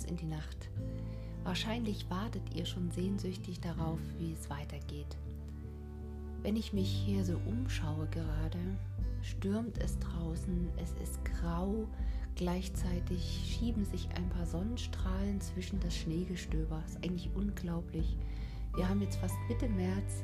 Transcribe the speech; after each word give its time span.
hinaus 0.00 0.04
in 0.04 0.16
die 0.16 0.26
Nacht. 0.26 0.68
Wahrscheinlich 1.44 2.08
wartet 2.10 2.42
ihr 2.54 2.66
schon 2.66 2.90
sehnsüchtig 2.90 3.60
darauf, 3.60 3.98
wie 4.18 4.32
es 4.32 4.50
weitergeht. 4.50 5.16
Wenn 6.42 6.56
ich 6.56 6.72
mich 6.72 6.88
hier 6.88 7.24
so 7.24 7.38
umschaue 7.46 8.06
gerade, 8.10 8.58
stürmt 9.22 9.78
es 9.78 9.98
draußen, 9.98 10.68
es 10.82 10.92
ist 11.02 11.20
grau, 11.24 11.86
gleichzeitig 12.36 13.42
schieben 13.46 13.84
sich 13.84 14.08
ein 14.16 14.28
paar 14.30 14.46
Sonnenstrahlen 14.46 15.40
zwischen 15.40 15.80
das 15.80 15.96
Schneegestöber. 15.96 16.82
Ist 16.86 16.96
eigentlich 17.04 17.30
unglaublich. 17.34 18.16
Wir 18.76 18.88
haben 18.88 19.02
jetzt 19.02 19.16
fast 19.16 19.34
Mitte 19.48 19.68
März 19.68 20.22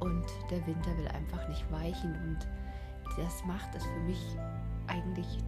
und 0.00 0.24
der 0.50 0.66
Winter 0.66 0.96
will 0.98 1.08
einfach 1.08 1.48
nicht 1.48 1.70
weichen 1.70 2.12
und 2.24 2.38
das 3.16 3.44
macht 3.44 3.74
es 3.74 3.84
für 3.84 4.00
mich 4.00 4.20
eigentlich 4.88 5.38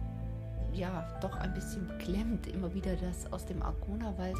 ja 0.79 1.05
doch 1.21 1.35
ein 1.37 1.53
bisschen 1.53 1.87
beklemmt, 1.87 2.47
immer 2.47 2.73
wieder 2.73 2.95
das 2.95 3.31
aus 3.31 3.45
dem 3.45 3.61
Argonawald 3.61 4.37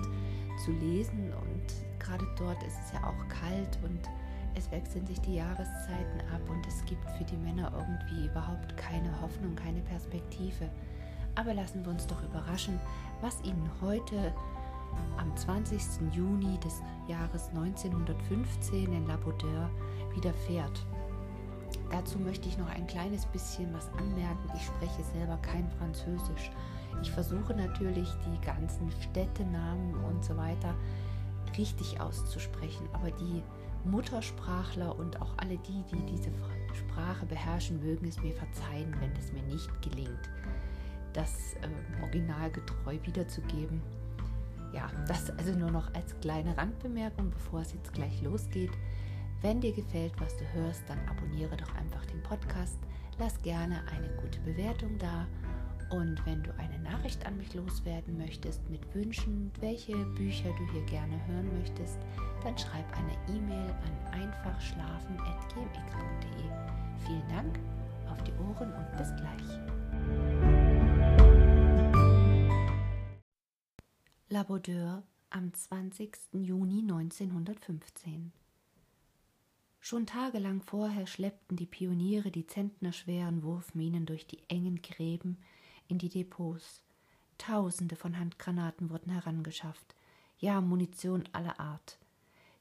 zu 0.63 0.71
lesen 0.71 1.31
und 1.33 1.99
gerade 1.99 2.25
dort 2.37 2.61
ist 2.63 2.77
es 2.85 2.93
ja 2.93 3.03
auch 3.03 3.27
kalt 3.27 3.77
und 3.83 3.99
es 4.55 4.71
wechseln 4.71 5.05
sich 5.05 5.19
die 5.21 5.35
Jahreszeiten 5.35 6.21
ab 6.33 6.41
und 6.49 6.65
es 6.67 6.83
gibt 6.85 7.09
für 7.11 7.23
die 7.23 7.37
Männer 7.37 7.71
irgendwie 7.73 8.27
überhaupt 8.27 8.75
keine 8.77 9.21
Hoffnung, 9.21 9.55
keine 9.55 9.81
Perspektive. 9.81 10.69
Aber 11.35 11.53
lassen 11.53 11.85
wir 11.85 11.91
uns 11.91 12.07
doch 12.07 12.21
überraschen, 12.23 12.79
was 13.21 13.41
ihnen 13.43 13.69
heute 13.81 14.33
am 15.17 15.35
20. 15.35 15.81
Juni 16.11 16.57
des 16.59 16.81
Jahres 17.07 17.49
1915 17.49 18.91
in 18.91 19.07
La 19.07 19.17
Baudeur 19.17 19.69
widerfährt. 20.15 20.85
Dazu 21.91 22.19
möchte 22.19 22.47
ich 22.47 22.57
noch 22.57 22.69
ein 22.69 22.87
kleines 22.87 23.25
bisschen 23.27 23.73
was 23.73 23.87
anmerken. 23.97 24.49
Ich 24.55 24.65
spreche 24.65 25.03
selber 25.13 25.37
kein 25.37 25.69
Französisch. 25.77 26.51
Ich 27.01 27.11
versuche 27.11 27.53
natürlich 27.53 28.09
die 28.25 28.45
ganzen 28.45 28.91
Städtenamen 29.01 29.95
und 30.05 30.23
so 30.23 30.35
weiter 30.37 30.75
richtig 31.57 31.99
auszusprechen, 31.99 32.87
aber 32.93 33.11
die 33.11 33.41
Muttersprachler 33.85 34.97
und 34.97 35.21
auch 35.21 35.33
alle 35.37 35.57
die, 35.57 35.83
die 35.91 36.05
diese 36.05 36.29
Sprache 36.73 37.25
beherrschen, 37.25 37.79
mögen 37.81 38.07
es 38.07 38.21
mir 38.21 38.33
verzeihen, 38.33 38.93
wenn 38.99 39.11
es 39.13 39.31
mir 39.31 39.43
nicht 39.43 39.69
gelingt, 39.81 40.29
das 41.13 41.53
äh, 41.61 42.01
originalgetreu 42.01 42.97
wiederzugeben. 43.03 43.81
Ja, 44.73 44.89
das 45.07 45.31
also 45.31 45.53
nur 45.53 45.71
noch 45.71 45.93
als 45.95 46.19
kleine 46.19 46.55
Randbemerkung, 46.55 47.31
bevor 47.31 47.61
es 47.61 47.73
jetzt 47.73 47.93
gleich 47.93 48.21
losgeht. 48.21 48.71
Wenn 49.41 49.61
dir 49.61 49.71
gefällt, 49.71 50.11
was 50.19 50.35
du 50.35 50.43
hörst, 50.53 50.83
dann 50.87 50.99
abonniere 51.07 51.55
doch 51.55 51.73
einfach 51.75 52.05
den 52.07 52.21
Podcast, 52.23 52.77
lass 53.17 53.41
gerne 53.41 53.81
eine 53.87 54.09
gute 54.21 54.41
Bewertung 54.41 54.97
da 54.97 55.25
und 55.91 56.25
wenn 56.25 56.43
du 56.43 56.53
eine 56.57 56.77
Nachricht 56.79 57.25
an 57.25 57.37
mich 57.37 57.53
loswerden 57.53 58.17
möchtest 58.17 58.69
mit 58.69 58.93
Wünschen, 58.93 59.49
welche 59.61 59.95
Bücher 59.95 60.49
du 60.57 60.69
hier 60.73 60.83
gerne 60.85 61.25
hören 61.27 61.57
möchtest, 61.57 61.97
dann 62.43 62.57
schreib 62.57 62.85
eine 62.97 63.13
E-Mail 63.33 63.69
an 63.69 63.97
einfachschlafen.gmx.de. 64.11 66.49
Vielen 67.05 67.29
Dank, 67.29 67.57
auf 68.11 68.21
die 68.23 68.33
Ohren 68.33 68.73
und 68.73 68.91
bis 68.97 69.15
gleich. 69.15 69.57
La 74.27 74.43
Baudeur 74.43 75.03
am 75.29 75.53
20. 75.53 76.17
Juni 76.33 76.81
1915 76.81 78.33
Schon 79.79 80.05
tagelang 80.05 80.61
vorher 80.61 81.07
schleppten 81.07 81.55
die 81.55 81.65
Pioniere 81.65 82.31
die 82.31 82.45
zentnerschweren 82.45 83.43
Wurfminen 83.43 84.05
durch 84.05 84.27
die 84.27 84.43
engen 84.49 84.81
Gräben 84.81 85.37
in 85.87 85.97
die 85.97 86.09
Depots. 86.09 86.83
Tausende 87.37 87.95
von 87.95 88.19
Handgranaten 88.19 88.89
wurden 88.89 89.11
herangeschafft, 89.11 89.95
ja 90.37 90.59
Munition 90.59 91.23
aller 91.31 91.59
Art. 91.59 91.97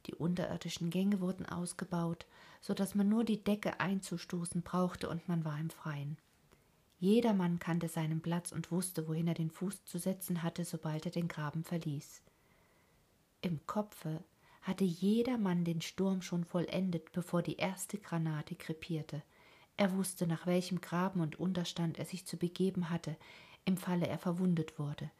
Die 0.06 0.14
unterirdischen 0.14 0.90
Gänge 0.90 1.20
wurden 1.20 1.44
ausgebaut, 1.44 2.26
so 2.60 2.72
dass 2.72 2.94
man 2.94 3.08
nur 3.08 3.24
die 3.24 3.42
Decke 3.42 3.80
einzustoßen 3.80 4.62
brauchte 4.62 5.08
und 5.08 5.28
man 5.28 5.44
war 5.44 5.58
im 5.58 5.70
Freien. 5.70 6.16
Jedermann 7.00 7.58
kannte 7.58 7.88
seinen 7.88 8.22
Platz 8.22 8.50
und 8.50 8.72
wusste, 8.72 9.06
wohin 9.06 9.28
er 9.28 9.34
den 9.34 9.50
Fuß 9.50 9.84
zu 9.84 9.98
setzen 9.98 10.42
hatte, 10.42 10.64
sobald 10.64 11.04
er 11.06 11.12
den 11.12 11.28
Graben 11.28 11.62
verließ. 11.62 12.22
Im 13.40 13.64
Kopfe 13.66 14.24
hatte 14.68 14.84
jedermann 14.84 15.64
den 15.64 15.80
Sturm 15.80 16.20
schon 16.20 16.44
vollendet, 16.44 17.10
bevor 17.12 17.42
die 17.42 17.56
erste 17.56 17.96
Granate 17.98 18.54
krepierte. 18.54 19.22
Er 19.78 19.96
wusste, 19.96 20.26
nach 20.26 20.46
welchem 20.46 20.80
Graben 20.80 21.20
und 21.20 21.40
Unterstand 21.40 21.98
er 21.98 22.04
sich 22.04 22.26
zu 22.26 22.36
begeben 22.36 22.90
hatte, 22.90 23.16
im 23.64 23.78
Falle 23.78 24.06
er 24.06 24.18
verwundet 24.18 24.78
wurde. 24.78 25.10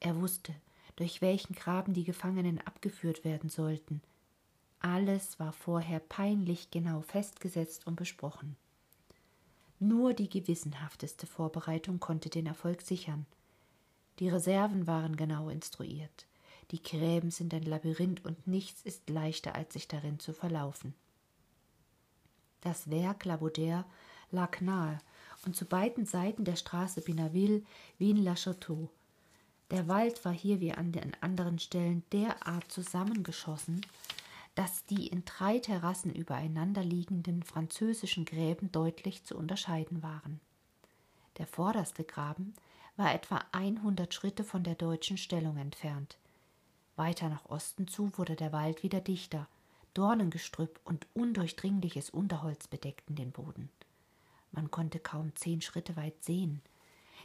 Er 0.00 0.16
wusste, 0.20 0.54
durch 0.96 1.20
welchen 1.20 1.54
Graben 1.54 1.92
die 1.92 2.04
Gefangenen 2.04 2.60
abgeführt 2.60 3.24
werden 3.24 3.50
sollten. 3.50 4.00
Alles 4.80 5.38
war 5.38 5.52
vorher 5.52 6.00
peinlich 6.00 6.70
genau 6.70 7.02
festgesetzt 7.02 7.86
und 7.86 7.96
besprochen. 7.96 8.56
Nur 9.80 10.14
die 10.14 10.28
gewissenhafteste 10.30 11.26
Vorbereitung 11.26 12.00
konnte 12.00 12.30
den 12.30 12.46
Erfolg 12.46 12.80
sichern. 12.80 13.26
Die 14.18 14.28
Reserven 14.28 14.86
waren 14.86 15.16
genau 15.16 15.48
instruiert. 15.48 16.26
Die 16.70 16.82
Gräben 16.82 17.30
sind 17.30 17.52
ein 17.52 17.62
Labyrinth 17.62 18.24
und 18.24 18.46
nichts 18.46 18.82
ist 18.82 19.08
leichter, 19.10 19.54
als 19.54 19.74
sich 19.74 19.88
darin 19.88 20.18
zu 20.18 20.32
verlaufen. 20.32 20.94
Das 22.60 22.90
Werk 22.90 23.24
Labodaire 23.24 23.84
lag 24.30 24.60
nahe 24.60 24.98
und 25.44 25.54
zu 25.54 25.66
beiden 25.66 26.06
Seiten 26.06 26.44
der 26.44 26.56
Straße 26.56 27.02
Binaville 27.02 27.62
wie 27.98 28.10
in 28.10 28.24
La 28.24 28.34
Château. 28.34 28.88
Der 29.70 29.88
Wald 29.88 30.24
war 30.24 30.32
hier 30.32 30.60
wie 30.60 30.72
an 30.72 30.92
den 30.92 31.12
anderen 31.20 31.58
Stellen 31.58 32.02
derart 32.12 32.70
zusammengeschossen, 32.70 33.84
dass 34.54 34.84
die 34.86 35.08
in 35.08 35.24
drei 35.24 35.58
Terrassen 35.58 36.14
übereinander 36.14 36.82
liegenden 36.82 37.42
französischen 37.42 38.24
Gräben 38.24 38.70
deutlich 38.72 39.24
zu 39.24 39.36
unterscheiden 39.36 40.02
waren. 40.02 40.40
Der 41.38 41.46
vorderste 41.46 42.04
Graben 42.04 42.54
war 42.96 43.12
etwa 43.12 43.44
100 43.52 44.14
Schritte 44.14 44.44
von 44.44 44.62
der 44.62 44.76
deutschen 44.76 45.18
Stellung 45.18 45.56
entfernt. 45.56 46.18
Weiter 46.96 47.28
nach 47.28 47.46
Osten 47.46 47.88
zu 47.88 48.16
wurde 48.16 48.36
der 48.36 48.52
Wald 48.52 48.82
wieder 48.82 49.00
dichter, 49.00 49.48
Dornengestrüpp 49.94 50.80
und 50.84 51.06
undurchdringliches 51.14 52.10
Unterholz 52.10 52.66
bedeckten 52.66 53.16
den 53.16 53.30
Boden. 53.30 53.70
Man 54.52 54.70
konnte 54.70 54.98
kaum 54.98 55.34
zehn 55.36 55.60
Schritte 55.60 55.96
weit 55.96 56.22
sehen. 56.22 56.60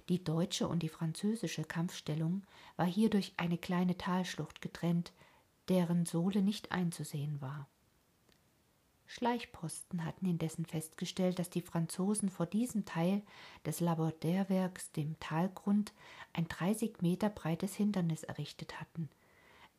Die 0.07 0.24
deutsche 0.24 0.68
und 0.68 0.81
die 0.81 0.90
französische 0.90 1.63
Kampfstellung 1.63 2.44
war 2.78 2.85
hier 2.85 3.09
durch 3.09 3.34
eine 3.38 3.57
kleine 3.57 3.97
Talschlucht 3.97 4.62
getrennt, 4.62 5.12
deren 5.68 6.06
Sohle 6.06 6.41
nicht 6.41 6.72
einzusehen 6.72 7.41
war. 7.41 7.68
Schleichposten 9.06 10.06
hatten 10.06 10.28
indessen 10.28 10.66
festgestellt, 10.66 11.40
dass 11.40 11.50
die 11.50 11.62
Franzosen 11.63 12.30
vor 12.30 12.46
diesem 12.46 12.86
Teil 12.86 13.24
des 13.66 13.80
Labordaire-Werks, 13.80 14.91
dem 14.91 15.19
Talgrund, 15.19 15.94
ein 16.34 16.47
30 16.47 17.01
Meter 17.01 17.30
breites 17.30 17.74
Hindernis 17.74 18.22
errichtet 18.22 18.80
hatten. 18.80 19.09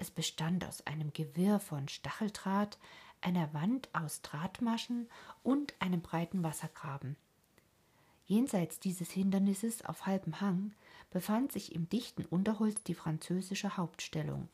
Es 0.01 0.11
bestand 0.11 0.65
aus 0.65 0.87
einem 0.87 1.13
Gewirr 1.13 1.61
von 1.61 1.87
Stacheldraht, 1.87 2.79
einer 3.21 3.53
Wand 3.53 3.91
aus 3.93 4.23
Drahtmaschen 4.23 5.11
und 5.43 5.75
einem 5.79 6.01
breiten 6.01 6.43
Wassergraben. 6.43 7.17
Jenseits 8.25 8.81
dieses 8.81 9.11
Hindernisses 9.11 9.85
auf 9.85 10.07
halbem 10.07 10.41
Hang 10.41 10.73
befand 11.11 11.53
sich 11.53 11.75
im 11.75 11.87
dichten 11.91 12.25
Unterholz 12.25 12.83
die 12.83 12.95
französische 12.95 13.77
Hauptstellung 13.77 14.49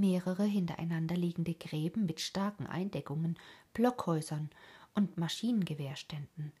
mehrere 0.00 0.44
hintereinander 0.44 1.14
liegende 1.14 1.54
Gräben 1.54 2.06
mit 2.06 2.20
starken 2.20 2.66
Eindeckungen, 2.66 3.38
Blockhäusern 3.74 4.50
und 4.94 5.18
Maschinengewehrständen. 5.18 6.52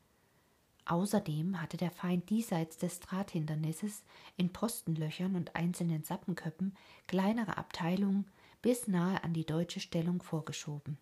Außerdem 0.86 1.60
hatte 1.60 1.76
der 1.76 1.90
Feind 1.90 2.30
diesseits 2.30 2.78
des 2.78 3.00
Drahthindernisses 3.00 4.02
in 4.36 4.52
Postenlöchern 4.52 5.36
und 5.36 5.54
einzelnen 5.54 6.02
Sappenköppen 6.04 6.74
kleinere 7.06 7.56
Abteilungen 7.56 8.26
bis 8.62 8.88
nahe 8.88 9.22
an 9.22 9.32
die 9.32 9.46
deutsche 9.46 9.80
Stellung 9.80 10.22
vorgeschoben. 10.22 10.98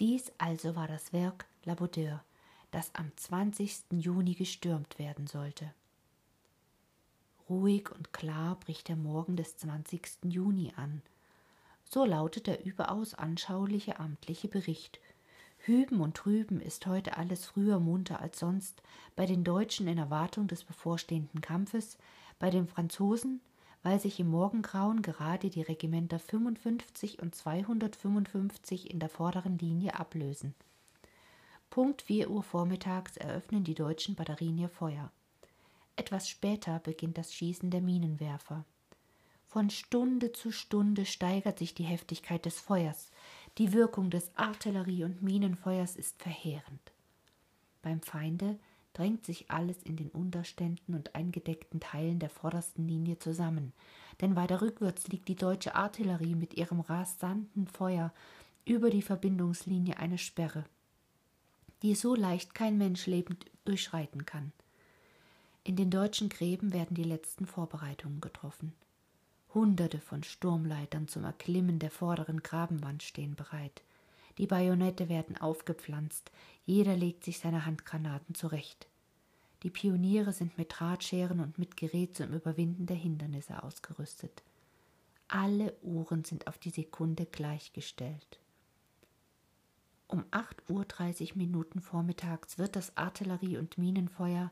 Dies 0.00 0.32
also 0.38 0.74
war 0.74 0.88
das 0.88 1.12
Werk 1.12 1.46
La 1.64 1.74
Baudeur, 1.74 2.24
das 2.70 2.94
am 2.94 3.12
20. 3.16 3.84
Juni 3.92 4.34
gestürmt 4.34 4.98
werden 4.98 5.26
sollte. 5.26 5.72
Ruhig 7.48 7.90
und 7.92 8.12
klar 8.12 8.58
bricht 8.58 8.88
der 8.88 8.96
Morgen 8.96 9.36
des 9.36 9.56
20. 9.58 10.24
Juni 10.24 10.72
an. 10.76 11.02
So 11.84 12.04
lautet 12.04 12.46
der 12.46 12.64
überaus 12.64 13.14
anschauliche 13.14 14.00
amtliche 14.00 14.48
Bericht. 14.48 14.98
Hüben 15.66 16.02
und 16.02 16.14
trüben 16.14 16.60
ist 16.60 16.86
heute 16.86 17.16
alles 17.16 17.46
früher 17.46 17.80
munter 17.80 18.20
als 18.20 18.38
sonst, 18.38 18.82
bei 19.16 19.24
den 19.24 19.44
Deutschen 19.44 19.88
in 19.88 19.96
Erwartung 19.96 20.46
des 20.46 20.62
bevorstehenden 20.62 21.40
Kampfes, 21.40 21.96
bei 22.38 22.50
den 22.50 22.66
Franzosen, 22.66 23.40
weil 23.82 23.98
sich 23.98 24.20
im 24.20 24.28
Morgengrauen 24.28 25.00
gerade 25.00 25.48
die 25.48 25.62
Regimenter 25.62 26.18
55 26.18 27.22
und 27.22 27.34
255 27.34 28.90
in 28.90 29.00
der 29.00 29.08
vorderen 29.08 29.56
Linie 29.56 29.98
ablösen. 29.98 30.54
Punkt 31.70 32.02
4 32.02 32.28
Uhr 32.28 32.42
vormittags 32.42 33.16
eröffnen 33.16 33.64
die 33.64 33.74
deutschen 33.74 34.16
Batterien 34.16 34.58
ihr 34.58 34.68
Feuer. 34.68 35.10
Etwas 35.96 36.28
später 36.28 36.78
beginnt 36.80 37.16
das 37.16 37.32
Schießen 37.32 37.70
der 37.70 37.80
Minenwerfer. 37.80 38.66
Von 39.54 39.70
Stunde 39.70 40.32
zu 40.32 40.50
Stunde 40.50 41.06
steigert 41.06 41.60
sich 41.60 41.74
die 41.74 41.84
Heftigkeit 41.84 42.44
des 42.44 42.58
Feuers. 42.58 43.12
Die 43.58 43.72
Wirkung 43.72 44.10
des 44.10 44.36
Artillerie- 44.36 45.04
und 45.04 45.22
Minenfeuers 45.22 45.94
ist 45.94 46.20
verheerend. 46.20 46.92
Beim 47.82 48.00
Feinde 48.00 48.58
drängt 48.94 49.24
sich 49.24 49.48
alles 49.48 49.80
in 49.84 49.96
den 49.96 50.08
Unterständen 50.08 50.94
und 50.94 51.14
eingedeckten 51.14 51.78
Teilen 51.78 52.18
der 52.18 52.30
vordersten 52.30 52.88
Linie 52.88 53.18
zusammen, 53.20 53.72
denn 54.20 54.34
weiter 54.34 54.60
rückwärts 54.60 55.06
liegt 55.06 55.28
die 55.28 55.36
deutsche 55.36 55.76
Artillerie 55.76 56.34
mit 56.34 56.54
ihrem 56.54 56.80
rasanten 56.80 57.68
Feuer 57.68 58.12
über 58.64 58.90
die 58.90 59.02
Verbindungslinie 59.02 59.98
eine 59.98 60.18
Sperre, 60.18 60.64
die 61.82 61.94
so 61.94 62.16
leicht 62.16 62.54
kein 62.54 62.76
Mensch 62.76 63.06
lebend 63.06 63.46
durchschreiten 63.64 64.26
kann. 64.26 64.52
In 65.62 65.76
den 65.76 65.90
deutschen 65.90 66.28
Gräben 66.28 66.72
werden 66.72 66.94
die 66.94 67.04
letzten 67.04 67.46
Vorbereitungen 67.46 68.20
getroffen. 68.20 68.72
Hunderte 69.54 70.00
von 70.00 70.22
Sturmleitern 70.22 71.08
zum 71.08 71.24
Erklimmen 71.24 71.78
der 71.78 71.90
vorderen 71.90 72.42
Grabenwand 72.42 73.02
stehen 73.02 73.36
bereit. 73.36 73.82
Die 74.38 74.46
Bajonette 74.46 75.08
werden 75.08 75.36
aufgepflanzt, 75.36 76.32
jeder 76.66 76.96
legt 76.96 77.24
sich 77.24 77.38
seine 77.38 77.64
Handgranaten 77.64 78.34
zurecht. 78.34 78.88
Die 79.62 79.70
Pioniere 79.70 80.32
sind 80.32 80.58
mit 80.58 80.78
Drahtscheren 80.78 81.40
und 81.40 81.58
mit 81.58 81.76
Gerät 81.76 82.16
zum 82.16 82.32
Überwinden 82.32 82.86
der 82.86 82.96
Hindernisse 82.96 83.62
ausgerüstet. 83.62 84.42
Alle 85.28 85.74
Uhren 85.82 86.24
sind 86.24 86.48
auf 86.48 86.58
die 86.58 86.70
Sekunde 86.70 87.24
gleichgestellt. 87.24 88.40
Um 90.06 90.24
8.30 90.32 91.30
Uhr 91.30 91.36
Minuten 91.38 91.80
vormittags 91.80 92.58
wird 92.58 92.76
das 92.76 92.96
Artillerie- 92.96 93.56
und 93.56 93.78
Minenfeuer 93.78 94.50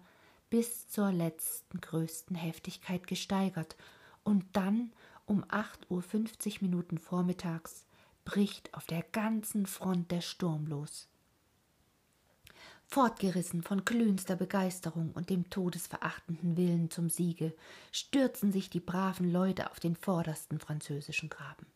bis 0.49 0.89
zur 0.89 1.13
letzten 1.13 1.81
größten 1.81 2.37
Heftigkeit 2.37 3.07
gesteigert 3.07 3.77
und 4.25 4.45
dann 4.53 4.93
um 5.27 5.45
8.50 5.45 5.89
Uhr 5.91 6.59
Minuten 6.63 6.99
vormittags 6.99 7.87
bricht 8.25 8.73
auf 8.75 8.87
der 8.87 9.03
ganzen 9.03 9.67
Front 9.67 10.11
der 10.11 10.21
Sturm 10.21 10.67
los. 10.67 11.09
Fortgerissen 12.87 13.63
von 13.63 13.87
glühendster 13.87 14.37
Begeisterung 14.37 15.13
und 15.13 15.31
dem 15.31 15.49
todesverachtenden 15.49 16.59
Willen 16.59 16.91
zum 16.91 17.09
Siege, 17.09 17.55
stürzen 17.91 18.53
sich 18.53 18.69
die 18.69 18.81
braven 18.81 19.33
Leute 19.33 19.71
auf 19.71 19.81
den 19.81 19.97
vordersten 19.97 20.59
französischen 20.59 21.31
Graben. 21.31 21.67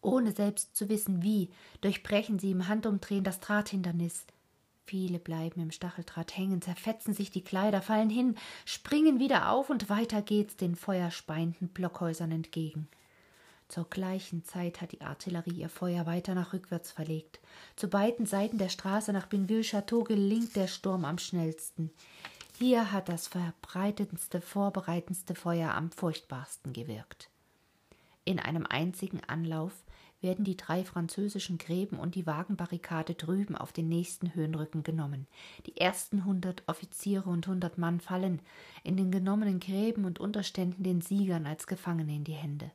Ohne 0.00 0.32
selbst 0.32 0.74
zu 0.74 0.88
wissen 0.88 1.22
wie, 1.22 1.50
durchbrechen 1.82 2.38
sie 2.38 2.50
im 2.50 2.66
Handumdrehen 2.66 3.24
das 3.24 3.40
Drahthindernis. 3.40 4.26
Viele 4.86 5.18
bleiben 5.18 5.60
im 5.62 5.70
Stacheldraht 5.70 6.36
hängen, 6.36 6.60
zerfetzen 6.60 7.14
sich 7.14 7.30
die 7.30 7.42
Kleider, 7.42 7.80
fallen 7.80 8.10
hin, 8.10 8.36
springen 8.66 9.18
wieder 9.18 9.50
auf 9.50 9.70
und 9.70 9.88
weiter 9.88 10.20
geht's 10.20 10.56
den 10.56 10.76
feuerspeienden 10.76 11.68
Blockhäusern 11.68 12.30
entgegen. 12.30 12.88
Zur 13.68 13.88
gleichen 13.88 14.44
Zeit 14.44 14.82
hat 14.82 14.92
die 14.92 15.00
Artillerie 15.00 15.54
ihr 15.54 15.70
Feuer 15.70 16.04
weiter 16.04 16.34
nach 16.34 16.52
rückwärts 16.52 16.92
verlegt. 16.92 17.40
Zu 17.76 17.88
beiden 17.88 18.26
Seiten 18.26 18.58
der 18.58 18.68
Straße 18.68 19.12
nach 19.12 19.26
Binville-Château 19.26 20.04
gelingt 20.04 20.54
der 20.54 20.66
Sturm 20.66 21.06
am 21.06 21.16
schnellsten. 21.16 21.90
Hier 22.58 22.92
hat 22.92 23.08
das 23.08 23.26
verbreitetendste, 23.26 24.42
vorbereitendste 24.42 25.34
Feuer 25.34 25.74
am 25.74 25.90
furchtbarsten 25.90 26.74
gewirkt. 26.74 27.30
In 28.24 28.38
einem 28.38 28.66
einzigen 28.66 29.22
Anlauf 29.26 29.72
werden 30.24 30.44
die 30.44 30.56
drei 30.56 30.84
französischen 30.84 31.58
Gräben 31.58 31.98
und 31.98 32.16
die 32.16 32.26
Wagenbarrikade 32.26 33.14
drüben 33.14 33.54
auf 33.54 33.72
den 33.72 33.88
nächsten 33.88 34.34
Höhenrücken 34.34 34.82
genommen. 34.82 35.28
Die 35.66 35.76
ersten 35.76 36.24
hundert 36.24 36.64
Offiziere 36.66 37.28
und 37.28 37.46
hundert 37.46 37.78
Mann 37.78 38.00
fallen 38.00 38.40
in 38.82 38.96
den 38.96 39.12
genommenen 39.12 39.60
Gräben 39.60 40.06
und 40.06 40.18
Unterständen 40.18 40.82
den 40.82 41.02
Siegern 41.02 41.46
als 41.46 41.66
Gefangene 41.66 42.16
in 42.16 42.24
die 42.24 42.32
Hände. 42.32 42.72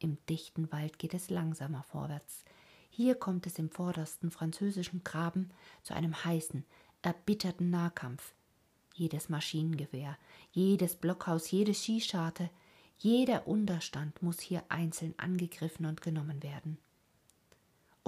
Im 0.00 0.18
dichten 0.28 0.70
Wald 0.72 0.98
geht 0.98 1.14
es 1.14 1.30
langsamer 1.30 1.84
vorwärts. 1.84 2.44
Hier 2.90 3.14
kommt 3.14 3.46
es 3.46 3.60
im 3.60 3.70
vordersten 3.70 4.32
französischen 4.32 5.04
Graben 5.04 5.50
zu 5.84 5.94
einem 5.94 6.24
heißen, 6.24 6.64
erbitterten 7.02 7.70
Nahkampf. 7.70 8.34
Jedes 8.92 9.28
Maschinengewehr, 9.28 10.18
jedes 10.50 10.96
Blockhaus, 10.96 11.48
jede 11.52 11.74
Skischarte, 11.74 12.50
jeder 12.98 13.46
Unterstand 13.46 14.20
muss 14.20 14.40
hier 14.40 14.64
einzeln 14.68 15.14
angegriffen 15.16 15.86
und 15.86 16.02
genommen 16.02 16.42
werden. 16.42 16.78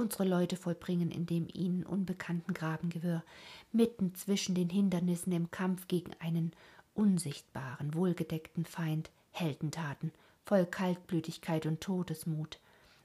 Unsere 0.00 0.24
Leute 0.24 0.56
vollbringen 0.56 1.10
in 1.10 1.26
dem 1.26 1.46
ihnen 1.52 1.84
unbekannten 1.84 2.54
Grabengewirr, 2.54 3.22
mitten 3.70 4.14
zwischen 4.14 4.54
den 4.54 4.70
Hindernissen 4.70 5.30
im 5.30 5.50
Kampf 5.50 5.88
gegen 5.88 6.12
einen 6.20 6.52
unsichtbaren, 6.94 7.92
wohlgedeckten 7.92 8.64
Feind, 8.64 9.10
Heldentaten 9.30 10.10
voll 10.46 10.64
Kaltblütigkeit 10.64 11.66
und 11.66 11.82
Todesmut. 11.82 12.60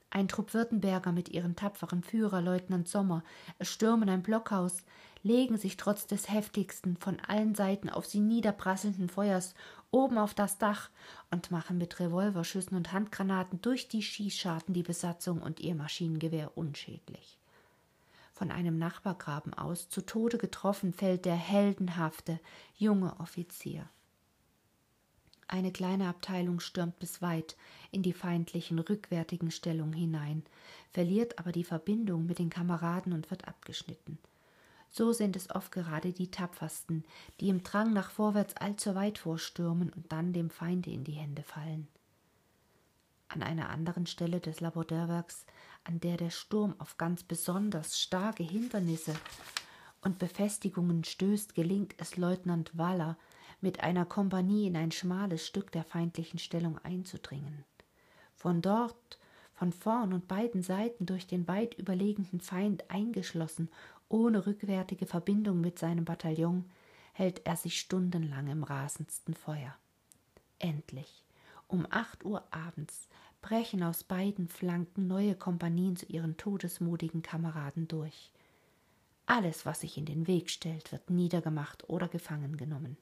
Ein 0.08 0.26
Trupp 0.26 0.54
Württemberger 0.54 1.12
mit 1.12 1.28
ihrem 1.28 1.54
tapferen 1.54 2.02
Führer 2.02 2.40
Leutnant 2.40 2.88
Sommer 2.88 3.22
stürmen 3.60 4.08
ein 4.08 4.22
Blockhaus, 4.22 4.82
legen 5.26 5.58
sich 5.58 5.76
trotz 5.76 6.06
des 6.06 6.30
heftigsten, 6.30 6.96
von 6.96 7.18
allen 7.20 7.56
Seiten 7.56 7.90
auf 7.90 8.06
sie 8.06 8.20
niederprasselnden 8.20 9.08
Feuers 9.08 9.54
oben 9.90 10.18
auf 10.18 10.34
das 10.34 10.56
Dach 10.58 10.88
und 11.32 11.50
machen 11.50 11.78
mit 11.78 11.98
Revolverschüssen 11.98 12.76
und 12.76 12.92
Handgranaten 12.92 13.60
durch 13.60 13.88
die 13.88 14.02
Schießscharten 14.02 14.72
die 14.72 14.84
Besatzung 14.84 15.42
und 15.42 15.58
ihr 15.58 15.74
Maschinengewehr 15.74 16.56
unschädlich. 16.56 17.38
Von 18.32 18.52
einem 18.52 18.78
Nachbargraben 18.78 19.52
aus 19.52 19.88
zu 19.88 20.02
Tode 20.02 20.38
getroffen 20.38 20.92
fällt 20.92 21.24
der 21.24 21.34
heldenhafte 21.34 22.38
junge 22.76 23.18
Offizier. 23.18 23.88
Eine 25.48 25.72
kleine 25.72 26.08
Abteilung 26.08 26.60
stürmt 26.60 26.98
bis 26.98 27.20
weit 27.20 27.56
in 27.90 28.02
die 28.02 28.12
feindlichen 28.12 28.78
rückwärtigen 28.78 29.50
Stellungen 29.50 29.92
hinein, 29.92 30.44
verliert 30.92 31.38
aber 31.38 31.50
die 31.50 31.64
Verbindung 31.64 32.26
mit 32.26 32.38
den 32.38 32.50
Kameraden 32.50 33.12
und 33.12 33.30
wird 33.30 33.48
abgeschnitten. 33.48 34.18
So 34.96 35.12
sind 35.12 35.36
es 35.36 35.50
oft 35.50 35.72
gerade 35.72 36.14
die 36.14 36.30
Tapfersten, 36.30 37.04
die 37.40 37.50
im 37.50 37.62
Drang 37.62 37.92
nach 37.92 38.10
vorwärts 38.10 38.56
allzu 38.56 38.94
weit 38.94 39.18
vorstürmen 39.18 39.90
und 39.90 40.10
dann 40.10 40.32
dem 40.32 40.48
Feinde 40.48 40.88
in 40.90 41.04
die 41.04 41.12
Hände 41.12 41.42
fallen. 41.42 41.86
An 43.28 43.42
einer 43.42 43.68
anderen 43.68 44.06
Stelle 44.06 44.40
des 44.40 44.60
Labordeurwerks, 44.60 45.44
an 45.84 46.00
der 46.00 46.16
der 46.16 46.30
Sturm 46.30 46.74
auf 46.78 46.96
ganz 46.96 47.22
besonders 47.24 48.00
starke 48.00 48.42
Hindernisse 48.42 49.14
und 50.00 50.18
Befestigungen 50.18 51.04
stößt, 51.04 51.54
gelingt 51.54 51.94
es 51.98 52.16
Leutnant 52.16 52.78
Waller, 52.78 53.18
mit 53.60 53.80
einer 53.80 54.06
Kompanie 54.06 54.66
in 54.66 54.78
ein 54.78 54.92
schmales 54.92 55.46
Stück 55.46 55.72
der 55.72 55.84
feindlichen 55.84 56.38
Stellung 56.38 56.78
einzudringen. 56.78 57.66
Von 58.34 58.62
dort, 58.62 59.18
von 59.52 59.72
vorn 59.72 60.12
und 60.12 60.28
beiden 60.28 60.62
Seiten 60.62 61.06
durch 61.06 61.26
den 61.26 61.48
weit 61.48 61.74
überlegenen 61.74 62.40
Feind 62.40 62.90
eingeschlossen, 62.90 63.70
ohne 64.08 64.46
rückwärtige 64.46 65.06
Verbindung 65.06 65.60
mit 65.60 65.78
seinem 65.78 66.04
Bataillon, 66.04 66.64
hält 67.12 67.46
er 67.46 67.56
sich 67.56 67.80
stundenlang 67.80 68.48
im 68.48 68.62
rasendsten 68.62 69.34
Feuer. 69.34 69.74
Endlich, 70.58 71.24
um 71.66 71.86
acht 71.90 72.24
Uhr 72.24 72.44
abends, 72.50 73.08
brechen 73.42 73.82
aus 73.82 74.04
beiden 74.04 74.48
Flanken 74.48 75.06
neue 75.06 75.34
Kompanien 75.34 75.96
zu 75.96 76.06
ihren 76.06 76.36
todesmutigen 76.36 77.22
Kameraden 77.22 77.88
durch. 77.88 78.32
Alles, 79.26 79.66
was 79.66 79.80
sich 79.80 79.98
in 79.98 80.04
den 80.04 80.26
Weg 80.26 80.50
stellt, 80.50 80.92
wird 80.92 81.10
niedergemacht 81.10 81.88
oder 81.88 82.08
gefangen 82.08 82.56
genommen. 82.56 82.96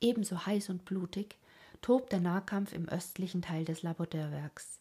Ebenso 0.00 0.46
heiß 0.46 0.68
und 0.70 0.84
blutig 0.84 1.36
tobt 1.80 2.12
der 2.12 2.20
Nahkampf 2.20 2.72
im 2.72 2.88
östlichen 2.88 3.42
Teil 3.42 3.64
des 3.64 3.82
Labodeurwerks. 3.82 4.78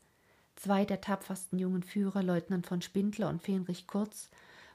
Zwei 0.55 0.85
der 0.85 1.01
tapfersten 1.01 1.59
jungen 1.59 1.83
Führer, 1.83 2.23
Leutnant 2.23 2.67
von 2.67 2.81
Spindler 2.81 3.29
und 3.29 3.41
Fenrich 3.41 3.87
Kurz, 3.87 4.29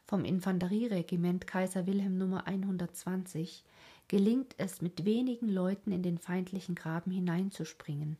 vom 0.06 0.24
Infanterieregiment 0.24 1.46
Kaiser 1.46 1.86
Wilhelm 1.86 2.18
Nummer 2.18 2.46
120, 2.46 3.64
gelingt 4.08 4.54
es, 4.58 4.80
mit 4.80 5.04
wenigen 5.04 5.48
Leuten 5.48 5.92
in 5.92 6.02
den 6.02 6.18
feindlichen 6.18 6.74
Graben 6.74 7.10
hineinzuspringen 7.10 8.16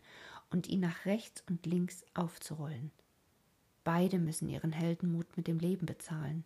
und 0.50 0.68
ihn 0.68 0.80
nach 0.80 1.06
rechts 1.06 1.42
und 1.48 1.66
links 1.66 2.04
aufzurollen. 2.14 2.90
Beide 3.84 4.18
müssen 4.18 4.48
ihren 4.48 4.72
Heldenmut 4.72 5.36
mit 5.36 5.46
dem 5.46 5.58
Leben 5.58 5.86
bezahlen. 5.86 6.44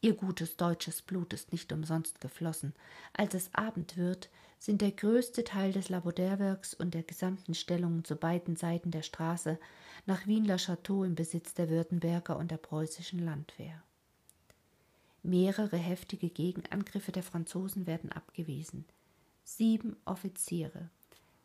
Ihr 0.00 0.14
gutes 0.14 0.56
deutsches 0.56 1.02
Blut 1.02 1.32
ist 1.32 1.50
nicht 1.50 1.72
umsonst 1.72 2.20
geflossen. 2.20 2.74
Als 3.12 3.34
es 3.34 3.52
Abend 3.54 3.96
wird, 3.96 4.28
sind 4.58 4.82
der 4.82 4.92
größte 4.92 5.44
Teil 5.44 5.72
des 5.72 5.88
Labodeurwerks 5.88 6.74
und 6.74 6.94
der 6.94 7.02
gesamten 7.02 7.54
Stellungen 7.54 8.04
zu 8.04 8.14
beiden 8.14 8.54
Seiten 8.54 8.90
der 8.90 9.02
Straße 9.02 9.58
nach 10.06 10.26
Wien-la-Château 10.26 11.04
im 11.04 11.14
Besitz 11.14 11.54
der 11.54 11.70
Württemberger 11.70 12.36
und 12.36 12.50
der 12.50 12.56
preußischen 12.56 13.18
Landwehr. 13.18 13.82
Mehrere 15.22 15.78
heftige 15.78 16.28
Gegenangriffe 16.28 17.12
der 17.12 17.22
Franzosen 17.22 17.86
werden 17.86 18.12
abgewiesen. 18.12 18.84
Sieben 19.44 19.96
Offiziere, 20.04 20.90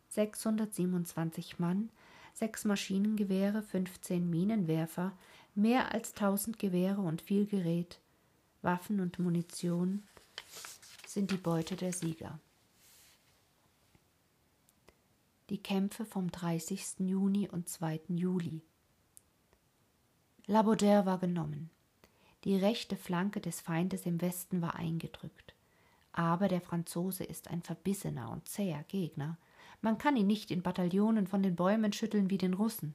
627 0.08 1.58
Mann, 1.58 1.90
sechs 2.34 2.64
Maschinengewehre, 2.64 3.62
15 3.62 4.28
Minenwerfer, 4.28 5.12
mehr 5.54 5.92
als 5.92 6.12
tausend 6.12 6.58
Gewehre 6.58 7.00
und 7.00 7.22
viel 7.22 7.46
Gerät, 7.46 8.00
Waffen 8.62 9.00
und 9.00 9.18
Munition 9.18 10.02
sind 11.06 11.30
die 11.30 11.36
Beute 11.36 11.76
der 11.76 11.92
Sieger. 11.92 12.38
Die 15.50 15.58
Kämpfe 15.58 16.04
vom 16.04 16.30
30. 16.30 17.00
Juni 17.00 17.48
und 17.48 17.68
2. 17.68 18.02
Juli. 18.06 18.62
La 20.46 20.60
Baudère 20.60 21.06
war 21.06 21.18
genommen. 21.18 21.70
Die 22.44 22.54
rechte 22.54 22.94
Flanke 22.94 23.40
des 23.40 23.60
Feindes 23.60 24.06
im 24.06 24.20
Westen 24.20 24.62
war 24.62 24.76
eingedrückt. 24.76 25.56
Aber 26.12 26.46
der 26.46 26.60
Franzose 26.60 27.24
ist 27.24 27.48
ein 27.48 27.62
verbissener 27.62 28.30
und 28.30 28.48
zäher 28.48 28.84
Gegner. 28.84 29.38
Man 29.82 29.98
kann 29.98 30.16
ihn 30.16 30.28
nicht 30.28 30.52
in 30.52 30.62
Bataillonen 30.62 31.26
von 31.26 31.42
den 31.42 31.56
Bäumen 31.56 31.92
schütteln 31.92 32.30
wie 32.30 32.38
den 32.38 32.54
Russen. 32.54 32.94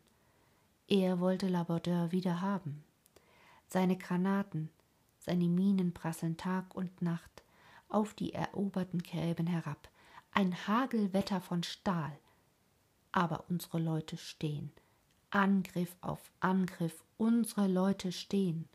Er 0.88 1.20
wollte 1.20 1.50
La 1.50 1.64
Baudère 1.64 2.14
wieder 2.14 2.40
haben. 2.40 2.86
Seine 3.68 3.98
Granaten, 3.98 4.70
seine 5.20 5.50
Minen 5.50 5.94
prasseln 5.94 6.38
Tag 6.38 6.74
und 6.74 7.02
Nacht 7.02 7.44
auf 7.90 8.14
die 8.14 8.32
eroberten 8.32 9.04
Gräben 9.04 9.48
herab. 9.48 9.90
Ein 10.32 10.56
Hagelwetter 10.68 11.42
von 11.42 11.62
Stahl. 11.62 12.18
Aber 13.16 13.46
unsere 13.48 13.80
Leute 13.80 14.18
stehen. 14.18 14.74
Angriff 15.30 15.96
auf 16.02 16.20
Angriff, 16.42 17.06
unsere 17.16 17.66
Leute 17.66 18.12
stehen. 18.12 18.68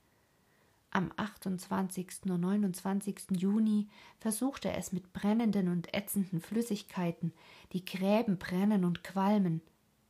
Am 0.90 1.12
28. 1.14 2.22
und 2.30 2.40
29. 2.40 3.32
Juni 3.36 3.88
versucht 4.18 4.64
er 4.64 4.78
es 4.78 4.92
mit 4.92 5.12
brennenden 5.12 5.68
und 5.68 5.92
ätzenden 5.92 6.40
Flüssigkeiten, 6.40 7.34
die 7.74 7.84
Gräben 7.84 8.38
brennen 8.38 8.86
und 8.86 9.04
qualmen, 9.04 9.60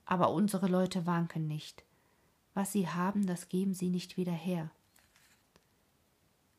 aber 0.05 0.31
unsere 0.31 0.69
Leute 0.69 1.07
wanken 1.07 1.49
nicht. 1.49 1.83
Was 2.55 2.71
sie 2.71 2.87
haben, 2.87 3.27
das 3.27 3.49
geben 3.49 3.75
sie 3.75 3.91
nicht 3.91 4.17
wieder 4.17 4.31
her. 4.31 4.71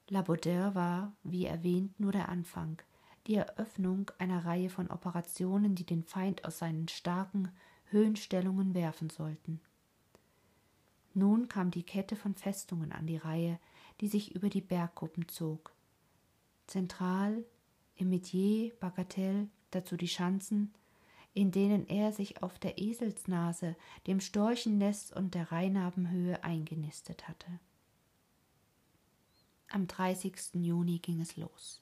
La 0.10 0.20
Baudère 0.20 0.76
war, 0.76 1.14
wie 1.24 1.46
erwähnt, 1.46 1.98
nur 2.02 2.12
der 2.12 2.28
Anfang, 2.28 2.82
die 3.28 3.36
Eröffnung 3.36 4.12
einer 4.18 4.46
Reihe 4.46 4.70
von 4.70 4.90
Operationen, 4.90 5.76
die 5.76 5.86
den 5.86 6.04
Feind 6.04 6.46
aus 6.46 6.60
seinen 6.60 6.88
starken 6.88 7.52
Höhenstellungen 7.86 8.74
werfen 8.74 9.10
sollten. 9.10 9.62
Nun 11.14 11.48
kam 11.48 11.72
die 11.72 11.84
Kette 11.84 12.16
von 12.16 12.36
Festungen 12.36 12.92
an 12.92 13.06
die 13.06 13.18
Reihe, 13.18 13.60
die 14.00 14.08
sich 14.08 14.34
über 14.34 14.50
die 14.50 14.62
Berggruppen 14.62 15.28
zog. 15.28 15.74
Zentral, 16.68 17.44
im 17.96 18.10
Metier, 18.10 18.74
Bagatelle, 18.80 19.50
dazu 19.72 19.98
die 19.98 20.08
Schanzen, 20.08 20.74
in 21.34 21.52
denen 21.52 21.88
er 21.88 22.12
sich 22.12 22.42
auf 22.42 22.60
der 22.60 22.78
Eselsnase, 22.78 23.76
dem 24.08 24.20
Storchennest 24.20 25.16
und 25.16 25.34
der 25.36 25.52
Rheinabenhöhe 25.52 26.44
eingenistet 26.44 27.28
hatte. 27.28 27.60
Am 29.70 29.88
30. 29.88 30.56
Juni 30.56 31.00
ging 31.00 31.22
es 31.22 31.38
los. 31.38 31.82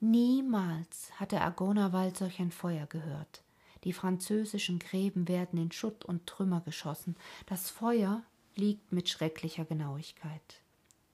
Niemals 0.00 1.12
hatte 1.20 1.42
Agonawald 1.42 2.16
solch 2.16 2.40
ein 2.40 2.50
Feuer 2.50 2.86
gehört. 2.86 3.42
Die 3.84 3.92
französischen 3.92 4.78
Gräben 4.78 5.28
werden 5.28 5.58
in 5.58 5.72
Schutt 5.72 6.06
und 6.06 6.26
Trümmer 6.26 6.62
geschossen. 6.62 7.16
Das 7.44 7.68
Feuer 7.68 8.22
liegt 8.54 8.92
mit 8.92 9.10
schrecklicher 9.10 9.66
Genauigkeit. 9.66 10.62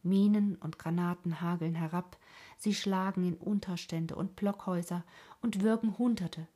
Minen 0.05 0.55
und 0.57 0.78
Granaten 0.78 1.40
hageln 1.40 1.75
herab, 1.75 2.16
sie 2.59 2.75
schlagen 2.75 3.26
in 3.26 3.35
Unterstände 3.35 4.14
und 4.14 4.37
Blockhäuser 4.37 5.02
und 5.43 5.62
würgen 5.62 5.99
Hunderte. 5.99 6.47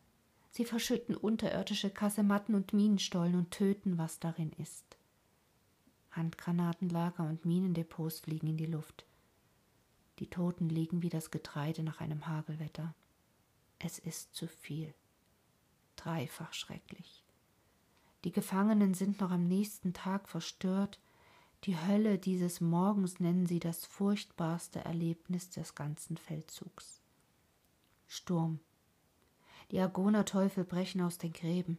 Sie 0.53 0.65
verschütten 0.65 1.17
unterirdische 1.17 1.91
Kasematten 1.91 2.55
und 2.55 2.73
Minenstollen 2.73 3.35
und 3.35 3.51
töten, 3.51 3.99
was 3.99 4.21
darin 4.21 4.53
ist. 4.59 4.97
Handgranatenlager 6.13 7.25
und 7.25 7.45
Minendepots 7.45 8.21
fliegen 8.21 8.49
in 8.49 8.57
die 8.57 8.67
Luft. 8.67 9.05
Die 10.21 10.29
Toten 10.29 10.69
liegen 10.69 11.03
wie 11.03 11.09
das 11.09 11.31
Getreide 11.31 11.83
nach 11.83 12.01
einem 12.01 12.27
Hagelwetter. 12.27 12.95
Es 13.79 13.99
ist 13.99 14.35
zu 14.35 14.47
viel. 14.47 14.95
Dreifach 15.97 16.53
schrecklich. 16.53 17.25
Die 18.25 18.33
Gefangenen 18.33 18.93
sind 18.93 19.21
noch 19.21 19.31
am 19.31 19.49
nächsten 19.49 19.95
Tag 19.95 20.29
verstört. 20.29 21.01
Die 21.65 21.79
Hölle 21.79 22.19
dieses 22.19 22.61
Morgens 22.61 23.19
nennen 23.19 23.47
sie 23.47 23.61
das 23.61 23.87
furchtbarste 23.87 24.85
Erlebnis 24.85 25.49
des 25.49 25.75
ganzen 25.75 26.19
Feldzugs. 26.19 27.01
Sturm. 28.07 28.61
Die 29.71 29.81
Agonerteufel 29.81 30.65
brechen 30.65 31.01
aus 31.01 31.17
den 31.17 31.33
Gräben. 31.33 31.79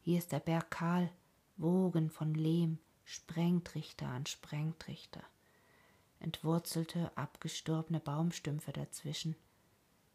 Hier 0.00 0.16
ist 0.16 0.32
der 0.32 0.40
Berg 0.40 0.70
kahl, 0.70 1.12
Wogen 1.58 2.08
von 2.08 2.32
Lehm, 2.32 2.78
Sprengtrichter 3.04 4.06
an 4.06 4.24
Sprengtrichter. 4.24 5.22
Entwurzelte, 6.20 7.10
abgestorbene 7.16 8.00
Baumstümpfe 8.00 8.72
dazwischen. 8.72 9.36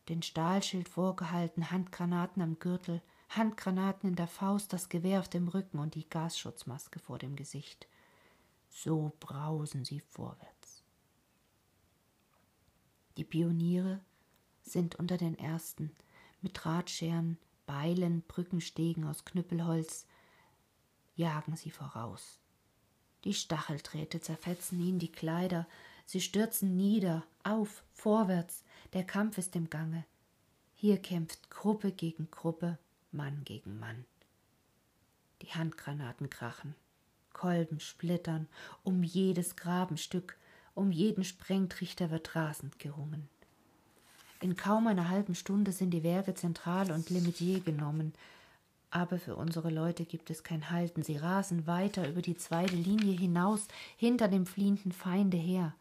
Den 0.09 0.21
Stahlschild 0.21 0.89
vorgehalten, 0.89 1.71
Handgranaten 1.71 2.41
am 2.41 2.59
Gürtel, 2.59 3.01
Handgranaten 3.29 4.09
in 4.09 4.15
der 4.15 4.27
Faust, 4.27 4.73
das 4.73 4.89
Gewehr 4.89 5.19
auf 5.19 5.29
dem 5.29 5.47
Rücken 5.47 5.79
und 5.79 5.95
die 5.95 6.09
Gasschutzmaske 6.09 6.99
vor 6.99 7.17
dem 7.17 7.35
Gesicht. 7.35 7.87
So 8.69 9.13
brausen 9.19 9.85
sie 9.85 9.99
vorwärts. 9.99 10.83
Die 13.17 13.23
Pioniere 13.23 13.99
sind 14.63 14.95
unter 14.95 15.17
den 15.17 15.37
Ersten, 15.37 15.95
mit 16.41 16.59
Drahtscheren, 16.61 17.37
Beilen, 17.65 18.21
Brückenstegen 18.23 19.05
aus 19.05 19.25
Knüppelholz, 19.25 20.07
jagen 21.15 21.55
sie 21.55 21.71
voraus. 21.71 22.39
Die 23.23 23.33
Stachelträte 23.33 24.19
zerfetzen 24.19 24.79
ihnen 24.81 24.99
die 24.99 25.11
Kleider, 25.11 25.67
sie 26.11 26.19
stürzen 26.19 26.75
nieder, 26.75 27.23
auf, 27.45 27.83
vorwärts, 27.93 28.65
der 28.91 29.05
Kampf 29.05 29.37
ist 29.37 29.55
im 29.55 29.69
Gange. 29.69 30.03
Hier 30.75 30.97
kämpft 30.97 31.49
Gruppe 31.49 31.93
gegen 31.93 32.29
Gruppe, 32.31 32.77
Mann 33.13 33.43
gegen 33.45 33.79
Mann. 33.79 34.03
Die 35.41 35.47
Handgranaten 35.47 36.29
krachen, 36.29 36.75
Kolben 37.31 37.79
splittern, 37.79 38.49
um 38.83 39.03
jedes 39.03 39.55
Grabenstück, 39.55 40.35
um 40.75 40.91
jeden 40.91 41.23
Sprengtrichter 41.23 42.11
wird 42.11 42.35
rasend 42.35 42.77
gerungen. 42.77 43.29
In 44.41 44.57
kaum 44.57 44.87
einer 44.87 45.07
halben 45.07 45.33
Stunde 45.33 45.71
sind 45.71 45.91
die 45.91 46.03
Werke 46.03 46.33
Zentral 46.33 46.91
und 46.91 47.09
Lemetier 47.09 47.61
genommen, 47.61 48.11
aber 48.89 49.17
für 49.17 49.37
unsere 49.37 49.69
Leute 49.69 50.03
gibt 50.03 50.29
es 50.29 50.43
kein 50.43 50.71
Halten. 50.71 51.03
Sie 51.03 51.15
rasen 51.15 51.67
weiter 51.67 52.09
über 52.09 52.21
die 52.21 52.35
zweite 52.35 52.75
Linie 52.75 53.17
hinaus, 53.17 53.69
hinter 53.95 54.27
dem 54.27 54.45
fliehenden 54.45 54.91
Feinde 54.91 55.37
her. 55.37 55.73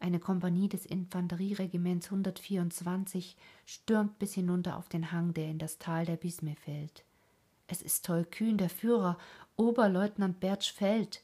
Eine 0.00 0.18
Kompanie 0.18 0.68
des 0.68 0.86
Infanterieregiments 0.86 2.06
124 2.06 3.36
stürmt 3.66 4.18
bis 4.18 4.32
hinunter 4.32 4.78
auf 4.78 4.88
den 4.88 5.12
Hang, 5.12 5.34
der 5.34 5.50
in 5.50 5.58
das 5.58 5.76
Tal 5.76 6.06
der 6.06 6.16
Bisme 6.16 6.56
fällt. 6.56 7.04
Es 7.66 7.82
ist 7.82 8.06
tollkühn, 8.06 8.56
der 8.56 8.70
Führer, 8.70 9.18
Oberleutnant 9.56 10.40
Bertsch 10.40 10.72
fällt. 10.72 11.22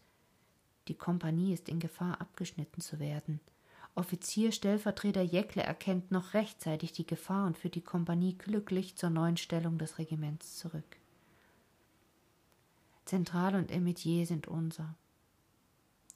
Die 0.88 0.94
Kompanie 0.94 1.54
ist 1.54 1.70
in 1.70 1.80
Gefahr, 1.80 2.20
abgeschnitten 2.20 2.82
zu 2.82 3.00
werden. 3.00 3.40
Offizier 3.94 4.52
Stellvertreter 4.52 5.22
Jäckle 5.22 5.62
erkennt 5.62 6.10
noch 6.10 6.34
rechtzeitig 6.34 6.92
die 6.92 7.06
Gefahr 7.06 7.46
und 7.46 7.56
führt 7.56 7.76
die 7.76 7.80
Kompanie 7.80 8.34
glücklich 8.34 8.94
zur 8.96 9.08
neuen 9.08 9.38
Stellung 9.38 9.78
des 9.78 9.98
Regiments 9.98 10.58
zurück. 10.58 10.98
Zentral 13.06 13.54
und 13.54 13.70
Emetier 13.70 14.26
sind 14.26 14.48
unser 14.48 14.94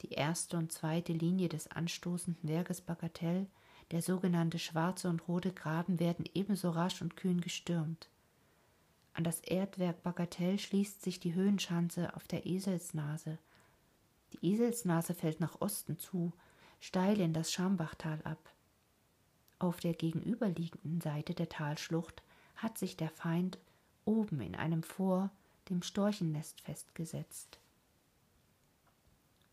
die 0.01 0.11
erste 0.11 0.57
und 0.57 0.71
zweite 0.71 1.13
Linie 1.13 1.49
des 1.49 1.67
anstoßenden 1.69 2.49
Werkes 2.49 2.81
Bagatell, 2.81 3.47
der 3.91 4.01
sogenannte 4.01 4.59
schwarze 4.59 5.09
und 5.09 5.27
rote 5.27 5.51
Graben, 5.51 5.99
werden 5.99 6.25
ebenso 6.33 6.69
rasch 6.69 7.01
und 7.01 7.17
kühn 7.17 7.41
gestürmt. 7.41 8.09
An 9.13 9.23
das 9.23 9.41
Erdwerk 9.41 10.03
Bagatell 10.03 10.57
schließt 10.57 11.01
sich 11.01 11.19
die 11.19 11.33
Höhenschanze 11.33 12.15
auf 12.15 12.27
der 12.27 12.45
Eselsnase. 12.45 13.37
Die 14.33 14.53
Eselsnase 14.53 15.13
fällt 15.13 15.39
nach 15.39 15.59
Osten 15.59 15.99
zu, 15.99 16.31
steil 16.79 17.19
in 17.19 17.33
das 17.33 17.51
Schambachtal 17.51 18.21
ab. 18.23 18.53
Auf 19.59 19.79
der 19.79 19.93
gegenüberliegenden 19.93 21.01
Seite 21.01 21.33
der 21.33 21.49
Talschlucht 21.49 22.23
hat 22.55 22.77
sich 22.77 22.97
der 22.97 23.09
Feind 23.09 23.59
oben 24.05 24.41
in 24.41 24.55
einem 24.55 24.83
Vor 24.83 25.29
dem 25.69 25.83
Storchennest 25.83 26.61
festgesetzt. 26.61 27.60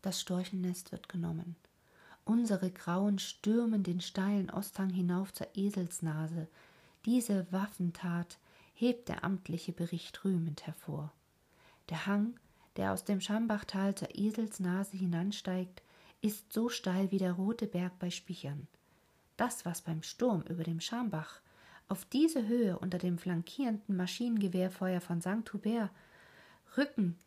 Das 0.01 0.21
Storchennest 0.21 0.91
wird 0.91 1.09
genommen. 1.09 1.55
Unsere 2.25 2.71
Grauen 2.71 3.19
stürmen 3.19 3.83
den 3.83 4.01
steilen 4.01 4.49
Osthang 4.49 4.89
hinauf 4.89 5.33
zur 5.33 5.47
Eselsnase. 5.55 6.47
Diese 7.05 7.51
Waffentat 7.51 8.37
hebt 8.73 9.09
der 9.09 9.23
amtliche 9.23 9.71
Bericht 9.71 10.23
rühmend 10.23 10.65
hervor. 10.67 11.11
Der 11.89 12.05
Hang, 12.05 12.39
der 12.75 12.93
aus 12.93 13.03
dem 13.03 13.19
Schambachtal 13.19 13.95
zur 13.95 14.15
Eselsnase 14.15 14.95
hinansteigt, 14.95 15.81
ist 16.21 16.53
so 16.53 16.69
steil 16.69 17.11
wie 17.11 17.17
der 17.17 17.33
Rote 17.33 17.65
Berg 17.65 17.97
bei 17.99 18.09
Spichern. 18.09 18.67
Das, 19.37 19.65
was 19.65 19.81
beim 19.81 20.03
Sturm 20.03 20.43
über 20.43 20.63
dem 20.63 20.81
Schambach 20.81 21.41
auf 21.87 22.05
diese 22.05 22.47
Höhe 22.47 22.77
unter 22.77 22.99
dem 22.99 23.17
flankierenden 23.17 23.97
Maschinengewehrfeuer 23.97 25.01
von 25.01 25.21
St. 25.21 25.51
Hubert 25.51 25.89
Rücken 26.77 27.17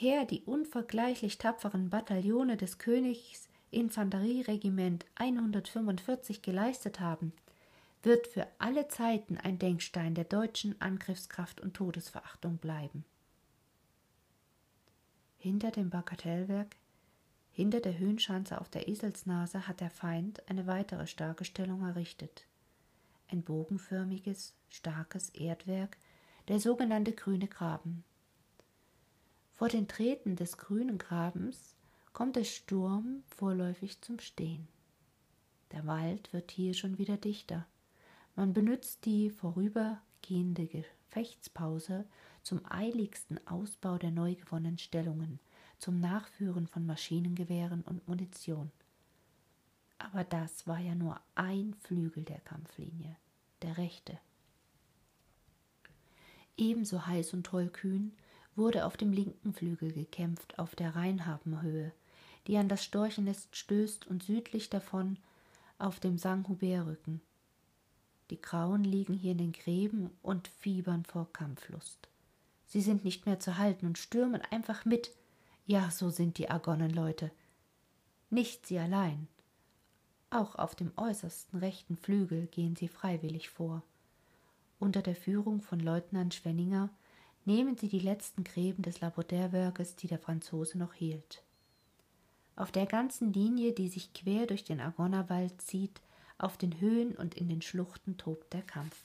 her 0.00 0.24
die 0.24 0.42
unvergleichlich 0.42 1.38
tapferen 1.38 1.90
Bataillone 1.90 2.56
des 2.56 2.78
Königs 2.78 3.48
Infanterieregiment 3.70 5.04
145 5.16 6.40
geleistet 6.40 7.00
haben, 7.00 7.32
wird 8.02 8.26
für 8.28 8.46
alle 8.58 8.88
Zeiten 8.88 9.36
ein 9.36 9.58
Denkstein 9.58 10.14
der 10.14 10.24
deutschen 10.24 10.80
Angriffskraft 10.80 11.60
und 11.60 11.74
Todesverachtung 11.74 12.58
bleiben. 12.58 13.04
Hinter 15.36 15.70
dem 15.70 15.90
Bagatellwerk, 15.90 16.76
hinter 17.50 17.80
der 17.80 17.98
Höhenschanze 17.98 18.60
auf 18.60 18.68
der 18.68 18.88
Eselsnase 18.88 19.66
hat 19.66 19.80
der 19.80 19.90
Feind 19.90 20.48
eine 20.48 20.66
weitere 20.66 21.06
starke 21.08 21.44
Stellung 21.44 21.82
errichtet. 21.82 22.46
Ein 23.30 23.42
bogenförmiges, 23.42 24.54
starkes 24.68 25.30
Erdwerk, 25.30 25.96
der 26.46 26.60
sogenannte 26.60 27.12
Grüne 27.12 27.48
Graben. 27.48 28.04
Vor 29.58 29.68
den 29.68 29.88
Treten 29.88 30.36
des 30.36 30.56
Grünen 30.56 30.98
Grabens 30.98 31.74
kommt 32.12 32.36
der 32.36 32.44
Sturm 32.44 33.24
vorläufig 33.26 34.00
zum 34.00 34.20
Stehen. 34.20 34.68
Der 35.72 35.84
Wald 35.84 36.32
wird 36.32 36.52
hier 36.52 36.74
schon 36.74 36.96
wieder 36.96 37.16
dichter. 37.16 37.66
Man 38.36 38.52
benützt 38.52 39.04
die 39.04 39.30
vorübergehende 39.30 40.68
Gefechtspause 40.68 42.06
zum 42.44 42.60
eiligsten 42.70 43.44
Ausbau 43.48 43.98
der 43.98 44.12
neu 44.12 44.36
gewonnenen 44.36 44.78
Stellungen, 44.78 45.40
zum 45.80 45.98
Nachführen 45.98 46.68
von 46.68 46.86
Maschinengewehren 46.86 47.82
und 47.82 48.06
Munition. 48.06 48.70
Aber 49.98 50.22
das 50.22 50.68
war 50.68 50.78
ja 50.78 50.94
nur 50.94 51.20
ein 51.34 51.74
Flügel 51.80 52.22
der 52.22 52.38
Kampflinie, 52.42 53.16
der 53.62 53.76
rechte. 53.76 54.20
Ebenso 56.56 57.06
heiß 57.08 57.34
und 57.34 57.44
tollkühn 57.44 58.12
wurde 58.58 58.84
auf 58.84 58.96
dem 58.96 59.12
linken 59.12 59.54
Flügel 59.54 59.92
gekämpft, 59.92 60.58
auf 60.58 60.74
der 60.74 60.94
Rheinhabenhöhe, 60.94 61.92
die 62.46 62.58
an 62.58 62.68
das 62.68 62.84
Storchennest 62.84 63.56
stößt 63.56 64.06
und 64.06 64.22
südlich 64.22 64.68
davon 64.68 65.16
auf 65.78 66.00
dem 66.00 66.18
St-Hubert-Rücken. 66.18 67.20
Die 68.30 68.40
Grauen 68.40 68.84
liegen 68.84 69.14
hier 69.14 69.32
in 69.32 69.38
den 69.38 69.52
Gräben 69.52 70.10
und 70.22 70.48
fiebern 70.48 71.04
vor 71.04 71.32
Kampflust. 71.32 72.08
Sie 72.66 72.82
sind 72.82 73.04
nicht 73.04 73.24
mehr 73.24 73.40
zu 73.40 73.56
halten 73.56 73.86
und 73.86 73.96
stürmen 73.96 74.42
einfach 74.50 74.84
mit. 74.84 75.12
Ja, 75.66 75.90
so 75.90 76.10
sind 76.10 76.36
die 76.36 76.50
Argonnenleute. 76.50 77.30
Nicht 78.28 78.66
sie 78.66 78.78
allein. 78.78 79.28
Auch 80.30 80.56
auf 80.56 80.74
dem 80.74 80.92
äußersten 80.96 81.60
rechten 81.60 81.96
Flügel 81.96 82.46
gehen 82.48 82.76
sie 82.76 82.88
freiwillig 82.88 83.48
vor. 83.48 83.82
Unter 84.78 85.00
der 85.00 85.16
Führung 85.16 85.62
von 85.62 85.80
Leutnant 85.80 86.34
Schwenninger 86.34 86.90
nehmen 87.48 87.78
sie 87.78 87.88
die 87.88 87.98
letzten 87.98 88.44
Gräben 88.44 88.82
des 88.82 89.00
Labodaire-Werkes, 89.00 89.96
die 89.96 90.06
der 90.06 90.18
Franzose 90.18 90.76
noch 90.76 90.92
hielt. 90.92 91.42
Auf 92.56 92.70
der 92.70 92.84
ganzen 92.84 93.32
Linie, 93.32 93.72
die 93.72 93.88
sich 93.88 94.12
quer 94.12 94.46
durch 94.46 94.64
den 94.64 94.80
Argonnerwald 94.80 95.58
zieht, 95.62 96.02
auf 96.36 96.58
den 96.58 96.78
Höhen 96.78 97.16
und 97.16 97.34
in 97.34 97.48
den 97.48 97.62
Schluchten 97.62 98.18
tobt 98.18 98.52
der 98.52 98.60
Kampf. 98.60 99.02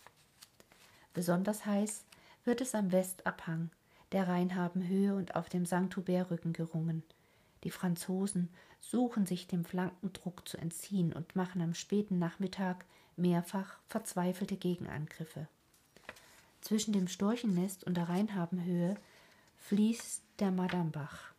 Besonders 1.14 1.66
heiß 1.66 2.04
wird 2.44 2.60
es 2.60 2.76
am 2.76 2.92
Westabhang, 2.92 3.70
der 4.12 4.28
Rheinhabenhöhe 4.28 5.16
und 5.16 5.36
auf 5.36 5.48
dem 5.48 5.66
St. 5.66 5.96
Hubert-Rücken 5.96 6.52
gerungen. 6.52 7.02
Die 7.64 7.72
Franzosen 7.72 8.50
suchen 8.82 9.26
sich 9.26 9.48
dem 9.48 9.64
Flankendruck 9.64 10.46
zu 10.50 10.58
entziehen 10.58 11.14
und 11.14 11.38
machen 11.38 11.62
am 11.62 11.74
späten 11.74 12.20
Nachmittag 12.20 12.84
mehrfach 13.16 13.80
verzweifelte 13.88 14.58
Gegenangriffe. 14.58 15.48
Zwischen 16.64 16.94
dem 16.94 17.10
Storchennest 17.10 17.84
und 17.84 17.98
der 17.98 18.08
Rheinhabenhöhe 18.08 18.96
fließt 19.58 20.24
der 20.40 20.50
Madambach. 20.50 21.34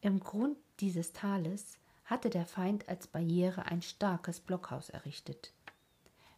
Im 0.00 0.20
Grund 0.20 0.56
dieses 0.78 1.12
Tales 1.12 1.78
hatte 2.04 2.30
der 2.30 2.46
Feind 2.46 2.88
als 2.88 3.08
Barriere 3.08 3.66
ein 3.66 3.82
starkes 3.82 4.38
Blockhaus 4.38 4.88
errichtet. 4.88 5.52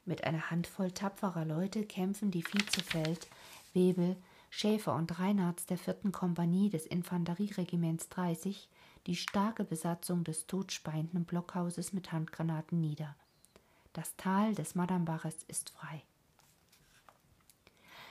Mit 0.06 0.24
einer 0.24 0.50
Handvoll 0.50 0.90
tapferer 0.90 1.44
Leute 1.44 1.84
kämpfen 1.84 2.30
die 2.30 2.44
Vizefeld, 2.44 3.28
Webel, 3.74 4.16
Schäfer 4.48 4.94
und 4.94 5.18
Reinhards 5.18 5.66
der 5.66 5.76
vierten 5.76 6.12
Kompanie 6.12 6.70
des 6.70 6.86
Infanterieregiments 6.86 8.08
30 8.08 8.70
die 9.06 9.16
starke 9.16 9.64
Besatzung 9.64 10.24
des 10.24 10.46
totspeienden 10.46 11.26
Blockhauses 11.26 11.92
mit 11.92 12.10
Handgranaten 12.10 12.80
nieder. 12.80 13.14
Das 13.92 14.16
Tal 14.16 14.54
des 14.54 14.74
Madambaches 14.74 15.42
ist 15.46 15.68
frei. 15.70 16.02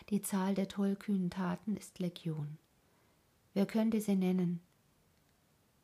Die 0.10 0.22
Zahl 0.22 0.56
der 0.56 0.68
tollkühnen 0.68 1.30
Taten 1.30 1.76
ist 1.78 2.00
Legion. 2.00 2.58
Wer 3.54 3.66
könnte 3.66 4.02
sie 4.02 4.16
nennen, 4.16 4.62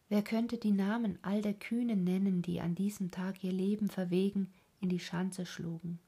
Wer 0.07 0.21
könnte 0.21 0.57
die 0.57 0.71
Namen 0.71 1.17
all 1.23 1.41
der 1.41 1.55
Kühnen 1.55 2.03
nennen, 2.03 2.41
die 2.41 2.61
an 2.61 2.75
diesem 2.75 3.09
Tag 3.09 3.43
ihr 3.43 3.51
Leben 3.51 3.89
verwegen 3.89 4.51
in 4.79 4.89
die 4.89 4.99
Schanze 4.99 5.45
schlugen? 5.45 5.99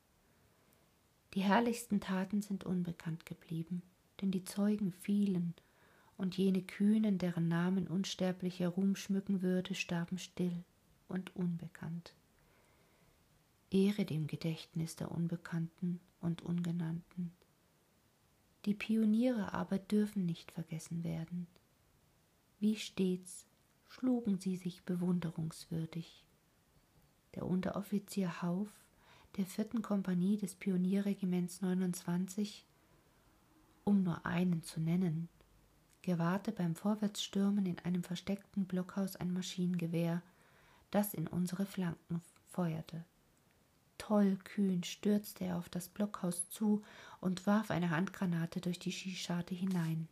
Die 1.34 1.42
herrlichsten 1.42 2.00
Taten 2.00 2.42
sind 2.42 2.64
unbekannt 2.64 3.26
geblieben, 3.26 3.82
denn 4.22 4.32
die 4.32 4.44
Zeugen 4.44 4.92
fielen, 4.92 5.56
und 6.16 6.36
jene 6.36 6.64
Kühnen, 6.64 7.20
deren 7.20 7.48
Namen 7.48 7.88
unsterblicher 7.88 8.70
Ruhm 8.70 8.96
schmücken 8.96 9.44
würde, 9.44 9.76
starben 9.76 10.18
still 10.18 10.64
und 11.08 11.36
unbekannt. 11.36 12.16
Ehre 13.70 14.04
dem 14.04 14.26
Gedächtnis 14.26 14.96
der 14.96 15.12
Unbekannten 15.12 16.00
und 16.20 16.42
Ungenannten. 16.42 17.32
Die 18.66 18.74
Pioniere 18.74 19.54
aber 19.54 19.80
dürfen 19.80 20.26
nicht 20.26 20.52
vergessen 20.52 21.04
werden. 21.04 21.48
Wie 22.60 22.76
stets 22.76 23.46
schlugen 23.88 24.40
sie 24.40 24.58
sich 24.58 24.84
bewunderungswürdig. 24.84 26.26
Der 27.36 27.46
Unteroffizier 27.46 28.42
Hauf 28.42 28.70
der 29.38 29.46
vierten 29.46 29.82
Kompanie 29.82 30.38
des 30.38 30.56
Pionierregiments 30.56 31.62
29, 31.62 32.66
um 33.84 34.04
nur 34.04 34.26
einen 34.26 34.64
zu 34.64 34.80
nennen, 34.80 35.30
gewahrte 36.02 36.52
beim 36.52 36.76
Vorwärtsstürmen 36.76 37.66
in 37.66 37.78
einem 37.80 38.04
versteckten 38.04 38.66
Blockhaus 38.66 39.16
ein 39.16 39.32
Maschinengewehr, 39.32 40.24
das 40.90 41.14
in 41.14 41.28
unsere 41.28 41.66
Flanken 41.66 42.22
feuerte. 42.50 43.06
Tollkühn 43.98 44.84
stürzte 44.84 45.46
er 45.46 45.58
auf 45.58 45.70
das 45.70 45.88
Blockhaus 45.90 46.50
zu 46.50 46.84
und 47.20 47.46
warf 47.48 47.72
eine 47.72 47.90
Handgranate 47.90 48.62
durch 48.62 48.80
die 48.80 48.92
Schießscharte 48.92 49.56
hinein. 49.56 50.08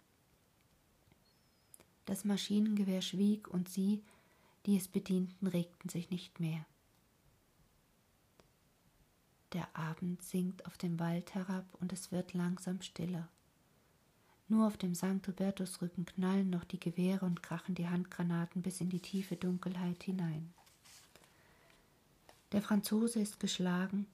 Das 2.06 2.24
Maschinengewehr 2.24 3.02
schwieg 3.02 3.48
und 3.48 3.70
sie, 3.70 4.04
die 4.66 4.78
es 4.78 4.88
bedienten, 4.88 5.48
regten 5.48 5.90
sich 5.90 6.10
nicht 6.10 6.40
mehr. 6.40 6.66
Der 9.54 9.76
Abend 9.76 10.22
sinkt 10.22 10.66
auf 10.66 10.78
dem 10.78 11.00
Wald 11.00 11.34
herab 11.34 11.66
und 11.80 11.94
es 11.94 12.12
wird 12.12 12.34
langsam 12.34 12.82
stiller. 12.82 13.30
Nur 14.48 14.68
auf 14.68 14.78
dem 14.78 14.94
St. 14.94 15.26
Hubertusrücken 15.28 16.06
knallen 16.06 16.50
noch 16.50 16.66
die 16.66 16.80
Gewehre 16.80 17.26
und 17.26 17.42
krachen 17.42 17.74
die 17.74 17.88
Handgranaten 17.88 18.62
bis 18.62 18.82
in 18.82 18.90
die 18.90 19.00
tiefe 19.00 19.36
Dunkelheit 19.36 20.04
hinein. 20.04 20.54
Der 22.56 22.62
Franzose 22.62 23.20
ist 23.20 23.42
geschlagen, 23.42 24.08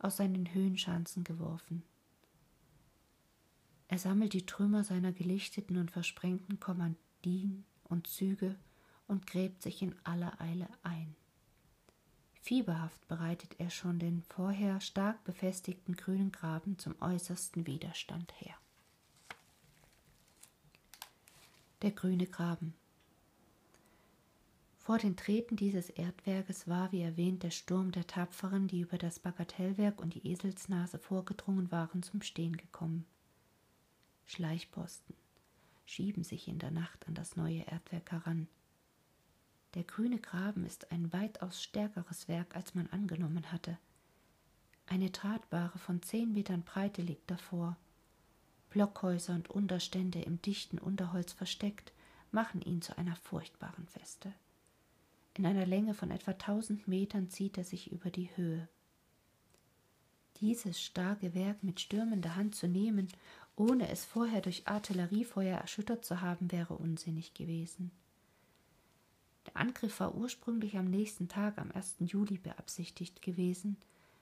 aus 0.00 0.16
seinen 0.16 0.52
Höhenschanzen 0.52 1.22
geworfen. 1.22 1.84
Er 3.86 4.00
sammelt 4.00 4.32
die 4.32 4.46
Trümmer 4.46 4.82
seiner 4.82 5.12
gelichteten 5.12 5.76
und 5.76 5.92
versprengten 5.92 6.58
Kommand 6.58 6.98
Dien 7.24 7.64
und 7.84 8.08
Züge 8.08 8.56
und 9.06 9.28
gräbt 9.28 9.62
sich 9.62 9.80
in 9.80 9.94
aller 10.02 10.40
Eile 10.40 10.66
ein. 10.82 11.14
Fieberhaft 12.42 13.06
bereitet 13.06 13.60
er 13.60 13.70
schon 13.70 14.00
den 14.00 14.24
vorher 14.24 14.80
stark 14.80 15.22
befestigten 15.22 15.94
grünen 15.94 16.32
Graben 16.32 16.80
zum 16.80 17.00
äußersten 17.00 17.64
Widerstand 17.68 18.32
her. 18.40 18.56
Der 21.82 21.92
grüne 21.92 22.26
Graben. 22.26 22.74
Vor 24.88 24.96
den 24.96 25.18
Treten 25.18 25.54
dieses 25.54 25.90
Erdwerkes 25.90 26.66
war, 26.66 26.92
wie 26.92 27.02
erwähnt, 27.02 27.42
der 27.42 27.50
Sturm 27.50 27.92
der 27.92 28.06
Tapferen, 28.06 28.68
die 28.68 28.80
über 28.80 28.96
das 28.96 29.18
Bagatellwerk 29.18 30.00
und 30.00 30.14
die 30.14 30.26
Eselsnase 30.26 30.98
vorgedrungen 30.98 31.70
waren, 31.70 32.02
zum 32.02 32.22
Stehen 32.22 32.56
gekommen. 32.56 33.04
Schleichposten, 34.24 35.14
schieben 35.84 36.24
sich 36.24 36.48
in 36.48 36.58
der 36.58 36.70
Nacht 36.70 37.06
an 37.06 37.12
das 37.12 37.36
neue 37.36 37.64
Erdwerk 37.64 38.12
heran. 38.12 38.48
Der 39.74 39.84
grüne 39.84 40.20
Graben 40.20 40.64
ist 40.64 40.90
ein 40.90 41.12
weitaus 41.12 41.62
stärkeres 41.62 42.26
Werk, 42.26 42.56
als 42.56 42.74
man 42.74 42.86
angenommen 42.86 43.52
hatte. 43.52 43.76
Eine 44.86 45.10
Drahtbare 45.10 45.76
von 45.76 46.00
zehn 46.00 46.32
Metern 46.32 46.62
Breite 46.62 47.02
liegt 47.02 47.30
davor. 47.30 47.76
Blockhäuser 48.70 49.34
und 49.34 49.50
Unterstände 49.50 50.22
im 50.22 50.40
dichten 50.40 50.78
Unterholz 50.78 51.34
versteckt, 51.34 51.92
machen 52.30 52.62
ihn 52.62 52.80
zu 52.80 52.96
einer 52.96 53.16
furchtbaren 53.16 53.86
Feste. 53.86 54.32
In 55.38 55.46
einer 55.46 55.66
Länge 55.66 55.94
von 55.94 56.10
etwa 56.10 56.34
tausend 56.34 56.88
Metern 56.88 57.30
zieht 57.30 57.56
er 57.56 57.64
sich 57.64 57.90
über 57.90 58.10
die 58.10 58.36
Höhe. 58.36 58.68
Dieses 60.40 60.80
starke 60.80 61.34
Werk 61.34 61.62
mit 61.62 61.80
stürmender 61.80 62.36
Hand 62.36 62.54
zu 62.54 62.68
nehmen 62.68 63.08
ohne 63.58 63.88
es 63.88 64.04
vorher 64.04 64.40
durch 64.40 64.68
Artilleriefeuer 64.68 65.58
erschüttert 65.58 66.04
zu 66.04 66.20
haben, 66.20 66.52
wäre 66.52 66.74
unsinnig 66.74 67.34
gewesen. 67.34 67.90
Der 69.46 69.56
Angriff 69.56 69.98
war 69.98 70.14
ursprünglich 70.14 70.78
am 70.78 70.84
nächsten 70.84 71.28
Tag, 71.28 71.58
am 71.58 71.72
1. 71.72 71.96
Juli, 71.98 72.38
beabsichtigt 72.38 73.20
gewesen, 73.20 73.76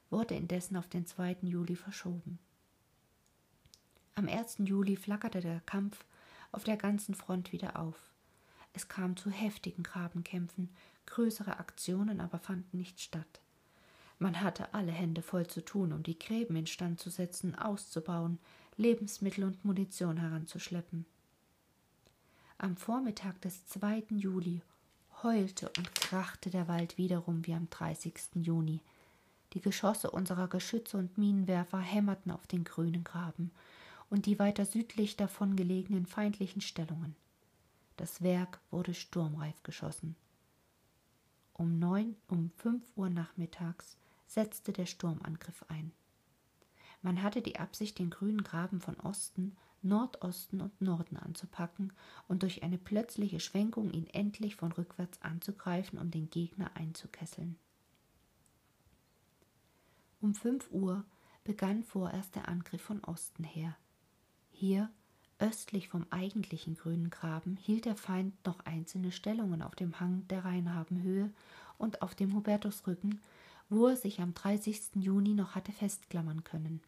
wurde 0.09 0.35
indessen 0.35 0.77
auf 0.77 0.89
den 0.89 1.05
2. 1.05 1.39
Juli 1.43 1.77
verschoben. 1.77 2.39
Am 4.15 4.27
1. 4.27 4.57
Juli 4.61 4.97
flackerte 4.97 5.41
der 5.41 5.61
Kampf 5.61 6.07
auf 6.51 6.65
der 6.65 6.79
ganzen 6.79 7.15
Front 7.15 7.53
wieder 7.53 7.79
auf. 7.79 8.16
Es 8.77 8.89
kam 8.89 9.17
zu 9.17 9.31
heftigen 9.31 9.83
Grabenkämpfen, 9.83 10.69
größere 11.07 11.59
Aktionen 11.59 12.21
aber 12.21 12.39
fanden 12.39 12.77
nicht 12.77 13.01
statt. 13.01 13.41
Man 14.19 14.43
hatte 14.43 14.75
alle 14.75 14.93
Hände 14.93 15.23
voll 15.23 15.47
zu 15.47 15.65
tun, 15.65 15.95
um 15.95 16.03
die 16.03 16.19
Gräben 16.19 16.57
instand 16.57 17.01
zu 17.01 17.09
setzen, 17.09 17.55
auszubauen, 17.55 18.39
Lebensmittel 18.77 19.45
und 19.45 19.65
Munition 19.65 20.19
heranzuschleppen. 20.19 21.07
Am 22.59 22.77
Vormittag 22.77 23.41
des 23.41 23.67
2. 23.67 24.05
Juli 24.11 24.61
heulte 25.23 25.71
und 25.79 25.95
krachte 25.95 26.51
der 26.51 26.69
Wald 26.69 26.99
wiederum 26.99 27.47
wie 27.47 27.55
am 27.55 27.71
30. 27.71 28.15
Juni. 28.35 28.81
Die 29.55 29.63
Geschosse 29.63 30.11
unserer 30.11 30.49
Geschütze 30.49 30.99
und 30.99 31.17
Minenwerfer 31.17 31.81
hämmerten 31.81 32.31
auf 32.31 32.47
den 32.47 32.65
grünen 32.65 33.05
Graben 33.05 33.53
und 34.11 34.27
die 34.27 34.39
weiter 34.39 34.67
südlich 34.67 35.17
davon 35.17 35.57
gelegenen 35.57 36.05
feindlichen 36.05 36.61
Stellungen. 36.61 37.17
Das 37.97 38.23
Werk 38.23 38.61
wurde 38.71 38.95
sturmreif 38.95 39.63
geschossen. 39.63 40.17
Um 41.55 41.79
neun, 41.79 42.17
um 42.29 42.51
fünf 42.51 42.85
Uhr 42.97 43.09
nachmittags 43.09 43.97
setzte 44.27 44.73
der 44.73 44.87
Sturmangriff 44.87 45.65
ein. 45.69 45.93
Man 47.03 47.23
hatte 47.23 47.41
die 47.41 47.59
Absicht, 47.59 47.99
den 47.99 48.11
grünen 48.11 48.43
Graben 48.43 48.81
von 48.81 48.99
Osten, 49.01 49.57
Nordosten 49.83 50.61
und 50.61 50.81
Norden 50.81 51.17
anzupacken 51.17 51.93
und 52.29 52.43
durch 52.43 52.63
eine 52.63 52.79
plötzliche 52.79 53.41
Schwenkung 53.41 53.91
ihn 53.91 54.07
endlich 54.09 54.57
von 54.57 54.73
rückwärts 54.73 55.23
anzugreifen, 55.23 55.99
um 55.99 56.11
den 56.11 56.29
Gegner 56.29 56.71
einzukesseln. 56.75 57.59
Um 60.21 60.35
fünf 60.35 60.71
Uhr 60.71 61.05
begann 61.45 61.85
vorerst 61.85 62.35
der 62.35 62.49
Angriff 62.49 62.83
von 62.83 63.05
Osten 63.05 63.45
her. 63.45 63.77
Hier, 64.51 64.91
östlich 65.39 65.89
vom 65.89 66.07
eigentlichen 66.11 66.77
grünen 66.77 67.11
Graben, 67.11 67.57
hielt 67.57 67.85
der 67.85 67.97
Feind 67.97 68.35
noch 68.47 68.61
einzelne 68.61 69.13
Stellungen 69.13 69.63
auf 69.63 69.75
dem 69.75 70.01
Hang 70.01 70.27
der 70.29 70.45
Rheinhabenhöhe 70.45 71.31
und 71.79 72.03
auf 72.03 72.15
dem 72.15 72.35
Hubertusrücken, 72.35 73.21
wo 73.69 73.89
er 73.89 73.97
sich 73.97 74.21
am 74.21 74.35
30. 74.35 74.97
Juni 74.97 75.35
noch 75.35 75.55
hatte 75.55 75.73
festklammern 75.73 76.45
können. 76.45 76.81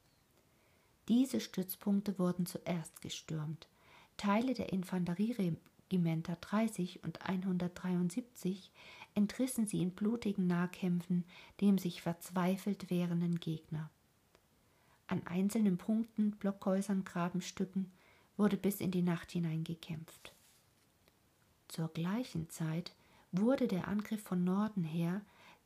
Diese 1.08 1.40
Stützpunkte 1.40 2.18
wurden 2.18 2.46
zuerst 2.46 3.00
gestürmt. 3.00 3.66
Teile 4.16 4.54
der 4.54 4.72
Infanterieregimenter 4.72 6.36
30 6.40 7.02
und 7.04 7.22
173 7.22 8.70
entrissen 9.14 9.66
sie 9.66 9.82
in 9.82 9.90
blutigen 9.90 10.46
Nahkämpfen 10.46 11.24
dem 11.60 11.78
sich 11.78 12.02
verzweifelt 12.02 12.90
wehrenden 12.90 13.40
Gegner. 13.40 13.90
An 15.06 15.26
einzelnen 15.26 15.78
Punkten, 15.78 16.32
Blockhäusern, 16.32 17.04
Grabenstücken 17.04 17.90
wurde 18.38 18.56
bis 18.56 18.80
in 18.80 18.90
die 18.90 19.02
Nacht 19.02 19.32
hinein 19.32 19.64
gekämpft. 19.64 20.32
Zur 21.68 21.88
gleichen 21.88 22.48
Zeit 22.48 22.94
wurde 23.30 23.68
der 23.68 23.88
Angriff 23.88 24.22
von 24.22 24.42
Norden 24.42 24.84
her 24.84 25.20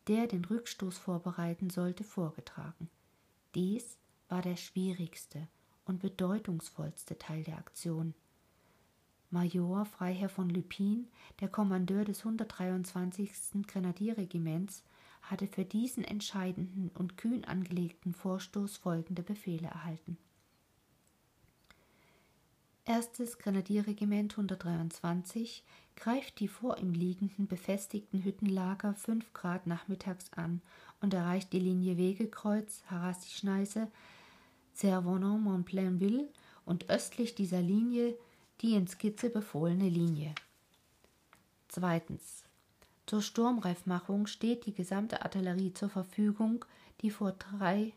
der 0.08 0.26
den 0.26 0.44
Rückstoß 0.44 0.98
vorbereiten 0.98 1.70
sollte, 1.70 2.04
vorgetragen. 2.04 2.88
Dies 3.54 3.98
war 4.28 4.42
der 4.42 4.56
schwierigste 4.56 5.46
und 5.84 6.00
bedeutungsvollste 6.00 7.18
Teil 7.18 7.44
der 7.44 7.58
Aktion. 7.58 8.14
Major 9.30 9.84
Freiherr 9.86 10.28
von 10.28 10.50
Lupin, 10.50 11.08
der 11.40 11.48
Kommandeur 11.48 12.04
des 12.04 12.18
123. 12.20 13.66
Grenadierregiments, 13.66 14.82
hatte 15.22 15.46
für 15.46 15.64
diesen 15.64 16.04
entscheidenden 16.04 16.90
und 16.94 17.16
kühn 17.16 17.44
angelegten 17.44 18.12
Vorstoß 18.12 18.76
folgende 18.76 19.22
Befehle 19.22 19.68
erhalten. 19.68 20.18
Erstes 22.84 23.38
Grenadierregiment 23.38 24.32
123 24.32 25.62
greift 25.94 26.40
die 26.40 26.48
vor 26.48 26.78
ihm 26.78 26.92
liegenden 26.92 27.46
befestigten 27.46 28.24
Hüttenlager 28.24 28.94
fünf 28.94 29.32
Grad 29.32 29.68
nachmittags 29.68 30.32
an 30.32 30.60
und 31.00 31.14
erreicht 31.14 31.52
die 31.52 31.60
Linie 31.60 31.96
Wegekreuz, 31.96 32.82
Harassi-Schneise, 32.90 33.88
Cervonon-Montplainville 34.74 36.28
und 36.64 36.90
östlich 36.90 37.36
dieser 37.36 37.60
Linie 37.60 38.16
die 38.62 38.74
in 38.74 38.86
Skizze 38.86 39.30
befohlene 39.30 39.88
Linie. 39.88 40.34
Zweitens. 41.68 42.44
Zur 43.06 43.20
Sturmreifmachung 43.20 44.26
steht 44.26 44.66
die 44.66 44.72
gesamte 44.72 45.22
Artillerie 45.22 45.74
zur 45.74 45.88
Verfügung, 45.88 46.64
die 47.00 47.10
vor 47.10 47.32
drei 47.32 47.92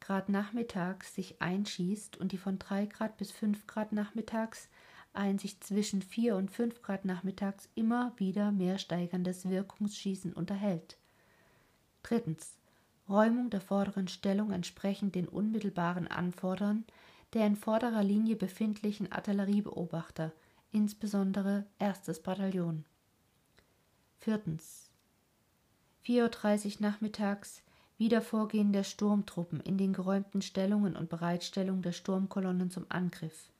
Grad 0.00 0.28
nachmittags 0.28 1.14
sich 1.14 1.40
einschießt 1.40 2.16
und 2.16 2.32
die 2.32 2.38
von 2.38 2.58
3 2.58 2.86
Grad 2.86 3.16
bis 3.16 3.30
5 3.30 3.66
Grad 3.66 3.92
nachmittags 3.92 4.68
ein 5.12 5.38
sich 5.38 5.60
zwischen 5.60 6.02
4 6.02 6.36
und 6.36 6.50
5 6.50 6.82
Grad 6.82 7.04
nachmittags 7.04 7.68
immer 7.74 8.12
wieder 8.16 8.52
mehr 8.52 8.78
steigerndes 8.78 9.48
Wirkungsschießen 9.48 10.32
unterhält. 10.32 10.96
Drittens. 12.02 12.54
Räumung 13.08 13.48
der 13.48 13.62
vorderen 13.62 14.06
Stellung 14.06 14.52
entsprechend 14.52 15.14
den 15.14 15.28
unmittelbaren 15.28 16.08
Anfordern 16.08 16.84
der 17.34 17.46
in 17.46 17.56
vorderer 17.56 18.02
Linie 18.02 18.36
befindlichen 18.36 19.12
Artilleriebeobachter, 19.12 20.32
insbesondere 20.72 21.66
erstes 21.78 22.22
Bataillon. 22.22 22.84
Viertens. 24.18 24.90
4.30 26.06 26.76
Uhr 26.76 26.82
nachmittags 26.82 27.62
Wiedervorgehen 27.98 28.72
der 28.72 28.84
Sturmtruppen 28.84 29.60
in 29.60 29.76
den 29.76 29.92
geräumten 29.92 30.40
Stellungen 30.40 30.96
und 30.96 31.08
Bereitstellung 31.08 31.82
der 31.82 31.92
Sturmkolonnen 31.92 32.70
zum 32.70 32.86
Angriff. 32.88 33.50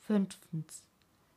Fünftens. 0.00 0.82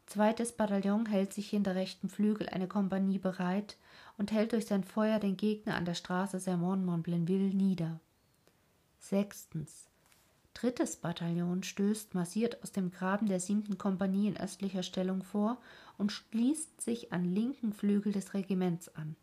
Zweites 0.05 0.53
Bataillon 0.53 1.05
hält 1.05 1.33
sich 1.33 1.49
hinter 1.49 1.75
rechten 1.75 2.07
Flügel 2.07 2.47
eine 2.47 2.69
Kompanie 2.69 3.19
bereit 3.19 3.75
und 4.17 4.31
hält 4.31 4.53
durch 4.53 4.65
sein 4.65 4.85
Feuer 4.85 5.19
den 5.19 5.35
Gegner 5.35 5.75
an 5.75 5.83
der 5.83 5.95
Straße 5.95 6.39
Sermon-Montblainville 6.39 7.53
nieder. 7.53 7.99
Sechstens. 8.99 9.87
Drittes 10.53 10.95
Bataillon 10.95 11.61
stößt 11.61 12.15
massiert 12.15 12.63
aus 12.63 12.71
dem 12.71 12.89
Graben 12.89 13.27
der 13.27 13.41
siebten 13.41 13.77
Kompanie 13.77 14.29
in 14.29 14.37
östlicher 14.37 14.81
Stellung 14.81 15.23
vor 15.23 15.57
und 15.97 16.11
schließt 16.11 16.81
sich 16.81 17.11
an 17.11 17.25
linken 17.25 17.73
Flügel 17.73 18.13
des 18.13 18.33
Regiments 18.33 18.87
an. 18.95 19.15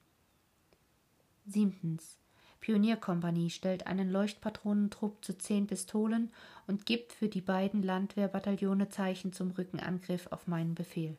Siebtens. 1.46 2.18
Pionierkompanie 2.64 3.50
stellt 3.50 3.86
einen 3.86 4.10
Leuchtpatronentrupp 4.10 5.22
zu 5.22 5.36
zehn 5.36 5.66
Pistolen 5.66 6.32
und 6.66 6.86
gibt 6.86 7.12
für 7.12 7.28
die 7.28 7.42
beiden 7.42 7.82
Landwehrbataillone 7.82 8.88
Zeichen 8.88 9.34
zum 9.34 9.50
Rückenangriff 9.50 10.28
auf 10.28 10.46
meinen 10.46 10.74
Befehl. 10.74 11.18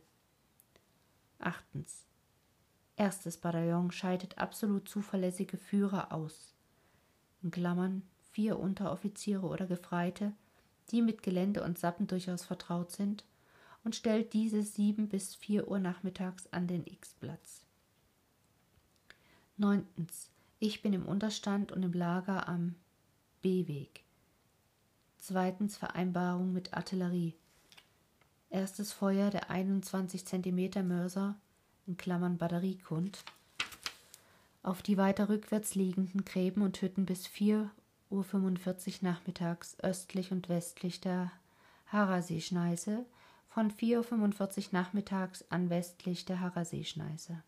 Achtens. 1.37 2.07
Erstes 2.95 3.37
Bataillon 3.37 3.91
scheidet 3.91 4.39
absolut 4.39 4.89
zuverlässige 4.89 5.57
Führer 5.57 6.11
aus. 6.11 6.55
In 7.43 7.51
Klammern 7.51 8.01
vier 8.31 8.57
Unteroffiziere 8.57 9.45
oder 9.45 9.67
Gefreite, 9.67 10.33
die 10.89 11.03
mit 11.03 11.21
Gelände 11.21 11.61
und 11.61 11.77
Sappen 11.77 12.07
durchaus 12.07 12.43
vertraut 12.43 12.91
sind, 12.91 13.23
und 13.83 13.95
stellt 13.95 14.33
diese 14.33 14.63
sieben 14.63 15.09
bis 15.09 15.35
vier 15.35 15.67
Uhr 15.67 15.77
nachmittags 15.77 16.47
an 16.47 16.65
den 16.65 16.87
X-Platz. 16.87 17.63
Neuntens. 19.57 20.31
Ich 20.67 20.81
bin 20.81 20.93
im 20.93 21.05
Unterstand 21.05 21.71
und 21.71 21.83
im 21.83 21.93
Lager 21.93 22.49
am 22.49 22.73
B-Weg. 23.43 24.03
Zweitens 25.19 25.77
Vereinbarung 25.77 26.53
mit 26.53 26.73
Artillerie. 26.73 27.35
Erstes 28.49 28.91
Feuer 28.91 29.29
der 29.29 29.51
21 29.51 30.25
cm 30.25 30.87
Mörser 30.87 31.35
in 31.85 31.97
Klammern 31.97 32.39
Batteriekund 32.39 33.23
auf 34.63 34.81
die 34.81 34.97
weiter 34.97 35.29
rückwärts 35.29 35.75
liegenden 35.75 36.25
Gräben 36.25 36.63
und 36.63 36.81
Hütten 36.81 37.05
bis 37.05 37.27
4.45 37.27 37.69
Uhr 38.09 38.97
nachmittags 39.01 39.79
östlich 39.81 40.31
und 40.31 40.49
westlich 40.49 40.99
der 40.99 41.31
Harasee-Schneise, 41.91 43.05
von 43.49 43.69
4.45 43.71 44.57
Uhr 44.57 44.63
nachmittags 44.71 45.45
an 45.51 45.69
westlich 45.69 46.25
der 46.25 46.39
Harasee-Schneise. 46.39 47.43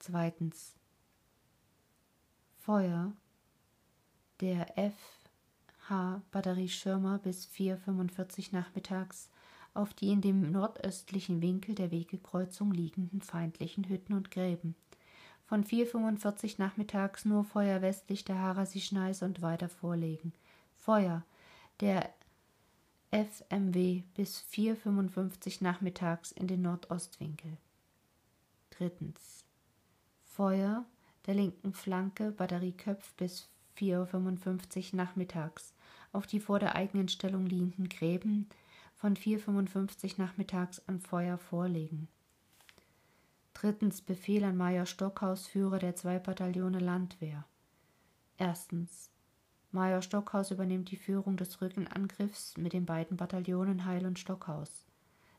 Zweitens 0.00 0.74
Feuer 2.64 3.12
der 4.40 4.66
FH 4.76 6.22
Batterie 6.30 6.68
Schirmer 6.68 7.18
bis 7.18 7.48
4.45 7.48 8.50
nachmittags 8.52 9.30
auf 9.74 9.92
die 9.94 10.10
in 10.10 10.20
dem 10.20 10.52
nordöstlichen 10.52 11.42
Winkel 11.42 11.74
der 11.74 11.90
Wegekreuzung 11.90 12.70
liegenden 12.70 13.20
feindlichen 13.20 13.88
Hütten 13.88 14.12
und 14.12 14.30
Gräben. 14.30 14.76
Von 15.44 15.64
4.45 15.64 16.54
nachmittags 16.58 17.24
nur 17.24 17.42
Feuer 17.42 17.82
westlich 17.82 18.24
der 18.24 18.38
Harasi-Schneise 18.38 19.24
und 19.24 19.42
weiter 19.42 19.68
vorlegen. 19.68 20.32
Feuer 20.76 21.24
der 21.80 22.14
FMW 23.10 24.04
bis 24.14 24.40
4.55 24.52 25.64
nachmittags 25.64 26.30
in 26.30 26.46
den 26.46 26.62
Nordostwinkel. 26.62 27.56
Drittens. 28.70 29.44
Feuer 30.24 30.86
der 31.26 31.34
linken 31.34 31.72
Flanke 31.72 32.32
Batterieköpf 32.32 33.14
bis 33.14 33.48
4.55 33.78 34.92
Uhr 34.92 34.96
nachmittags 34.96 35.74
auf 36.12 36.26
die 36.26 36.40
vor 36.40 36.58
der 36.58 36.74
eigenen 36.74 37.08
Stellung 37.08 37.46
liegenden 37.46 37.88
Gräben 37.88 38.48
von 38.94 39.16
4.55 39.16 40.18
Uhr 40.18 40.24
nachmittags 40.24 40.82
an 40.86 41.00
Feuer 41.00 41.38
vorlegen. 41.38 42.08
Drittens 43.54 44.02
Befehl 44.02 44.44
an 44.44 44.56
Major 44.56 44.86
Stockhaus, 44.86 45.46
Führer 45.46 45.78
der 45.78 45.94
zwei 45.94 46.18
Bataillone 46.18 46.78
Landwehr. 46.78 47.44
Erstens 48.36 49.10
Major 49.70 50.02
Stockhaus 50.02 50.50
übernimmt 50.50 50.90
die 50.90 50.96
Führung 50.96 51.36
des 51.36 51.60
Rückenangriffs 51.62 52.56
mit 52.58 52.74
den 52.74 52.84
beiden 52.84 53.16
Bataillonen 53.16 53.86
Heil 53.86 54.04
und 54.04 54.18
Stockhaus. 54.18 54.84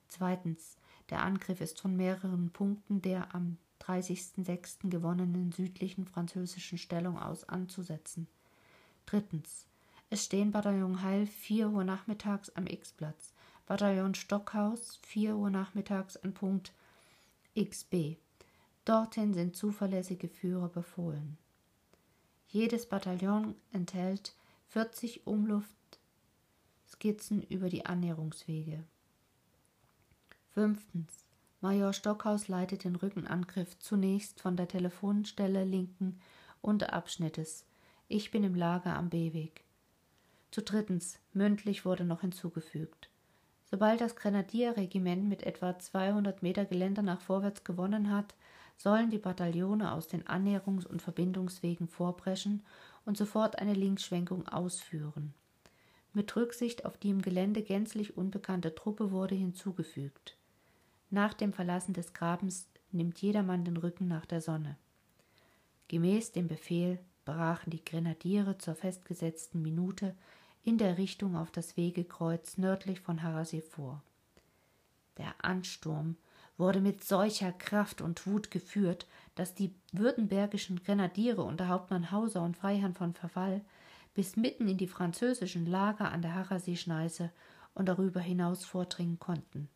Zweitens 0.08 0.78
der 1.10 1.22
Angriff 1.22 1.62
ist 1.62 1.82
von 1.82 1.96
mehreren 1.96 2.50
Punkten 2.52 3.02
der 3.02 3.36
am 3.36 3.58
30.06. 3.86 4.90
gewonnenen 4.90 5.52
südlichen 5.52 6.06
französischen 6.06 6.78
Stellung 6.78 7.20
aus 7.20 7.50
anzusetzen. 7.50 8.28
Drittens. 9.06 9.66
Es 10.10 10.24
stehen 10.26 10.52
Bataillon 10.52 11.02
Heil 11.02 11.28
4 11.28 11.70
Uhr 11.70 11.84
nachmittags 11.84 12.50
am 12.52 12.68
X-Platz, 12.68 13.34
Bataillon 13.66 14.16
Stockhaus 14.16 15.00
4 15.04 15.36
Uhr 15.36 15.50
nachmittags 15.50 16.16
an 16.18 16.34
Punkt 16.34 16.72
XB. 17.56 18.18
Dorthin 18.86 19.34
sind 19.34 19.56
zuverlässige 19.56 20.28
Führer 20.28 20.68
befohlen. 20.70 21.38
Jedes 22.48 22.86
Bataillon 22.86 23.56
enthält 23.72 24.36
40 24.70 25.26
Umluftskizzen 25.26 27.42
über 27.44 27.70
die 27.70 27.86
Annäherungswege. 27.86 28.84
Fünftens. 30.54 31.23
Major 31.64 31.94
Stockhaus 31.94 32.50
leitet 32.50 32.84
den 32.84 32.98
Rückenangriff 32.98 33.80
zunächst 33.80 34.42
von 34.42 34.58
der 34.58 34.68
Telefonstelle 34.68 35.64
linken 35.64 36.20
Unterabschnittes. 36.62 37.66
Ich 38.10 38.32
bin 38.32 38.44
im 38.44 38.54
Lager 38.54 38.98
am 38.98 39.10
B-Weg. 39.10 39.64
Zu 40.52 40.62
drittens, 40.62 41.20
mündlich 41.32 41.86
wurde 41.86 42.04
noch 42.04 42.20
hinzugefügt. 42.20 43.10
Sobald 43.64 44.02
das 44.02 44.18
Grenadierregiment 44.18 45.30
mit 45.30 45.44
etwa 45.44 45.80
200 45.80 46.44
Meter 46.44 46.66
Geländer 46.66 47.02
nach 47.02 47.22
vorwärts 47.22 47.64
gewonnen 47.64 48.12
hat, 48.12 48.36
sollen 48.76 49.10
die 49.10 49.18
Bataillone 49.18 49.94
aus 49.94 50.10
den 50.10 50.26
Annäherungs- 50.26 50.86
und 50.86 51.02
Verbindungswegen 51.02 51.88
vorbrechen 51.88 52.66
und 53.06 53.16
sofort 53.16 53.58
eine 53.60 53.74
Linksschwenkung 53.74 54.50
ausführen. 54.50 55.34
Mit 56.12 56.36
Rücksicht 56.36 56.84
auf 56.84 56.98
die 56.98 57.12
im 57.12 57.22
Gelände 57.22 57.62
gänzlich 57.62 58.18
unbekannte 58.18 58.76
Truppe 58.76 59.12
wurde 59.12 59.36
hinzugefügt. 59.36 60.36
Nach 61.14 61.36
dem 61.36 61.54
Verlassen 61.54 61.94
des 61.94 62.14
Grabens 62.14 62.68
nimmt 62.92 63.22
jedermann 63.22 63.64
den 63.64 63.78
Rücken 63.78 64.08
nach 64.08 64.26
der 64.26 64.42
Sonne. 64.42 64.78
Gemäß 65.88 66.32
dem 66.32 66.48
Befehl 66.48 66.98
brachen 67.24 67.70
die 67.70 67.86
Grenadiere 67.86 68.58
zur 68.58 68.74
festgesetzten 68.74 69.62
Minute 69.62 70.16
in 70.64 70.80
der 70.80 70.98
Richtung 70.98 71.36
auf 71.36 71.52
das 71.52 71.78
Wegekreuz 71.78 72.58
nördlich 72.58 73.00
von 73.00 73.22
Harasee 73.22 73.62
vor. 73.62 74.02
Der 75.20 75.36
Ansturm 75.46 76.18
wurde 76.58 76.82
mit 76.82 77.04
solcher 77.04 77.52
Kraft 77.52 78.02
und 78.02 78.26
Wut 78.26 78.50
geführt, 78.50 79.06
dass 79.36 79.54
die 79.54 79.76
württembergischen 79.92 80.82
Grenadiere 80.84 81.44
unter 81.44 81.68
Hauptmann 81.68 82.10
Hauser 82.10 82.42
und 82.42 82.58
Freiherrn 82.58 82.96
von 82.96 83.14
Verfall 83.14 83.62
bis 84.16 84.36
mitten 84.36 84.68
in 84.68 84.80
die 84.80 84.88
französischen 84.88 85.68
Lager 85.68 86.12
an 86.12 86.24
der 86.24 86.34
Harasee-Schneise 86.34 87.30
und 87.76 87.88
darüber 87.88 88.20
hinaus 88.20 88.66
vordringen 88.66 89.20
konnten. 89.20 89.70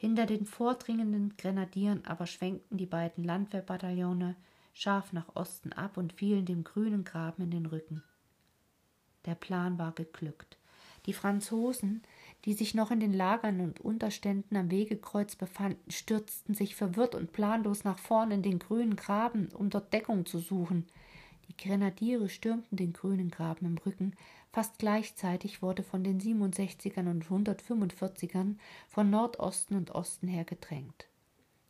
Hinter 0.00 0.26
den 0.26 0.46
vordringenden 0.46 1.36
Grenadieren 1.36 2.04
aber 2.06 2.28
schwenkten 2.28 2.78
die 2.78 2.86
beiden 2.86 3.24
Landwehrbataillone 3.24 4.36
scharf 4.72 5.12
nach 5.12 5.34
Osten 5.34 5.72
ab 5.72 5.96
und 5.96 6.12
fielen 6.12 6.46
dem 6.46 6.62
grünen 6.62 7.02
Graben 7.02 7.42
in 7.42 7.50
den 7.50 7.66
Rücken. 7.66 8.04
Der 9.24 9.34
Plan 9.34 9.76
war 9.76 9.90
geglückt. 9.90 10.56
Die 11.06 11.12
Franzosen, 11.12 12.04
die 12.44 12.54
sich 12.54 12.74
noch 12.74 12.92
in 12.92 13.00
den 13.00 13.12
Lagern 13.12 13.60
und 13.60 13.80
Unterständen 13.80 14.56
am 14.56 14.70
Wegekreuz 14.70 15.34
befanden, 15.34 15.90
stürzten 15.90 16.54
sich 16.54 16.76
verwirrt 16.76 17.16
und 17.16 17.32
planlos 17.32 17.82
nach 17.82 17.98
vorn 17.98 18.30
in 18.30 18.42
den 18.42 18.60
grünen 18.60 18.94
Graben, 18.94 19.48
um 19.48 19.68
dort 19.68 19.92
Deckung 19.92 20.26
zu 20.26 20.38
suchen. 20.38 20.86
Die 21.48 21.56
Grenadiere 21.56 22.28
stürmten 22.28 22.76
den 22.76 22.92
grünen 22.92 23.32
Graben 23.32 23.66
im 23.66 23.78
Rücken, 23.78 24.14
Fast 24.52 24.78
gleichzeitig 24.78 25.62
wurde 25.62 25.82
von 25.82 26.02
den 26.02 26.20
67ern 26.20 27.08
und 27.10 27.26
145ern 27.26 28.56
von 28.88 29.10
Nordosten 29.10 29.76
und 29.76 29.90
Osten 29.90 30.26
her 30.26 30.44
gedrängt. 30.44 31.06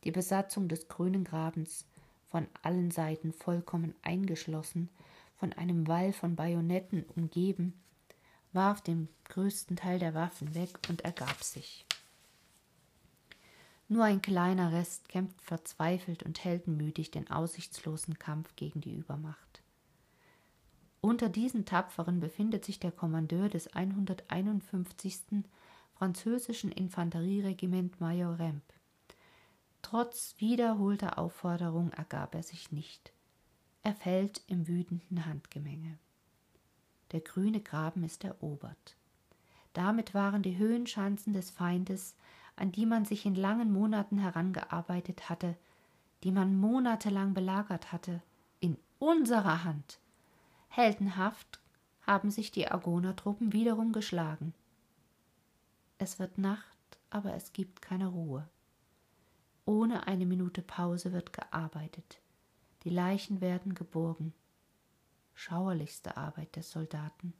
Die 0.05 0.11
Besatzung 0.11 0.69
des 0.69 0.87
Grünen 0.87 1.25
Grabens, 1.25 1.85
von 2.29 2.47
allen 2.61 2.91
Seiten 2.91 3.33
vollkommen 3.33 3.95
eingeschlossen, 4.01 4.89
von 5.35 5.51
einem 5.53 5.87
Wall 5.87 6.13
von 6.13 6.35
Bajonetten 6.35 7.03
umgeben, 7.15 7.73
warf 8.53 8.81
den 8.81 9.09
größten 9.25 9.75
Teil 9.75 9.99
der 9.99 10.13
Waffen 10.13 10.55
weg 10.55 10.79
und 10.89 11.01
ergab 11.01 11.43
sich. 11.43 11.85
Nur 13.87 14.03
ein 14.03 14.21
kleiner 14.21 14.71
Rest 14.71 15.09
kämpft 15.09 15.41
verzweifelt 15.41 16.23
und 16.23 16.43
heldenmütig 16.43 17.11
den 17.11 17.29
aussichtslosen 17.29 18.19
Kampf 18.19 18.55
gegen 18.55 18.81
die 18.81 18.93
Übermacht. 18.93 19.63
Unter 21.01 21.29
diesen 21.29 21.65
Tapferen 21.65 22.19
befindet 22.19 22.65
sich 22.65 22.79
der 22.79 22.91
Kommandeur 22.91 23.47
des 23.47 23.73
151. 23.73 25.45
französischen 25.93 26.71
Infanterieregiment 26.71 28.01
Major 28.01 28.37
Remp. 28.37 28.63
Trotz 29.81 30.35
wiederholter 30.39 31.17
Aufforderung 31.17 31.91
ergab 31.93 32.35
er 32.35 32.43
sich 32.43 32.73
nicht. 32.73 33.13
Er 33.81 33.95
fällt 33.95 34.41
im 34.47 34.67
wütenden 34.67 35.25
Handgemenge. 35.25 35.97
Der 37.13 37.21
grüne 37.21 37.61
Graben 37.61 38.03
ist 38.03 38.25
erobert. 38.25 38.97
Damit 39.71 40.13
waren 40.13 40.43
die 40.43 40.57
Höhenschanzen 40.57 41.31
des 41.31 41.49
Feindes, 41.49 42.15
an 42.57 42.73
die 42.73 42.85
man 42.85 43.05
sich 43.05 43.25
in 43.25 43.35
langen 43.35 43.71
Monaten 43.71 44.17
herangearbeitet 44.17 45.29
hatte, 45.29 45.55
die 46.23 46.31
man 46.31 46.57
monatelang 46.57 47.33
belagert 47.33 47.93
hatte, 47.93 48.21
in 48.59 48.77
unserer 48.99 49.63
Hand. 49.63 49.99
Heldenhaft 50.69 51.59
haben 52.01 52.31
sich 52.31 52.51
die 52.51 52.67
Argoner-Truppen 52.67 53.53
wiederum 53.53 53.91
geschlagen. 53.91 54.53
Es 55.97 56.19
wird 56.19 56.37
Nacht, 56.37 56.97
aber 57.09 57.33
es 57.33 57.53
gibt 57.53 57.81
keine 57.81 58.07
Ruhe. 58.07 58.47
Ohne 59.65 60.07
eine 60.07 60.25
Minute 60.25 60.61
Pause 60.61 61.11
wird 61.11 61.33
gearbeitet. 61.33 62.21
Die 62.83 62.89
Leichen 62.89 63.41
werden 63.41 63.75
geborgen. 63.75 64.33
Schauerlichste 65.33 66.17
Arbeit 66.17 66.55
des 66.55 66.71
Soldaten. 66.71 67.33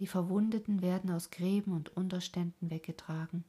Die 0.00 0.06
Verwundeten 0.06 0.82
werden 0.82 1.10
aus 1.10 1.30
Gräben 1.30 1.72
und 1.72 1.96
Unterständen 1.96 2.70
weggetragen. 2.70 3.44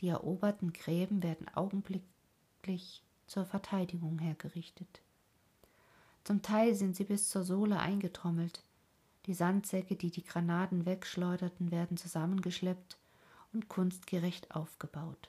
Die 0.00 0.08
eroberten 0.08 0.72
Gräben 0.72 1.22
werden 1.22 1.48
augenblicklich 1.54 3.02
zur 3.26 3.44
Verteidigung 3.44 4.18
hergerichtet. 4.18 5.02
Zum 6.30 6.42
Teil 6.42 6.76
sind 6.76 6.94
sie 6.94 7.02
bis 7.02 7.28
zur 7.28 7.42
Sohle 7.42 7.80
eingetrommelt. 7.80 8.62
Die 9.26 9.34
Sandsäcke, 9.34 9.96
die 9.96 10.12
die 10.12 10.22
Granaten 10.22 10.86
wegschleuderten, 10.86 11.72
werden 11.72 11.96
zusammengeschleppt 11.96 12.98
und 13.52 13.68
kunstgerecht 13.68 14.54
aufgebaut. 14.54 15.28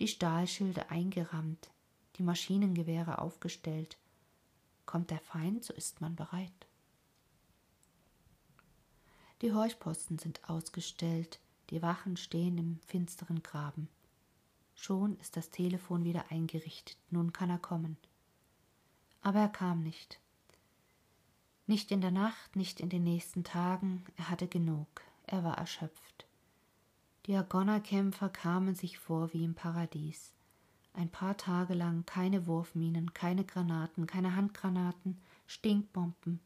Die 0.00 0.08
Stahlschilde 0.08 0.90
eingerammt, 0.90 1.70
die 2.16 2.24
Maschinengewehre 2.24 3.20
aufgestellt. 3.20 3.98
Kommt 4.84 5.12
der 5.12 5.20
Feind, 5.20 5.62
so 5.62 5.72
ist 5.74 6.00
man 6.00 6.16
bereit. 6.16 6.66
Die 9.42 9.52
Horchposten 9.52 10.18
sind 10.18 10.50
ausgestellt, 10.50 11.38
die 11.70 11.82
Wachen 11.82 12.16
stehen 12.16 12.58
im 12.58 12.80
finsteren 12.88 13.44
Graben. 13.44 13.88
Schon 14.74 15.16
ist 15.20 15.36
das 15.36 15.50
Telefon 15.50 16.02
wieder 16.02 16.32
eingerichtet, 16.32 16.96
nun 17.10 17.32
kann 17.32 17.50
er 17.50 17.58
kommen. 17.58 17.96
Aber 19.22 19.40
er 19.40 19.48
kam 19.48 19.82
nicht. 19.82 20.20
Nicht 21.66 21.90
in 21.90 22.00
der 22.00 22.10
Nacht, 22.10 22.56
nicht 22.56 22.80
in 22.80 22.88
den 22.88 23.04
nächsten 23.04 23.44
Tagen, 23.44 24.04
er 24.16 24.30
hatte 24.30 24.48
genug, 24.48 24.88
er 25.26 25.44
war 25.44 25.58
erschöpft. 25.58 26.26
Die 27.26 27.36
Argonnerkämpfer 27.36 28.28
kamen 28.28 28.74
sich 28.74 28.98
vor 28.98 29.32
wie 29.32 29.44
im 29.44 29.54
Paradies. 29.54 30.32
Ein 30.94 31.10
paar 31.10 31.36
Tage 31.36 31.74
lang 31.74 32.04
keine 32.06 32.46
Wurfminen, 32.46 33.14
keine 33.14 33.44
Granaten, 33.44 34.06
keine 34.06 34.34
Handgranaten, 34.34 35.20
Stinkbomben, 35.46 36.40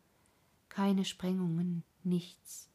keine 0.69 1.05
Sprengungen, 1.05 1.85
nichts. 2.03 2.69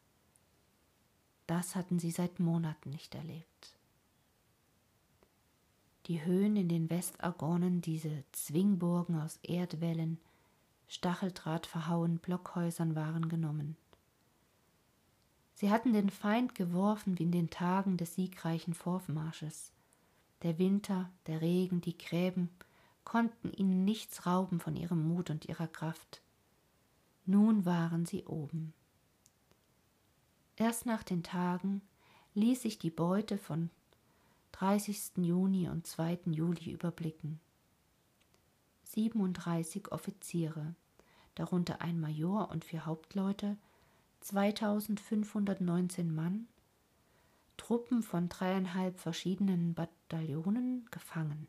Das 1.45 1.75
hatten 1.75 1.99
sie 1.99 2.11
seit 2.11 2.39
Monaten 2.39 2.89
nicht 2.89 3.13
erlebt 3.13 3.78
die 6.09 6.25
Höhen 6.25 6.55
in 6.55 6.67
den 6.67 6.89
Westargonen, 6.89 7.81
diese 7.81 8.23
Zwingburgen 8.31 9.21
aus 9.21 9.37
Erdwellen, 9.43 10.17
Stacheldraht 10.87 11.67
verhauen 11.67 12.17
Blockhäusern 12.17 12.95
waren 12.95 13.29
genommen. 13.29 13.77
Sie 15.53 15.69
hatten 15.69 15.93
den 15.93 16.09
Feind 16.09 16.55
geworfen 16.55 17.19
wie 17.19 17.23
in 17.23 17.31
den 17.31 17.51
Tagen 17.51 17.95
des 17.95 18.15
siegreichen 18.15 18.73
Vormarsches. 18.73 19.71
Der 20.41 20.57
Winter, 20.57 21.11
der 21.27 21.41
Regen, 21.41 21.79
die 21.79 21.95
Gräben 21.95 22.49
konnten 23.03 23.53
ihnen 23.53 23.85
nichts 23.85 24.25
rauben 24.25 24.59
von 24.59 24.75
ihrem 24.75 25.07
Mut 25.07 25.29
und 25.29 25.45
ihrer 25.45 25.67
Kraft. 25.67 26.23
Nun 27.27 27.65
waren 27.65 28.07
sie 28.07 28.25
oben. 28.25 28.73
Erst 30.55 30.87
nach 30.87 31.03
den 31.03 31.21
Tagen 31.21 31.83
ließ 32.33 32.63
sich 32.63 32.79
die 32.79 32.89
Beute 32.89 33.37
von 33.37 33.69
30. 34.51 35.17
Juni 35.17 35.69
und 35.69 35.87
2. 35.87 36.19
Juli 36.25 36.71
überblicken. 36.71 37.39
37 38.83 39.91
Offiziere, 39.91 40.75
darunter 41.35 41.81
ein 41.81 41.99
Major 41.99 42.49
und 42.49 42.65
vier 42.65 42.85
Hauptleute, 42.85 43.57
2519 44.21 46.13
Mann, 46.13 46.47
Truppen 47.57 48.03
von 48.03 48.29
dreieinhalb 48.29 48.99
verschiedenen 48.99 49.73
Bataillonen 49.73 50.87
gefangen, 50.91 51.47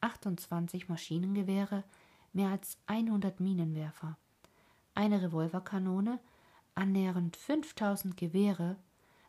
28 0.00 0.88
Maschinengewehre, 0.88 1.84
mehr 2.32 2.50
als 2.50 2.78
100 2.86 3.40
Minenwerfer, 3.40 4.16
eine 4.94 5.22
Revolverkanone, 5.22 6.18
annähernd 6.74 7.36
5000 7.36 8.16
Gewehre, 8.16 8.76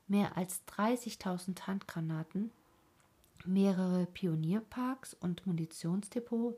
mehr 0.07 0.37
als 0.37 0.61
30.000 0.67 1.67
Handgranaten, 1.67 2.51
mehrere 3.45 4.05
Pionierparks 4.05 5.13
und 5.13 5.45
Munitionsdepots 5.45 6.57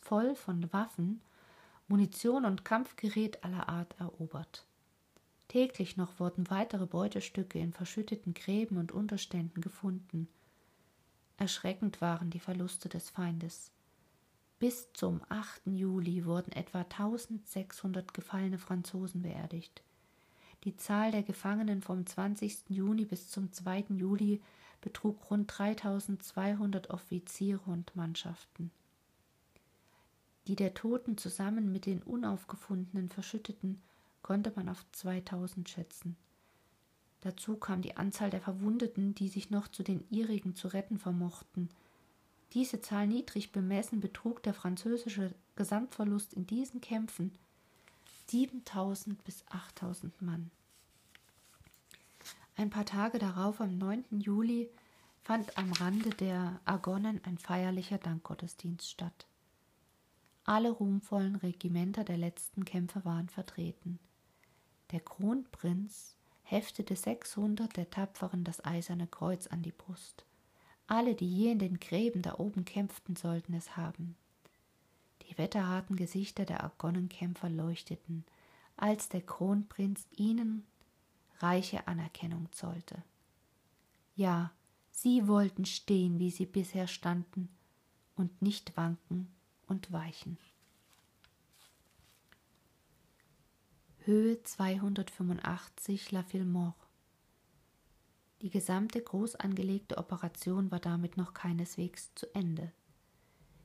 voll 0.00 0.34
von 0.34 0.72
Waffen, 0.72 1.20
Munition 1.88 2.44
und 2.44 2.64
Kampfgerät 2.64 3.44
aller 3.44 3.68
Art 3.68 3.94
erobert. 3.98 4.64
Täglich 5.48 5.96
noch 5.96 6.18
wurden 6.18 6.48
weitere 6.48 6.86
Beutestücke 6.86 7.58
in 7.58 7.72
verschütteten 7.72 8.32
Gräben 8.32 8.78
und 8.78 8.92
Unterständen 8.92 9.60
gefunden. 9.60 10.28
Erschreckend 11.36 12.00
waren 12.00 12.30
die 12.30 12.40
Verluste 12.40 12.88
des 12.88 13.10
Feindes. 13.10 13.70
Bis 14.58 14.92
zum 14.92 15.20
8. 15.28 15.62
Juli 15.66 16.24
wurden 16.24 16.52
etwa 16.52 16.82
1600 16.82 18.14
gefallene 18.14 18.58
Franzosen 18.58 19.22
beerdigt. 19.22 19.82
Die 20.64 20.76
Zahl 20.76 21.10
der 21.10 21.24
Gefangenen 21.24 21.82
vom 21.82 22.06
20. 22.06 22.70
Juni 22.70 23.04
bis 23.04 23.28
zum 23.28 23.52
2. 23.52 23.86
Juli 23.90 24.40
betrug 24.82 25.30
rund 25.30 25.50
3200 25.56 26.90
Offiziere 26.90 27.62
und 27.64 27.96
Mannschaften. 27.96 28.70
Die 30.46 30.56
der 30.56 30.74
Toten 30.74 31.16
zusammen 31.16 31.72
mit 31.72 31.86
den 31.86 32.02
unaufgefundenen 32.02 33.08
Verschütteten 33.08 33.80
konnte 34.22 34.52
man 34.54 34.68
auf 34.68 34.84
2000 34.92 35.68
schätzen. 35.68 36.16
Dazu 37.20 37.56
kam 37.56 37.82
die 37.82 37.96
Anzahl 37.96 38.30
der 38.30 38.40
Verwundeten, 38.40 39.14
die 39.14 39.28
sich 39.28 39.50
noch 39.50 39.68
zu 39.68 39.84
den 39.84 40.04
ihrigen 40.10 40.56
zu 40.56 40.68
retten 40.68 40.98
vermochten. 40.98 41.68
Diese 42.52 42.80
Zahl 42.80 43.06
niedrig 43.06 43.52
bemessen 43.52 44.00
betrug 44.00 44.42
der 44.42 44.52
französische 44.52 45.32
Gesamtverlust 45.54 46.34
in 46.34 46.46
diesen 46.46 46.80
Kämpfen 46.80 47.32
7000 48.26 49.22
bis 49.24 49.44
8000 49.48 50.20
Mann. 50.20 50.50
Ein 52.56 52.70
paar 52.70 52.84
Tage 52.84 53.18
darauf, 53.18 53.60
am 53.60 53.78
9. 53.78 54.20
Juli, 54.20 54.68
fand 55.22 55.56
am 55.56 55.72
Rande 55.72 56.10
der 56.10 56.60
Argonnen 56.64 57.20
ein 57.24 57.38
feierlicher 57.38 57.98
Dankgottesdienst 57.98 58.90
statt. 58.90 59.26
Alle 60.44 60.70
ruhmvollen 60.70 61.36
Regimenter 61.36 62.04
der 62.04 62.16
letzten 62.18 62.64
Kämpfe 62.64 63.04
waren 63.04 63.28
vertreten. 63.28 63.98
Der 64.90 65.00
Kronprinz 65.00 66.16
heftete 66.42 66.96
600 66.96 67.76
der 67.76 67.88
Tapferen 67.88 68.44
das 68.44 68.64
eiserne 68.64 69.06
Kreuz 69.06 69.46
an 69.46 69.62
die 69.62 69.72
Brust. 69.72 70.26
Alle, 70.86 71.14
die 71.14 71.32
je 71.32 71.52
in 71.52 71.58
den 71.58 71.78
Gräben 71.80 72.22
da 72.22 72.34
oben 72.38 72.64
kämpften, 72.64 73.16
sollten 73.16 73.54
es 73.54 73.76
haben. 73.76 74.16
Die 75.22 75.38
wetterharten 75.38 75.96
Gesichter 75.96 76.44
der 76.44 76.62
Argonnenkämpfer 76.64 77.48
leuchteten, 77.48 78.24
als 78.76 79.08
der 79.08 79.22
Kronprinz 79.22 80.06
ihnen 80.16 80.66
reiche 81.42 81.86
Anerkennung 81.86 82.50
zollte. 82.52 83.02
Ja, 84.14 84.52
sie 84.90 85.26
wollten 85.26 85.64
stehen, 85.64 86.18
wie 86.18 86.30
sie 86.30 86.46
bisher 86.46 86.86
standen, 86.86 87.48
und 88.14 88.42
nicht 88.42 88.76
wanken 88.76 89.28
und 89.66 89.90
weichen. 89.90 90.38
Höhe 94.04 94.42
285 94.42 96.10
La 96.10 96.22
Filmore. 96.22 96.74
Die 98.42 98.50
gesamte 98.50 99.00
groß 99.00 99.36
angelegte 99.36 99.98
Operation 99.98 100.70
war 100.70 100.80
damit 100.80 101.16
noch 101.16 101.32
keineswegs 101.32 102.12
zu 102.16 102.26
Ende. 102.34 102.72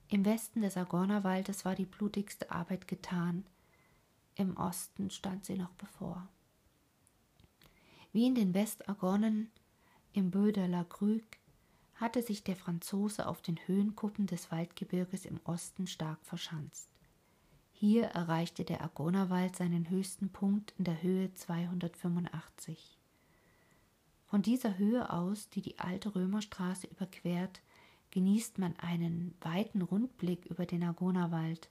Im 0.09 0.23
Westen 0.23 0.61
des 0.61 0.77
Agornerwaldes 0.77 1.65
war 1.65 1.75
die 1.75 1.85
blutigste 1.85 2.51
Arbeit 2.51 2.87
getan, 2.87 3.45
im 4.35 4.55
Osten 4.55 5.09
stand 5.09 5.45
sie 5.45 5.57
noch 5.57 5.73
bevor. 5.73 6.29
Wie 8.13 8.25
in 8.25 8.35
den 8.35 8.53
Westagonnen 8.53 9.51
im 10.13 10.31
Bö 10.31 10.51
de 10.51 10.67
la 10.67 10.83
Grue 10.83 11.21
hatte 11.95 12.21
sich 12.21 12.43
der 12.43 12.55
Franzose 12.55 13.27
auf 13.27 13.41
den 13.41 13.57
Höhenkuppen 13.65 14.27
des 14.27 14.51
Waldgebirges 14.51 15.25
im 15.25 15.39
Osten 15.43 15.87
stark 15.87 16.19
verschanzt. 16.23 16.89
Hier 17.73 18.05
erreichte 18.05 18.63
der 18.63 18.83
Agonerwald 18.83 19.55
seinen 19.55 19.89
höchsten 19.89 20.29
Punkt 20.29 20.73
in 20.77 20.83
der 20.83 21.01
Höhe 21.01 21.33
285. 21.33 22.97
Von 24.25 24.41
dieser 24.41 24.77
Höhe 24.77 25.11
aus, 25.11 25.49
die 25.49 25.61
die 25.61 25.79
alte 25.79 26.15
Römerstraße 26.15 26.87
überquert, 26.87 27.61
genießt 28.11 28.57
man 28.57 28.75
einen 28.77 29.35
weiten 29.41 29.81
Rundblick 29.81 30.45
über 30.45 30.65
den 30.65 30.83
Agonerwald. 30.83 31.69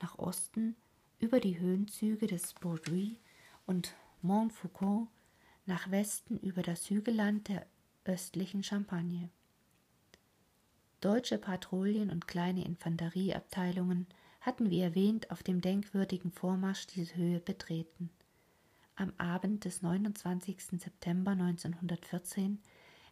Nach 0.00 0.18
Osten 0.18 0.76
über 1.18 1.40
die 1.40 1.58
Höhenzüge 1.58 2.26
des 2.26 2.54
Bourduy 2.54 3.18
und 3.66 3.94
Montfaucon 4.22 5.08
nach 5.70 5.88
Westen 5.92 6.36
über 6.36 6.62
das 6.62 6.90
Hügelland 6.90 7.46
der 7.46 7.64
östlichen 8.04 8.64
Champagne. 8.64 9.30
Deutsche 11.00 11.38
Patrouillen 11.38 12.10
und 12.10 12.26
kleine 12.26 12.64
Infanterieabteilungen 12.64 14.08
hatten 14.40 14.68
wie 14.68 14.80
erwähnt 14.80 15.30
auf 15.30 15.44
dem 15.44 15.60
denkwürdigen 15.60 16.32
Vormarsch 16.32 16.88
diese 16.88 17.14
Höhe 17.14 17.38
betreten. 17.38 18.10
Am 18.96 19.12
Abend 19.16 19.64
des 19.64 19.80
29. 19.80 20.80
September 20.80 21.30
1914 21.30 22.58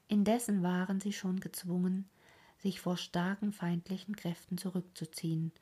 indessen 0.09 0.64
waren 0.64 0.99
sie 0.99 1.12
schon 1.12 1.38
gezwungen, 1.38 2.11
sich 2.57 2.81
vor 2.81 2.97
starken 2.97 3.53
feindlichen 3.53 4.16
Kräften 4.16 4.59
zurückzuziehen, 4.59 5.53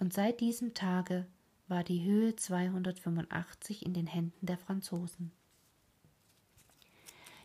und 0.00 0.12
seit 0.12 0.40
diesem 0.40 0.74
Tage 0.74 1.28
war 1.68 1.84
die 1.84 2.02
Höhe 2.02 2.34
285 2.34 3.86
in 3.86 3.94
den 3.94 4.08
Händen 4.08 4.46
der 4.46 4.58
Franzosen. 4.58 5.30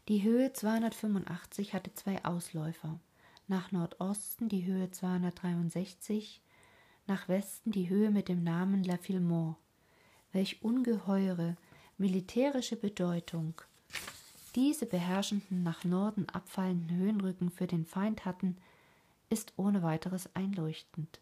Die 0.08 0.22
Höhe 0.22 0.54
285 0.54 1.74
hatte 1.74 1.92
zwei 1.96 2.24
Ausläufer. 2.24 3.00
Nach 3.48 3.72
Nordosten 3.72 4.50
die 4.50 4.64
Höhe 4.64 4.92
263, 4.92 6.42
nach 7.08 7.28
Westen 7.28 7.72
die 7.72 7.90
Höhe 7.90 8.12
mit 8.12 8.30
dem 8.30 8.44
Namen 8.44 8.84
La 8.84 8.98
Filmore. 8.98 9.56
Welch 10.32 10.62
ungeheure 10.62 11.58
militärische 11.98 12.76
Bedeutung 12.76 13.60
diese 14.54 14.86
beherrschenden 14.86 15.64
nach 15.64 15.84
Norden 15.84 16.30
abfallenden 16.30 16.96
Höhenrücken 16.96 17.50
für 17.50 17.66
den 17.66 17.86
Feind 17.86 18.26
hatten, 18.26 18.58
ist 19.30 19.54
ohne 19.58 19.82
weiteres 19.82 20.36
einleuchtend. 20.36 21.20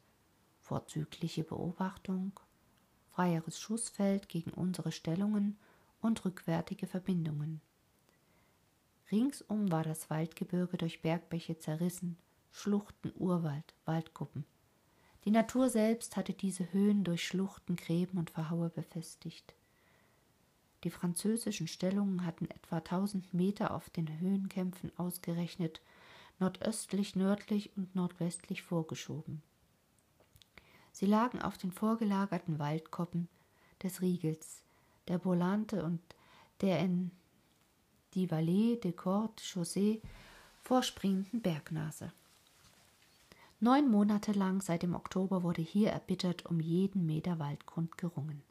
Vorzügliche 0.62 1.46
Beobachtung, 1.46 2.34
freieres 3.12 3.62
Schussfeld 3.62 4.28
gegen 4.28 4.52
unsere 4.52 4.92
Stellungen 4.92 5.58
und 6.02 6.26
rückwärtige 6.26 6.86
Verbindungen. 6.86 7.62
Ringsum 9.14 9.72
war 9.72 9.84
das 9.84 10.10
Waldgebirge 10.10 10.76
durch 10.76 11.04
Bergbäche 11.04 11.60
zerrissen, 11.60 12.18
Schluchten, 12.52 13.14
Urwald, 13.16 13.76
Waldkuppen. 13.86 14.44
Die 15.26 15.30
Natur 15.30 15.70
selbst 15.70 16.18
hatte 16.18 16.34
diese 16.34 16.74
Höhen 16.74 17.04
durch 17.04 17.28
Schluchten, 17.28 17.76
Gräben 17.76 18.18
und 18.18 18.32
Verhaue 18.32 18.70
befestigt. 18.70 19.54
Die 20.84 20.90
französischen 20.90 21.68
Stellungen 21.68 22.26
hatten 22.26 22.46
etwa 22.46 22.78
1000 22.78 23.36
Meter 23.36 23.76
auf 23.76 23.92
den 23.92 24.20
Höhenkämpfen 24.20 24.92
ausgerechnet, 24.98 25.80
nordöstlich, 26.40 27.16
nördlich 27.16 27.70
und 27.78 27.96
nordwestlich 27.96 28.64
vorgeschoben. 28.64 29.44
Sie 30.92 31.06
lagen 31.06 31.40
auf 31.40 31.60
den 31.60 31.72
vorgelagerten 31.72 32.58
Waldkoppen 32.58 33.28
des 33.84 34.02
Riegels, 34.02 34.64
der 35.08 35.20
Bolante 35.20 35.84
und 35.84 36.02
der 36.62 36.80
in 36.80 37.12
die 38.14 38.30
Vallée 38.30 38.80
de 38.80 38.92
Cordes 38.92 39.46
Chaussee 39.46 40.02
vorspringenden 40.62 41.42
Bergnase. 41.42 42.12
Neun 43.60 43.90
Monate 43.90 44.34
lang 44.34 44.62
seit 44.62 44.84
dem 44.84 44.94
Oktober 44.94 45.44
wurde 45.44 45.62
hier 45.62 45.92
erbittert 45.92 46.46
um 46.46 46.60
jeden 46.60 47.06
Meter 47.06 47.40
Waldgrund 47.40 47.98
gerungen. 47.98 48.42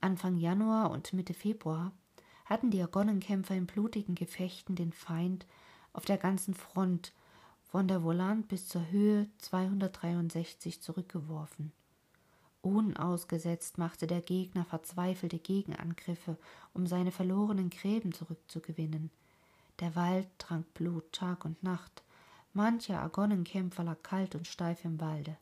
Anfang 0.00 0.36
Januar 0.36 0.90
und 0.90 1.12
Mitte 1.12 1.34
Februar 1.34 1.92
hatten 2.46 2.70
die 2.70 2.82
Argonnenkämpfer 2.82 3.54
in 3.54 3.66
blutigen 3.66 4.14
Gefechten 4.14 4.74
den 4.74 4.92
Feind 4.92 5.46
auf 5.92 6.04
der 6.04 6.18
ganzen 6.18 6.54
Front 6.54 7.12
von 7.70 7.86
der 7.86 8.02
Volant 8.02 8.48
bis 8.48 8.66
zur 8.66 8.90
Höhe 8.90 9.28
263 9.38 10.80
zurückgeworfen. 10.80 11.72
Unausgesetzt 12.62 13.78
machte 13.78 14.06
der 14.06 14.20
Gegner 14.20 14.64
verzweifelte 14.64 15.38
Gegenangriffe, 15.38 16.36
um 16.74 16.86
seine 16.86 17.10
verlorenen 17.10 17.70
Gräben 17.70 18.12
zurückzugewinnen. 18.12 19.10
Der 19.80 19.96
Wald 19.96 20.28
trank 20.38 20.72
Blut 20.74 21.10
Tag 21.12 21.46
und 21.46 21.62
Nacht, 21.62 22.02
mancher 22.52 23.00
Argonnenkämpfer 23.00 23.82
lag 23.82 24.02
kalt 24.02 24.34
und 24.34 24.46
steif 24.46 24.84
im 24.84 25.00
Walde. 25.00 25.38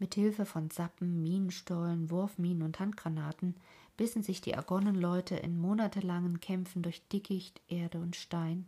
Mit 0.00 0.16
Hilfe 0.16 0.44
von 0.44 0.70
Sappen, 0.70 1.22
Minenstollen, 1.22 2.10
Wurfminen 2.10 2.62
und 2.62 2.80
Handgranaten 2.80 3.54
bissen 3.96 4.24
sich 4.24 4.40
die 4.40 4.56
Argonnenleute 4.56 5.36
in 5.36 5.60
monatelangen 5.60 6.40
Kämpfen 6.40 6.82
durch 6.82 7.06
Dickicht, 7.08 7.60
Erde 7.68 7.98
und 7.98 8.16
Stein 8.16 8.66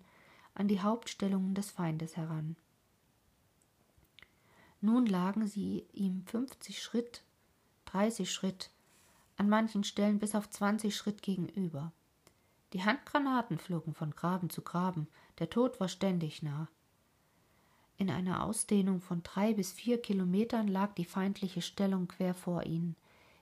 an 0.54 0.68
die 0.68 0.80
Hauptstellungen 0.80 1.54
des 1.54 1.72
Feindes 1.72 2.16
heran. 2.16 2.54
Nun 4.86 5.06
lagen 5.06 5.48
sie 5.48 5.84
ihm 5.94 6.22
fünfzig 6.26 6.80
Schritt, 6.80 7.24
dreißig 7.86 8.32
Schritt, 8.32 8.70
an 9.36 9.48
manchen 9.48 9.82
Stellen 9.82 10.20
bis 10.20 10.36
auf 10.36 10.48
zwanzig 10.48 10.94
Schritt 10.94 11.22
gegenüber. 11.22 11.90
Die 12.72 12.84
Handgranaten 12.84 13.58
flogen 13.58 13.94
von 13.94 14.12
Graben 14.12 14.48
zu 14.48 14.62
Graben, 14.62 15.08
der 15.40 15.50
Tod 15.50 15.80
war 15.80 15.88
ständig 15.88 16.44
nah. 16.44 16.68
In 17.96 18.10
einer 18.10 18.44
Ausdehnung 18.44 19.00
von 19.00 19.24
drei 19.24 19.54
bis 19.54 19.72
vier 19.72 20.00
Kilometern 20.00 20.68
lag 20.68 20.94
die 20.94 21.04
feindliche 21.04 21.62
Stellung 21.62 22.06
quer 22.06 22.32
vor 22.32 22.62
ihnen, 22.62 22.94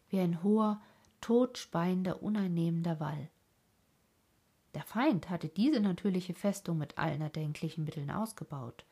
wie 0.08 0.20
ein 0.20 0.42
hoher, 0.42 0.80
totspeiender, 1.20 2.22
uneinnehmender 2.22 3.00
Wall. 3.00 3.28
Der 4.72 4.84
Feind 4.84 5.28
hatte 5.28 5.50
diese 5.50 5.80
natürliche 5.80 6.32
Festung 6.32 6.78
mit 6.78 6.96
allen 6.96 7.20
erdenklichen 7.20 7.84
Mitteln 7.84 8.10
ausgebaut. 8.10 8.86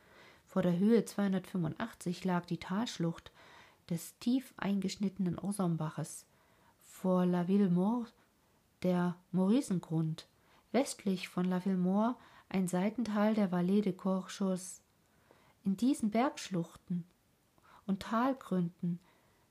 Vor 0.53 0.61
der 0.61 0.77
Höhe 0.77 1.03
285 1.03 2.27
lag 2.27 2.45
die 2.45 2.59
Talschlucht 2.59 3.33
des 3.89 4.19
tief 4.19 4.53
eingeschnittenen 4.59 5.39
Osombaches, 5.39 6.27
vor 6.83 7.25
La 7.25 7.49
Ville-Mort 7.49 8.13
der 8.83 9.17
Mauricengrund, 9.31 10.29
westlich 10.71 11.31
von 11.31 11.47
La 11.47 11.65
Ville-Mort 11.65 12.19
ein 12.51 12.69
Seitental 12.69 13.33
der 13.33 13.51
Vallée 13.51 13.81
de 13.81 13.95
Corchos. 13.95 14.83
In 15.65 15.79
diesen 15.79 16.11
Bergschluchten 16.11 17.07
und 17.87 18.03
Talgründen 18.03 19.01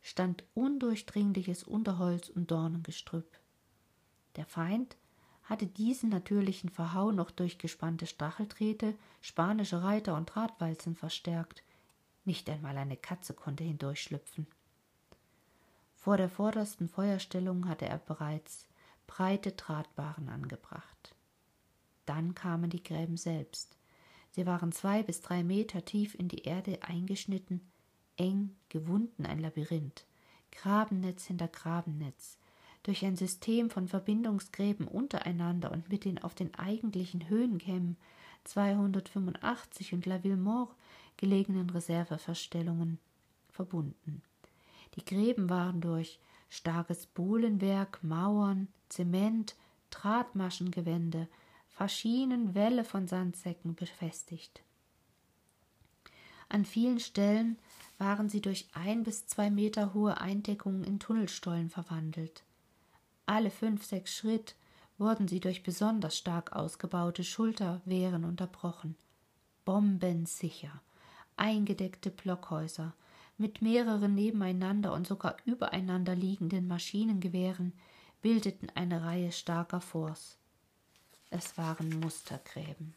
stand 0.02 0.43
undurchdringliches 0.54 1.64
Unterholz 1.64 2.30
und 2.30 2.52
Dornengestrüpp. 2.52 3.39
Der 4.36 4.45
Feind 4.45 4.97
hatte 5.52 5.68
diesen 5.68 6.08
natürlichen 6.08 6.70
Verhau 6.70 7.12
noch 7.12 7.30
durch 7.30 7.58
gespannte 7.58 8.08
Stachelträte, 8.08 8.95
spanische 9.20 9.84
Reiter 9.84 10.16
und 10.16 10.34
Drahtwalzen 10.34 10.95
verstärkt. 10.95 11.62
Nicht 12.24 12.49
einmal 12.49 12.78
eine 12.78 12.95
Katze 12.95 13.34
konnte 13.34 13.66
hindurchschlüpfen. 13.66 14.47
Vor 15.97 16.16
der 16.16 16.30
vordersten 16.30 16.88
Feuerstellung 16.88 17.68
hatte 17.68 17.86
er 17.86 17.97
bereits 17.97 18.66
breite 19.08 19.52
Drahtbaren 19.52 20.30
angebracht. 20.30 21.14
Dann 22.06 22.34
kamen 22.34 22.70
die 22.70 22.82
Gräben 22.82 23.18
selbst. 23.18 23.76
Sie 24.30 24.45
waren 24.45 24.72
zwei 24.72 25.04
bis 25.04 25.20
drei 25.20 25.43
Meter 25.43 25.84
tief 25.84 26.16
in 26.16 26.30
die 26.30 26.43
Erde 26.43 26.82
eingeschnitten, 26.82 27.70
eng, 28.16 28.56
gewunden 28.70 29.26
ein 29.26 29.39
Labyrinth, 29.39 30.06
Grabennetz 30.54 31.26
hinter 31.26 31.49
Grabennetz, 31.49 32.38
durch 32.84 33.05
ein 33.05 33.15
System 33.15 33.69
von 33.69 33.88
Verbindungsgräben 33.88 34.88
untereinander 34.88 35.71
und 35.71 35.89
mit 35.89 36.05
den 36.05 36.21
auf 36.23 36.34
den 36.34 36.53
eigentlichen 36.55 37.29
Höhenkämmen 37.29 37.97
285 38.45 39.93
und 39.93 40.05
La 40.05 40.23
Ville-Mort 40.23 40.73
gelegenen 41.17 41.69
Reserveverstellungen 41.69 42.97
verbunden. 43.51 44.23
Die 44.95 45.05
Gräben 45.05 45.49
waren 45.49 45.82
durch 45.82 46.19
starkes 46.49 47.05
Bohlenwerk, 47.05 48.03
Mauern, 48.03 48.67
Zement, 48.89 49.55
Drahtmaschengewände, 49.91 51.27
verschiedenen 51.69 52.55
Wälle 52.55 52.84
von 52.84 53.07
Sandsäcken 53.07 53.75
befestigt. 53.75 54.61
An 56.49 56.65
vielen 56.65 56.99
Stellen 56.99 57.57
waren 57.97 58.27
sie 58.27 58.41
durch 58.41 58.67
ein 58.73 59.03
bis 59.03 59.25
zwei 59.27 59.49
Meter 59.49 59.93
hohe 59.93 60.19
Eindeckungen 60.19 60.84
in 60.84 60.99
Tunnelstollen 60.99 61.69
verwandelt. 61.69 62.43
Alle 63.32 63.49
fünf, 63.49 63.86
sechs 63.86 64.13
Schritt 64.13 64.55
wurden 64.97 65.29
sie 65.29 65.39
durch 65.39 65.63
besonders 65.63 66.17
stark 66.17 66.51
ausgebaute 66.51 67.23
Schulterwehren 67.23 68.25
unterbrochen. 68.25 68.97
Bombensicher, 69.63 70.82
eingedeckte 71.38 72.11
Blockhäuser 72.11 72.93
mit 73.38 73.61
mehreren 73.61 74.15
nebeneinander 74.15 74.91
und 74.91 75.07
sogar 75.07 75.38
übereinander 75.45 76.13
liegenden 76.13 76.67
Maschinengewehren 76.67 77.71
bildeten 78.21 78.67
eine 78.75 79.01
Reihe 79.01 79.32
starker 79.32 79.79
Forts. 79.79 80.38
Es 81.29 81.57
waren 81.57 82.01
Mustergräben. 82.01 82.95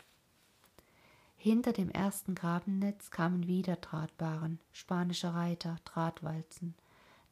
Hinter 1.36 1.72
dem 1.72 1.90
ersten 1.90 2.34
Grabennetz 2.34 3.12
kamen 3.12 3.46
wieder 3.46 3.76
Drahtbaren, 3.76 4.58
spanische 4.72 5.32
Reiter, 5.32 5.76
Drahtwalzen. 5.84 6.74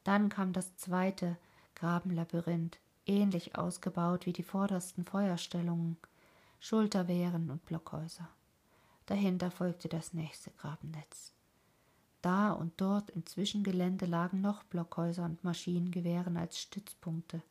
Dann 0.05 0.29
kam 0.29 0.53
das 0.53 0.77
zweite 0.77 1.35
Grabenlabyrinth, 1.75 2.79
ähnlich 3.05 3.55
ausgebaut 3.57 4.25
wie 4.25 4.33
die 4.33 4.43
vordersten 4.43 5.05
Feuerstellungen, 5.05 5.97
Schulterwehren 6.59 7.49
und 7.49 7.65
Blockhäuser. 7.65 8.29
Dahinter 9.05 9.51
folgte 9.51 9.89
das 9.89 10.13
nächste 10.13 10.51
Grabennetz. 10.51 11.33
Da 12.21 12.53
und 12.53 12.71
dort 12.77 13.09
im 13.09 13.25
Zwischengelände 13.25 14.05
lagen 14.05 14.39
noch 14.39 14.63
Blockhäuser 14.63 15.25
und 15.25 15.43
Maschinengewehren 15.43 16.37
als 16.37 16.57
Stützpunkte. 16.57 17.41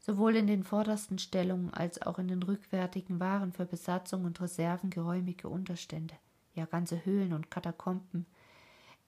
Sowohl 0.00 0.36
in 0.36 0.46
den 0.46 0.62
vordersten 0.62 1.18
Stellungen 1.18 1.74
als 1.74 2.00
auch 2.00 2.20
in 2.20 2.28
den 2.28 2.44
rückwärtigen 2.44 3.18
waren 3.18 3.52
für 3.52 3.66
Besatzung 3.66 4.24
und 4.24 4.40
Reserven 4.40 4.90
geräumige 4.90 5.48
Unterstände, 5.48 6.14
ja 6.54 6.64
ganze 6.64 7.04
Höhlen 7.04 7.32
und 7.32 7.50
Katakomben 7.50 8.24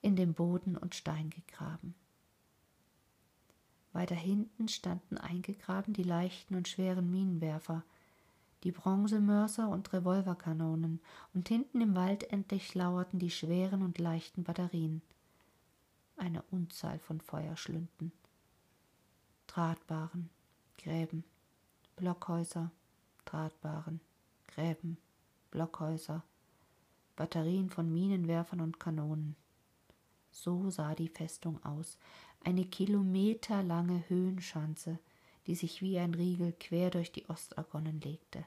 in 0.01 0.17
den 0.17 0.33
Boden 0.33 0.75
und 0.75 0.93
Stein 0.93 1.29
gegraben. 1.29 1.95
Weiter 3.99 4.15
hinten 4.15 4.69
standen 4.69 5.17
eingegraben 5.17 5.93
die 5.93 6.03
leichten 6.03 6.55
und 6.55 6.69
schweren 6.69 7.11
Minenwerfer, 7.11 7.83
die 8.63 8.71
Bronzemörser 8.71 9.67
und 9.67 9.91
Revolverkanonen, 9.91 11.01
und 11.33 11.49
hinten 11.49 11.81
im 11.81 11.95
Wald 11.95 12.31
endlich 12.31 12.73
lauerten 12.75 13.19
die 13.19 13.29
schweren 13.29 13.81
und 13.81 13.99
leichten 13.99 14.45
Batterien. 14.45 15.01
Eine 16.15 16.43
Unzahl 16.43 16.97
von 16.99 17.19
Feuerschlünden. 17.19 18.13
Drahtbaren, 19.47 20.29
Gräben, 20.77 21.25
Blockhäuser, 21.97 22.71
Drahtbaren, 23.25 23.99
Gräben, 24.47 24.97
Blockhäuser, 25.51 26.23
Batterien 27.17 27.69
von 27.69 27.91
Minenwerfern 27.91 28.61
und 28.61 28.79
Kanonen. 28.79 29.35
So 30.31 30.69
sah 30.69 30.95
die 30.95 31.09
Festung 31.09 31.61
aus, 31.65 31.97
eine 32.43 32.65
kilometerlange 32.65 34.03
Höhenschanze, 34.07 34.99
die 35.47 35.55
sich 35.55 35.81
wie 35.81 35.97
ein 35.97 36.13
Riegel 36.13 36.53
quer 36.53 36.89
durch 36.89 37.11
die 37.11 37.29
Ostargonnen 37.29 38.01
legte. 38.01 38.45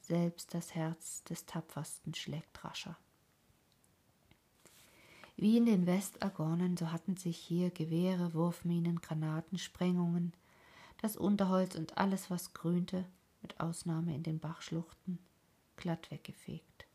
Selbst 0.00 0.54
das 0.54 0.74
Herz 0.74 1.24
des 1.24 1.46
Tapfersten 1.46 2.14
schlägt 2.14 2.64
rascher. 2.64 2.96
Wie 5.36 5.56
in 5.56 5.66
den 5.66 5.86
Westargonen, 5.86 6.76
so 6.76 6.92
hatten 6.92 7.16
sich 7.16 7.36
hier 7.36 7.70
Gewehre, 7.70 8.34
Wurfminen, 8.34 9.00
Granaten, 9.00 9.58
Sprengungen, 9.58 10.32
das 10.98 11.16
Unterholz 11.16 11.74
und 11.74 11.98
alles, 11.98 12.30
was 12.30 12.52
grünte, 12.54 13.04
mit 13.40 13.58
Ausnahme 13.58 14.14
in 14.14 14.22
den 14.22 14.38
Bachschluchten, 14.38 15.18
glatt 15.76 16.10
weggefegt. 16.10 16.86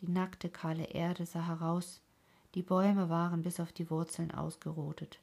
Die 0.00 0.08
nackte, 0.08 0.48
kahle 0.48 0.84
Erde 0.84 1.26
sah 1.26 1.46
heraus 1.46 2.00
die 2.54 2.62
Bäume 2.62 3.08
waren 3.08 3.42
bis 3.42 3.60
auf 3.60 3.72
die 3.72 3.90
Wurzeln 3.90 4.30
ausgerotet. 4.30 5.20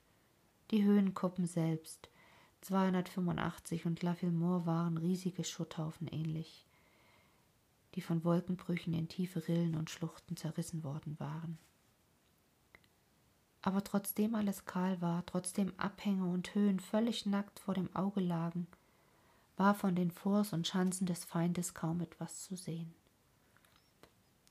Die 0.71 0.83
Höhenkuppen 0.83 1.47
selbst, 1.47 2.09
285 2.61 3.85
und 3.85 4.01
La 4.03 4.13
Fillmore 4.13 4.65
waren 4.65 4.97
riesige 4.97 5.43
Schutthaufen 5.43 6.07
ähnlich, 6.07 6.65
die 7.95 8.01
von 8.01 8.23
Wolkenbrüchen 8.23 8.93
in 8.93 9.07
tiefe 9.07 9.47
Rillen 9.47 9.75
und 9.75 9.89
Schluchten 9.89 10.37
zerrissen 10.37 10.83
worden 10.83 11.19
waren. 11.19 11.57
Aber 13.61 13.83
trotzdem 13.83 14.35
alles 14.35 14.65
kahl 14.65 15.01
war, 15.01 15.25
trotzdem 15.25 15.73
Abhänge 15.77 16.25
und 16.25 16.53
Höhen 16.53 16.79
völlig 16.79 17.25
nackt 17.25 17.59
vor 17.59 17.73
dem 17.73 17.95
Auge 17.95 18.19
lagen, 18.19 18.67
war 19.57 19.73
von 19.73 19.95
den 19.95 20.11
Forts 20.11 20.53
und 20.53 20.67
Schanzen 20.67 21.07
des 21.07 21.25
Feindes 21.25 21.73
kaum 21.73 22.01
etwas 22.01 22.43
zu 22.43 22.55
sehen 22.55 22.93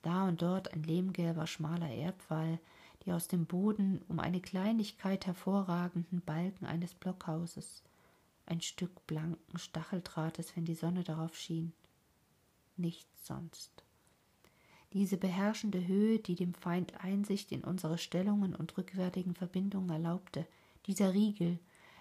da 0.05 0.29
und 0.29 0.43
dort 0.43 0.73
ein 0.73 0.83
lehmgelber, 0.83 1.47
schmaler 1.47 1.91
Erdwall, 1.91 2.59
die 3.05 3.13
aus 3.13 3.29
dem 3.29 3.47
Boden 3.47 4.03
um 4.09 4.19
eine 4.19 4.41
Kleinigkeit 4.41 5.27
hervorragenden 5.27 6.21
Balken 6.21 6.67
eines 6.67 6.95
Blockhauses, 6.95 7.83
ein 8.47 8.61
Stück 8.61 9.07
blanken 9.07 9.59
Stacheldrahtes, 9.59 10.57
wenn 10.57 10.65
die 10.65 10.75
Sonne 10.75 11.03
darauf 11.03 11.37
schien. 11.37 11.73
Nichts 12.77 13.27
sonst. 13.27 13.85
Diese 14.93 15.17
beherrschende 15.17 15.87
Höhe, 15.87 16.19
die 16.19 16.35
dem 16.35 16.55
Feind 16.55 17.03
Einsicht 17.03 17.53
in 17.53 17.65
unsere 17.65 17.99
Stellungen 17.99 18.55
und 18.55 18.77
rückwärtigen 18.79 19.35
Verbindungen 19.35 19.91
erlaubte, 19.91 20.47
dieser 20.87 21.13
Riegel, 21.15 21.59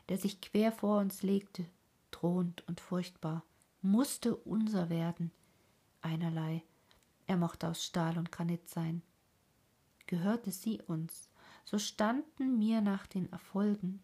der 0.10 0.18
sich 0.18 0.42
quer 0.42 0.72
vor 0.72 1.00
uns 1.00 1.24
legte, 1.24 1.66
drohend 2.12 2.64
und 2.68 2.80
furchtbar, 2.80 3.44
musste 3.82 4.36
unser 4.36 4.90
werden. 4.90 5.32
Einerlei, 6.02 6.64
er 7.34 7.38
mochte 7.38 7.68
aus 7.68 7.84
Stahl 7.84 8.20
und 8.20 8.32
Granit 8.32 8.70
sein. 8.70 9.02
Gehörte 10.06 10.52
sie 10.52 10.80
uns, 10.84 11.30
so 11.66 11.80
standen 11.80 12.60
mir 12.60 12.80
nach 12.80 13.08
den 13.08 13.32
Erfolgen 13.32 14.04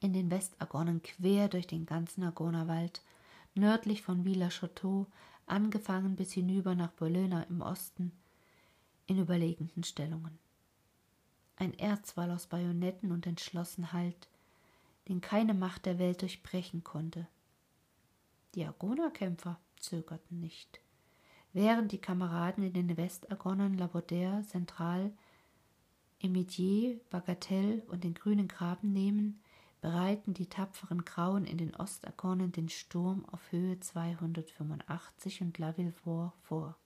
in 0.00 0.12
den 0.12 0.28
Westagonen 0.28 1.02
quer 1.02 1.48
durch 1.48 1.68
den 1.68 1.86
ganzen 1.86 2.24
Agonerwald, 2.24 3.02
nördlich 3.54 4.02
von 4.02 4.24
Villa-Château, 4.24 5.06
angefangen 5.46 6.16
bis 6.16 6.32
hinüber 6.32 6.74
nach 6.74 6.90
Bologna 6.90 7.44
im 7.44 7.60
Osten, 7.60 8.10
in 9.06 9.20
überlegenden 9.20 9.84
Stellungen. 9.84 10.36
Ein 11.54 11.78
Erzwall 11.78 12.32
aus 12.32 12.48
Bajonetten 12.48 13.12
und 13.12 13.24
Entschlossenheit, 13.24 14.28
den 15.06 15.20
keine 15.20 15.54
Macht 15.54 15.86
der 15.86 16.00
Welt 16.00 16.22
durchbrechen 16.22 16.82
konnte. 16.82 17.28
Die 18.56 18.64
Agonerkämpfer 18.64 19.60
zögerten 19.76 20.40
nicht. 20.40 20.80
Während 21.52 21.92
die 21.92 21.98
Kameraden 21.98 22.62
in 22.62 22.72
den 22.72 22.96
Westagonen 22.96 23.76
La 23.76 23.86
Baudère, 23.86 24.46
Central, 24.46 25.12
Emitier, 26.20 27.00
Bagatelle 27.10 27.82
und 27.88 28.04
den 28.04 28.14
grünen 28.14 28.46
Graben 28.46 28.92
nehmen, 28.92 29.40
bereiten 29.80 30.34
die 30.34 30.46
tapferen 30.46 31.04
Grauen 31.04 31.46
in 31.46 31.58
den 31.58 31.74
Ostagonen 31.74 32.52
den 32.52 32.68
Sturm 32.68 33.24
auf 33.32 33.40
Höhe 33.50 33.80
285 33.80 35.40
und 35.40 35.58
La 35.58 35.76
Villefort 35.76 36.32
vor. 36.42 36.76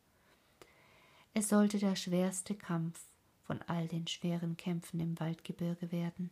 Es 1.34 1.48
sollte 1.48 1.78
der 1.78 1.96
schwerste 1.96 2.54
Kampf 2.54 3.02
von 3.42 3.60
all 3.66 3.88
den 3.88 4.06
schweren 4.06 4.56
Kämpfen 4.56 5.00
im 5.00 5.18
Waldgebirge 5.18 5.90
werden. 5.92 6.30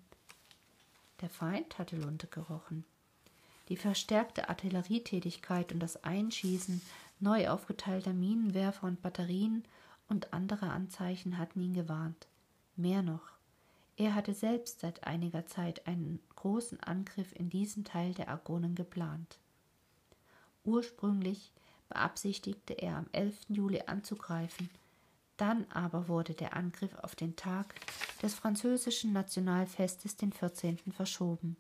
Der 1.21 1.29
Feind 1.29 1.79
hatte 1.79 1.97
Lunte 1.97 2.29
gerochen. 2.29 2.85
Die 3.69 3.77
verstärkte 3.77 4.49
Artillerietätigkeit 4.49 5.73
und 5.73 5.81
das 5.81 6.03
Einschießen 6.05 6.81
neu 7.23 7.49
aufgeteilter 7.49 8.13
Minenwerfer 8.13 8.87
und 8.87 9.01
Batterien 9.01 9.65
und 10.09 10.33
andere 10.33 10.71
Anzeichen 10.71 11.39
hatten 11.39 11.61
ihn 11.63 11.75
gewarnt. 11.75 12.27
Mehr 12.77 13.03
noch, 13.03 13.33
er 13.97 14.15
hatte 14.15 14.35
selbst 14.35 14.81
seit 14.81 15.07
einiger 15.07 15.47
Zeit 15.47 15.87
einen 15.87 16.21
großen 16.37 16.81
Angriff 16.81 17.33
in 17.35 17.51
diesen 17.51 17.85
Teil 17.85 18.15
der 18.15 18.29
Argonen 18.29 18.75
geplant. 18.75 19.39
Ursprünglich 20.65 21.53
beabsichtigte 21.89 22.75
er 22.75 22.97
am 22.97 23.07
11. 23.13 23.47
Juli 23.49 23.83
anzugreifen, 23.87 24.71
dann 25.37 25.67
aber 25.73 26.09
wurde 26.09 26.35
der 26.35 26.57
Angriff 26.57 26.95
auf 26.97 27.15
den 27.15 27.37
Tag 27.37 27.75
des 28.23 28.35
französischen 28.35 29.13
Nationalfestes, 29.13 30.17
den 30.17 30.33
14. 30.33 30.79
verschoben. 30.93 31.57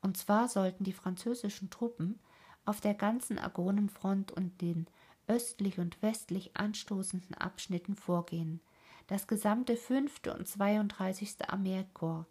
Und 0.00 0.16
zwar 0.16 0.48
sollten 0.48 0.84
die 0.84 0.92
französischen 0.92 1.70
Truppen 1.70 2.18
auf 2.64 2.80
der 2.80 2.94
ganzen 2.94 3.38
Argonenfront 3.38 4.32
und 4.32 4.60
den 4.60 4.86
östlich 5.26 5.78
und 5.78 6.00
westlich 6.02 6.56
anstoßenden 6.56 7.34
Abschnitten 7.34 7.96
vorgehen, 7.96 8.60
das 9.06 9.26
gesamte 9.26 9.76
fünfte 9.76 10.34
und 10.34 10.46
32. 10.46 11.48
Armeekorps, 11.48 12.28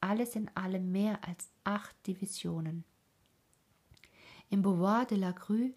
alles 0.00 0.36
in 0.36 0.50
allem 0.54 0.92
mehr 0.92 1.18
als 1.26 1.50
acht 1.64 1.94
Divisionen. 2.06 2.84
Im 4.50 4.62
Beauvoir 4.62 5.06
de 5.06 5.18
la 5.18 5.32
Crue 5.32 5.72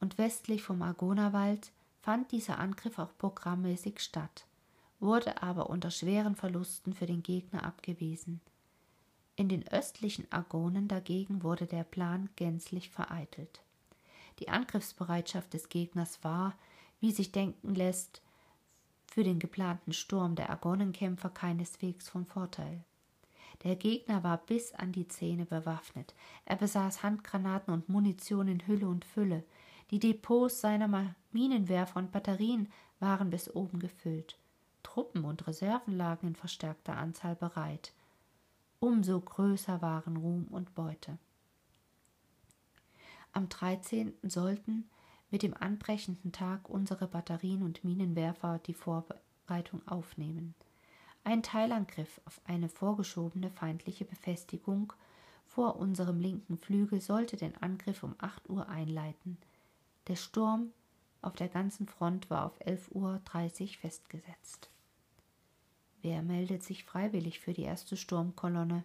und 0.00 0.18
westlich 0.18 0.62
vom 0.62 0.82
Argonawald 0.82 1.72
fand 2.00 2.32
dieser 2.32 2.58
Angriff 2.58 2.98
auch 2.98 3.16
programmmäßig 3.16 4.00
statt, 4.00 4.46
wurde 5.00 5.42
aber 5.42 5.70
unter 5.70 5.90
schweren 5.90 6.36
Verlusten 6.36 6.92
für 6.92 7.06
den 7.06 7.22
Gegner 7.22 7.64
abgewiesen. 7.64 8.40
In 9.42 9.48
den 9.48 9.66
östlichen 9.66 10.24
Argonen 10.30 10.86
dagegen 10.86 11.42
wurde 11.42 11.66
der 11.66 11.82
Plan 11.82 12.28
gänzlich 12.36 12.90
vereitelt. 12.90 13.60
Die 14.38 14.48
Angriffsbereitschaft 14.48 15.52
des 15.52 15.68
Gegners 15.68 16.22
war, 16.22 16.54
wie 17.00 17.10
sich 17.10 17.32
denken 17.32 17.74
lässt, 17.74 18.22
für 19.04 19.24
den 19.24 19.40
geplanten 19.40 19.92
Sturm 19.92 20.36
der 20.36 20.50
Argonenkämpfer 20.50 21.28
keineswegs 21.28 22.08
von 22.08 22.24
Vorteil. 22.24 22.84
Der 23.64 23.74
Gegner 23.74 24.22
war 24.22 24.36
bis 24.36 24.74
an 24.74 24.92
die 24.92 25.08
Zähne 25.08 25.44
bewaffnet. 25.44 26.14
Er 26.44 26.54
besaß 26.54 27.02
Handgranaten 27.02 27.74
und 27.74 27.88
Munition 27.88 28.46
in 28.46 28.64
Hülle 28.68 28.86
und 28.86 29.04
Fülle. 29.04 29.42
Die 29.90 29.98
Depots 29.98 30.60
seiner 30.60 31.16
Minenwerfer 31.32 31.98
und 31.98 32.12
Batterien 32.12 32.72
waren 33.00 33.30
bis 33.30 33.52
oben 33.52 33.80
gefüllt. 33.80 34.38
Truppen 34.84 35.24
und 35.24 35.48
Reserven 35.48 35.96
lagen 35.96 36.28
in 36.28 36.36
verstärkter 36.36 36.96
Anzahl 36.96 37.34
bereit. 37.34 37.92
Umso 38.82 39.20
größer 39.20 39.80
waren 39.80 40.16
Ruhm 40.16 40.48
und 40.50 40.74
Beute. 40.74 41.16
Am 43.32 43.48
13. 43.48 44.12
sollten 44.24 44.90
mit 45.30 45.44
dem 45.44 45.54
anbrechenden 45.54 46.32
Tag 46.32 46.68
unsere 46.68 47.06
Batterien 47.06 47.62
und 47.62 47.84
Minenwerfer 47.84 48.58
die 48.58 48.74
Vorbereitung 48.74 49.86
aufnehmen. 49.86 50.56
Ein 51.22 51.44
Teilangriff 51.44 52.20
auf 52.24 52.40
eine 52.44 52.68
vorgeschobene 52.68 53.52
feindliche 53.52 54.04
Befestigung 54.04 54.92
vor 55.46 55.76
unserem 55.76 56.18
linken 56.18 56.58
Flügel 56.58 57.00
sollte 57.00 57.36
den 57.36 57.56
Angriff 57.58 58.02
um 58.02 58.16
8 58.18 58.50
Uhr 58.50 58.68
einleiten. 58.68 59.38
Der 60.08 60.16
Sturm 60.16 60.72
auf 61.20 61.36
der 61.36 61.48
ganzen 61.48 61.86
Front 61.86 62.30
war 62.30 62.46
auf 62.46 62.60
11.30 62.60 62.90
Uhr 62.94 63.20
festgesetzt. 63.80 64.71
Wer 66.02 66.22
meldet 66.22 66.62
sich 66.62 66.84
freiwillig 66.84 67.40
für 67.40 67.52
die 67.52 67.62
erste 67.62 67.96
Sturmkolonne, 67.96 68.84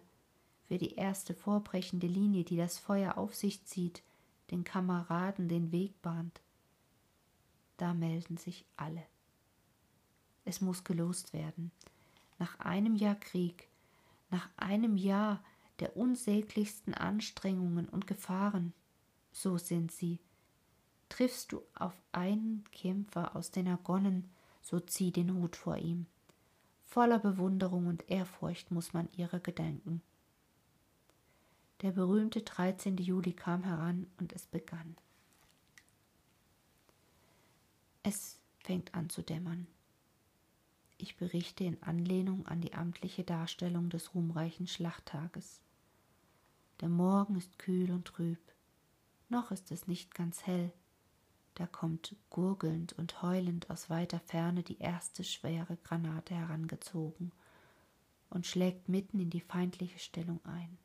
für 0.66 0.78
die 0.78 0.94
erste 0.94 1.34
vorbrechende 1.34 2.06
Linie, 2.06 2.44
die 2.44 2.56
das 2.56 2.78
Feuer 2.78 3.18
auf 3.18 3.34
sich 3.34 3.64
zieht, 3.64 4.02
den 4.50 4.64
Kameraden 4.64 5.48
den 5.48 5.72
Weg 5.72 6.00
bahnt? 6.00 6.40
Da 7.76 7.92
melden 7.92 8.36
sich 8.36 8.64
alle. 8.76 9.04
Es 10.44 10.60
muss 10.60 10.84
gelost 10.84 11.32
werden 11.32 11.72
nach 12.38 12.58
einem 12.60 12.94
Jahr 12.94 13.16
Krieg, 13.16 13.68
nach 14.30 14.48
einem 14.56 14.96
Jahr 14.96 15.42
der 15.80 15.96
unsäglichsten 15.96 16.94
Anstrengungen 16.94 17.88
und 17.88 18.06
Gefahren, 18.06 18.72
so 19.32 19.58
sind 19.58 19.92
sie. 19.92 20.20
Triffst 21.08 21.52
du 21.52 21.62
auf 21.74 21.94
einen 22.12 22.64
Kämpfer 22.72 23.34
aus 23.34 23.50
den 23.50 23.68
Argonnen, 23.68 24.30
so 24.60 24.80
zieh 24.80 25.12
den 25.12 25.34
Hut 25.34 25.56
vor 25.56 25.76
ihm. 25.76 26.06
Voller 26.88 27.18
Bewunderung 27.18 27.86
und 27.86 28.08
Ehrfurcht 28.08 28.70
muss 28.70 28.94
man 28.94 29.10
ihrer 29.14 29.40
gedenken. 29.40 30.00
Der 31.82 31.92
berühmte 31.92 32.40
13. 32.40 32.96
Juli 32.96 33.34
kam 33.34 33.62
heran 33.62 34.06
und 34.18 34.32
es 34.32 34.46
begann. 34.46 34.96
Es 38.02 38.40
fängt 38.60 38.94
an 38.94 39.10
zu 39.10 39.20
dämmern. 39.22 39.66
Ich 40.96 41.18
berichte 41.18 41.62
in 41.64 41.80
Anlehnung 41.82 42.46
an 42.46 42.62
die 42.62 42.72
amtliche 42.72 43.22
Darstellung 43.22 43.90
des 43.90 44.14
ruhmreichen 44.14 44.66
Schlachttages. 44.66 45.60
Der 46.80 46.88
Morgen 46.88 47.36
ist 47.36 47.58
kühl 47.58 47.90
und 47.90 48.06
trüb. 48.06 48.40
Noch 49.28 49.50
ist 49.50 49.70
es 49.70 49.86
nicht 49.86 50.14
ganz 50.14 50.46
hell. 50.46 50.72
Da 51.58 51.66
kommt 51.66 52.14
gurgelnd 52.30 52.92
und 52.92 53.20
heulend 53.20 53.68
aus 53.68 53.90
weiter 53.90 54.20
Ferne 54.20 54.62
die 54.62 54.78
erste 54.78 55.24
schwere 55.24 55.76
Granate 55.82 56.32
herangezogen 56.32 57.32
und 58.30 58.46
schlägt 58.46 58.88
mitten 58.88 59.18
in 59.18 59.28
die 59.28 59.40
feindliche 59.40 59.98
Stellung 59.98 60.38
ein. 60.44 60.78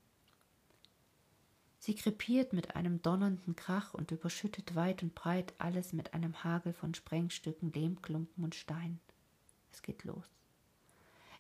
Sie 1.78 1.94
krepiert 1.94 2.54
mit 2.54 2.76
einem 2.76 3.04
donnernden 3.04 3.56
Krach 3.56 3.94
und 3.94 4.10
überschüttet 4.10 4.74
weit 4.74 5.04
und 5.04 5.14
breit 5.14 5.54
alles 5.60 5.94
mit 5.94 6.16
einem 6.16 6.44
Hagel 6.44 6.74
von 6.74 6.96
Sprengstücken, 6.96 7.72
Lehmklumpen 7.72 8.44
und 8.44 8.56
Stein. 8.56 9.00
Es 9.72 9.84
geht 9.84 10.04
los. 10.06 10.26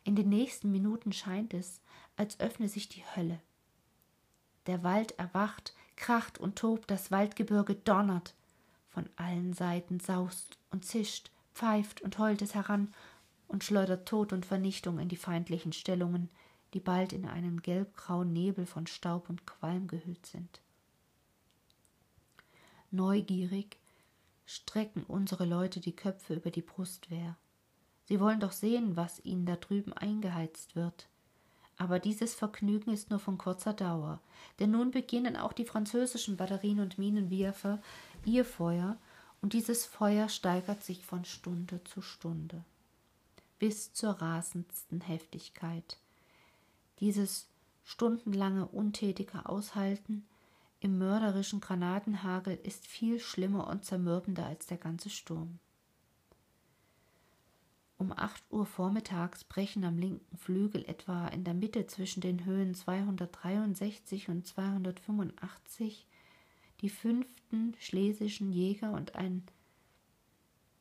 In 0.03 0.15
den 0.15 0.29
nächsten 0.29 0.69
Minuten 0.69 1.11
scheint 1.11 1.55
es, 1.55 1.81
als 2.17 2.39
öffne 2.39 2.69
sich 2.69 2.87
die 2.87 3.03
Hölle. 3.15 3.39
Der 4.67 4.83
Wald 4.83 5.17
erwacht, 5.17 5.73
kracht 5.95 6.37
und 6.37 6.59
tobt, 6.59 6.91
das 6.91 7.09
Waldgebirge 7.09 7.73
donnert. 7.73 8.35
Von 8.93 9.09
allen 9.15 9.53
Seiten 9.53 9.99
saust 9.99 10.59
und 10.69 10.85
zischt, 10.85 11.31
pfeift 11.55 12.01
und 12.01 12.19
heult 12.19 12.43
es 12.43 12.53
heran 12.53 12.93
und 13.47 13.63
schleudert 13.63 14.07
Tod 14.07 14.33
und 14.33 14.45
Vernichtung 14.45 14.99
in 14.99 15.09
die 15.09 15.15
feindlichen 15.15 15.73
Stellungen, 15.73 16.29
die 16.75 16.79
bald 16.79 17.11
in 17.11 17.25
einen 17.25 17.63
gelbgrauen 17.63 18.31
Nebel 18.31 18.67
von 18.67 18.85
Staub 18.85 19.29
und 19.29 19.47
Qualm 19.47 19.87
gehüllt 19.87 20.27
sind. 20.27 20.61
Neugierig 22.91 23.77
strecken 24.45 25.03
unsere 25.07 25.45
Leute 25.45 25.79
die 25.79 25.95
Köpfe 25.95 26.35
über 26.35 26.51
die 26.51 26.61
Brustwehr. 26.61 27.35
Sie 28.05 28.19
wollen 28.19 28.39
doch 28.39 28.51
sehen, 28.51 28.95
was 28.95 29.25
ihnen 29.25 29.47
da 29.47 29.55
drüben 29.55 29.93
eingeheizt 29.93 30.75
wird. 30.75 31.07
Aber 31.77 31.97
dieses 31.97 32.35
Vergnügen 32.35 32.91
ist 32.91 33.09
nur 33.09 33.19
von 33.19 33.39
kurzer 33.39 33.73
Dauer, 33.73 34.21
denn 34.59 34.71
nun 34.71 34.91
beginnen 34.91 35.35
auch 35.35 35.53
die 35.53 35.65
französischen 35.65 36.37
Batterien 36.37 36.79
und 36.79 36.99
Minenwerfer 36.99 37.81
ihr 38.25 38.45
Feuer 38.45 38.97
Und 39.41 39.53
dieses 39.53 39.85
Feuer 39.85 40.29
steigert 40.29 40.83
sich 40.83 41.05
von 41.05 41.25
Stunde 41.25 41.83
zu 41.83 42.01
Stunde 42.01 42.63
bis 43.59 43.93
zur 43.93 44.11
rasendsten 44.11 44.99
Heftigkeit. 44.99 45.97
Dieses 46.99 47.47
stundenlange 47.83 48.65
untätige 48.65 49.45
Aushalten 49.45 50.25
im 50.81 50.97
mörderischen 50.97 51.61
Granatenhagel 51.61 52.59
ist 52.63 52.85
viel 52.85 53.21
schlimmer 53.21 53.67
und 53.67 53.85
zermürbender 53.85 54.45
als 54.45 54.65
der 54.65 54.77
ganze 54.77 55.09
Sturm. 55.09 55.59
Um 57.97 58.11
acht 58.11 58.43
Uhr 58.49 58.65
vormittags 58.65 59.45
brechen 59.45 59.85
am 59.85 59.97
linken 59.97 60.37
Flügel 60.37 60.83
etwa 60.85 61.27
in 61.27 61.45
der 61.45 61.53
Mitte 61.53 61.87
zwischen 61.87 62.19
den 62.19 62.43
Höhen 62.43 62.75
263 62.75 64.27
und 64.27 64.45
285 64.45 66.05
die 66.83 66.89
fünften 66.89 67.73
schlesischen 67.79 68.51
Jäger 68.51 68.91
und 68.91 69.15
ein 69.15 69.41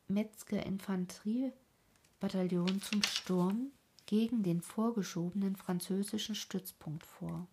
Metzger-Infanteriebataillon 0.09 2.81
zum 2.81 3.01
Sturm 3.03 3.71
gegen 4.05 4.43
den 4.43 4.59
vorgeschobenen 4.61 5.55
französischen 5.55 6.35
Stützpunkt 6.35 7.05
vor. 7.05 7.47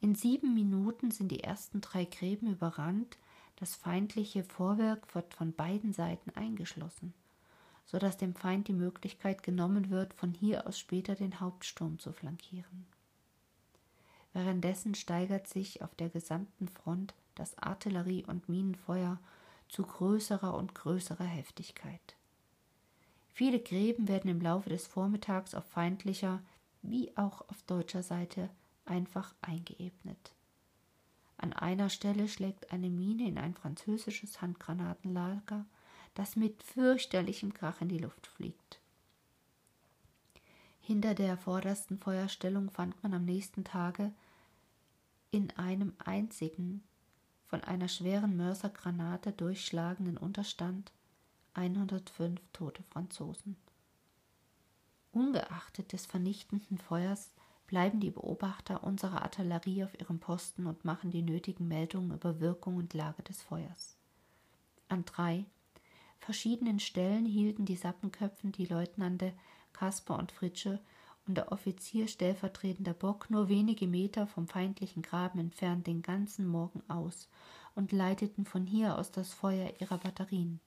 In 0.00 0.16
sieben 0.16 0.54
Minuten 0.54 1.12
sind 1.12 1.30
die 1.30 1.44
ersten 1.44 1.80
drei 1.80 2.04
Gräben 2.04 2.50
überrannt, 2.50 3.16
das 3.54 3.76
feindliche 3.76 4.42
Vorwerk 4.42 5.14
wird 5.14 5.32
von 5.34 5.52
beiden 5.52 5.92
Seiten 5.92 6.30
eingeschlossen, 6.30 7.14
so 7.86 7.98
dass 7.98 8.16
dem 8.16 8.34
Feind 8.34 8.66
die 8.66 8.72
Möglichkeit 8.72 9.44
genommen 9.44 9.90
wird, 9.90 10.14
von 10.14 10.34
hier 10.34 10.66
aus 10.66 10.80
später 10.80 11.14
den 11.14 11.38
Hauptsturm 11.38 12.00
zu 12.00 12.12
flankieren. 12.12 12.86
Währenddessen 14.32 14.96
steigert 14.96 15.46
sich 15.46 15.80
auf 15.82 15.94
der 15.94 16.08
gesamten 16.08 16.66
Front 16.66 17.14
das 17.38 17.56
Artillerie- 17.58 18.24
und 18.26 18.48
Minenfeuer 18.48 19.18
zu 19.68 19.82
größerer 19.82 20.54
und 20.54 20.74
größerer 20.74 21.24
Heftigkeit. 21.24 22.16
Viele 23.32 23.60
Gräben 23.60 24.08
werden 24.08 24.30
im 24.30 24.40
Laufe 24.40 24.68
des 24.68 24.86
Vormittags 24.86 25.54
auf 25.54 25.64
feindlicher 25.66 26.42
wie 26.82 27.16
auch 27.16 27.48
auf 27.48 27.62
deutscher 27.62 28.02
Seite 28.02 28.50
einfach 28.84 29.34
eingeebnet. 29.42 30.32
An 31.36 31.52
einer 31.52 31.88
Stelle 31.88 32.28
schlägt 32.28 32.72
eine 32.72 32.90
Mine 32.90 33.28
in 33.28 33.38
ein 33.38 33.54
französisches 33.54 34.42
Handgranatenlager, 34.42 35.66
das 36.14 36.34
mit 36.34 36.62
fürchterlichem 36.64 37.54
Krach 37.54 37.80
in 37.80 37.88
die 37.88 37.98
Luft 37.98 38.26
fliegt. 38.26 38.80
Hinter 40.80 41.14
der 41.14 41.36
vordersten 41.36 41.98
Feuerstellung 41.98 42.70
fand 42.70 43.00
man 43.02 43.14
am 43.14 43.24
nächsten 43.24 43.62
Tage 43.62 44.12
in 45.30 45.50
einem 45.52 45.92
einzigen 45.98 46.82
von 47.48 47.64
einer 47.64 47.88
schweren 47.88 48.36
Mörsergranate 48.36 49.32
durchschlagenden 49.32 50.16
Unterstand 50.16 50.92
105 51.54 52.40
tote 52.52 52.82
Franzosen. 52.84 53.56
Ungeachtet 55.12 55.92
des 55.92 56.06
vernichtenden 56.06 56.78
Feuers 56.78 57.30
bleiben 57.66 58.00
die 58.00 58.10
Beobachter 58.10 58.84
unserer 58.84 59.22
Artillerie 59.22 59.84
auf 59.84 59.98
ihrem 59.98 60.20
Posten 60.20 60.66
und 60.66 60.84
machen 60.84 61.10
die 61.10 61.22
nötigen 61.22 61.66
Meldungen 61.66 62.12
über 62.12 62.40
Wirkung 62.40 62.76
und 62.76 62.94
Lage 62.94 63.22
des 63.22 63.42
Feuers. 63.42 63.96
An 64.88 65.04
drei 65.04 65.44
verschiedenen 66.20 66.80
Stellen 66.80 67.26
hielten 67.26 67.64
die 67.64 67.76
Sappenköpfen 67.76 68.52
die 68.52 68.66
Leutnante 68.66 69.32
Kasper 69.72 70.18
und 70.18 70.32
Fritsche 70.32 70.80
und 71.28 71.34
der 71.34 71.52
Offizier 71.52 72.08
stellvertretender 72.08 72.94
Bock 72.94 73.28
nur 73.28 73.48
wenige 73.48 73.86
Meter 73.86 74.26
vom 74.26 74.48
feindlichen 74.48 75.02
Graben 75.02 75.38
entfernt 75.38 75.86
den 75.86 76.00
ganzen 76.00 76.46
Morgen 76.46 76.82
aus 76.88 77.28
und 77.74 77.92
leiteten 77.92 78.46
von 78.46 78.66
hier 78.66 78.98
aus 78.98 79.12
das 79.12 79.34
Feuer 79.34 79.72
ihrer 79.78 79.98
Batterien. 79.98 80.58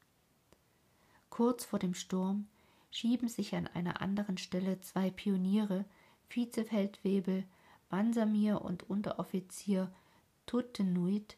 Kurz 1.31 1.65
vor 1.65 1.79
dem 1.79 1.95
Sturm 1.95 2.47
schieben 2.91 3.27
sich 3.27 3.55
an 3.55 3.67
einer 3.67 4.01
anderen 4.01 4.37
Stelle 4.37 4.79
zwei 4.81 5.09
Pioniere 5.09 5.83
Vizefeldwebel 6.29 7.43
Bansamir 7.89 8.61
und 8.61 8.89
Unteroffizier 8.89 9.91
Tuttenuit 10.45 11.37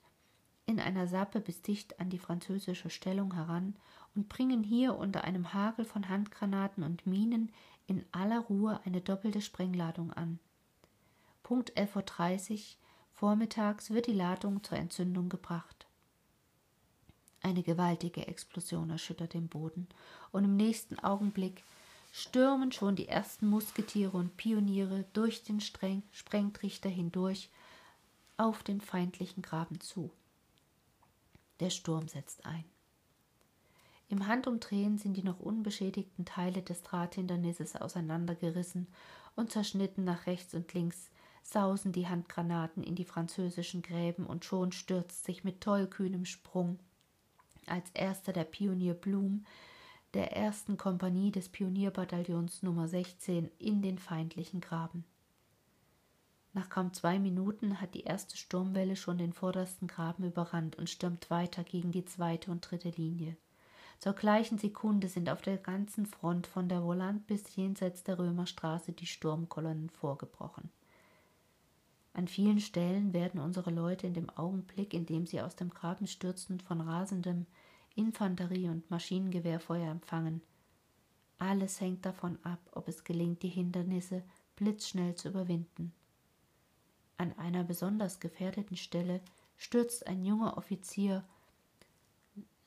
in 0.65 0.80
einer 0.80 1.07
Sappe 1.07 1.39
bis 1.39 1.61
dicht 1.61 1.99
an 1.99 2.09
die 2.09 2.19
französische 2.19 2.89
Stellung 2.89 3.34
heran 3.34 3.76
und 4.15 4.30
bringen 4.30 4.63
hier 4.63 4.95
unter 4.95 5.24
einem 5.24 5.53
Hagel 5.53 5.86
von 5.86 6.09
Handgranaten 6.09 6.84
und 6.84 7.07
Minen 7.07 7.51
in 7.88 8.06
aller 8.12 8.40
Ruhe 8.40 8.80
eine 8.86 9.02
doppelte 9.02 9.42
Sprengladung 9.42 10.12
an. 10.14 10.40
Punkt 11.44 11.74
11.30 11.78 12.52
Uhr 12.52 12.60
vormittags 13.14 13.90
wird 13.92 14.08
die 14.08 14.14
Ladung 14.14 14.64
zur 14.64 14.78
Entzündung 14.78 15.30
gebracht. 15.30 15.88
Eine 17.42 17.62
gewaltige 17.62 18.28
Explosion 18.28 18.90
erschüttert 18.90 19.34
den 19.34 19.50
Boden, 19.50 19.88
und 20.32 20.46
im 20.46 20.56
nächsten 20.56 20.98
Augenblick 21.00 21.64
stürmen 22.14 22.72
schon 22.72 22.96
die 22.96 23.08
ersten 23.10 23.48
Musketiere 23.48 24.16
und 24.16 24.38
Pioniere 24.38 25.06
durch 25.14 25.44
den 25.44 25.60
Streng 25.60 26.04
Sprengtrichter 26.12 26.90
hindurch 26.90 27.50
auf 28.38 28.64
den 28.64 28.80
feindlichen 28.82 29.42
Graben 29.42 29.82
zu. 29.82 30.12
Der 31.60 31.70
Sturm 31.70 32.08
setzt 32.08 32.46
ein. 32.46 32.66
Im 34.10 34.28
Handumdrehen 34.28 34.97
sind 34.97 35.18
die 35.18 35.24
noch 35.24 35.39
unbeschädigten 35.39 36.26
Teile 36.26 36.62
des 36.62 36.84
Drahthindernisses 36.84 37.76
auseinandergerissen 37.76 38.88
und 39.36 39.51
zerschnitten 39.51 40.04
nach 40.04 40.28
rechts 40.28 40.54
und 40.54 40.74
links, 40.74 41.10
sausen 41.43 41.91
die 41.91 42.08
Handgranaten 42.08 42.84
in 42.84 42.95
die 42.95 43.06
französischen 43.06 43.82
Gräben 43.82 44.26
und 44.26 44.45
schon 44.45 44.72
stürzt 44.72 45.26
sich 45.26 45.43
mit 45.43 45.62
tollkühnem 45.62 46.26
Sprung 46.26 46.80
als 47.68 47.89
erster 47.93 48.34
der 48.34 48.43
Pionier 48.43 48.93
Blum 48.93 49.45
der 50.14 50.36
ersten 50.36 50.78
Kompanie 50.78 51.32
des 51.32 51.49
Pionierbataillons 51.49 52.62
Nummer 52.62 52.88
16 52.88 53.49
in 53.58 53.82
den 53.82 53.97
feindlichen 53.97 54.62
Graben. 54.62 55.06
Nach 56.54 56.70
kaum 56.70 56.93
zwei 56.93 57.18
Minuten 57.18 57.82
hat 57.82 57.95
die 57.95 58.04
erste 58.04 58.38
Sturmwelle 58.38 58.95
schon 58.95 59.18
den 59.18 59.34
vordersten 59.34 59.88
Graben 59.88 60.24
überrannt 60.24 60.76
und 60.76 60.89
stürmt 60.89 61.32
weiter 61.32 61.64
gegen 61.64 61.91
die 61.91 62.06
zweite 62.06 62.51
und 62.51 62.62
dritte 62.62 62.91
Linie. 62.91 63.36
Zur 64.00 64.14
gleichen 64.14 64.58
Sekunde 64.58 65.08
sind 65.08 65.30
auf 65.30 65.41
der 65.41 65.58
ganzen 65.58 66.06
Front 66.06 66.48
von 66.48 66.68
der 66.68 66.84
Volant 66.84 67.26
bis 67.28 67.56
jenseits 67.56 68.04
der 68.04 68.20
Römerstraße 68.20 68.91
die 68.91 69.06
Sturmkolonnen 69.06 69.89
vorgebrochen. 69.89 70.70
An 72.14 72.28
vielen 72.28 72.60
Stellen 72.60 73.14
werden 73.14 73.39
unsere 73.39 73.72
Leute 73.72 74.06
in 74.06 74.14
dem 74.14 74.30
Augenblick, 74.30 74.94
in 74.94 75.06
dem 75.06 75.26
sie 75.26 75.41
aus 75.41 75.56
dem 75.56 75.70
Graben 75.72 76.06
stürzen, 76.06 76.60
von 76.60 76.82
rasendem 76.82 77.48
Infanterie- 77.96 78.70
und 78.70 78.89
Maschinengewehrfeuer 78.91 79.89
empfangen. 79.89 80.41
Alles 81.39 81.82
hängt 81.82 82.06
davon 82.06 82.38
ab, 82.44 82.60
ob 82.72 82.88
es 82.88 83.04
gelingt, 83.04 83.41
die 83.41 83.50
Hindernisse 83.50 84.24
blitzschnell 84.56 85.16
zu 85.16 85.30
überwinden. 85.30 85.91
An 87.18 87.38
einer 87.38 87.64
besonders 87.64 88.20
gefährdeten 88.20 88.78
Stelle 88.78 89.22
stürzt 89.58 90.08
ein 90.08 90.24
junger 90.24 90.58
Offizier, 90.58 91.24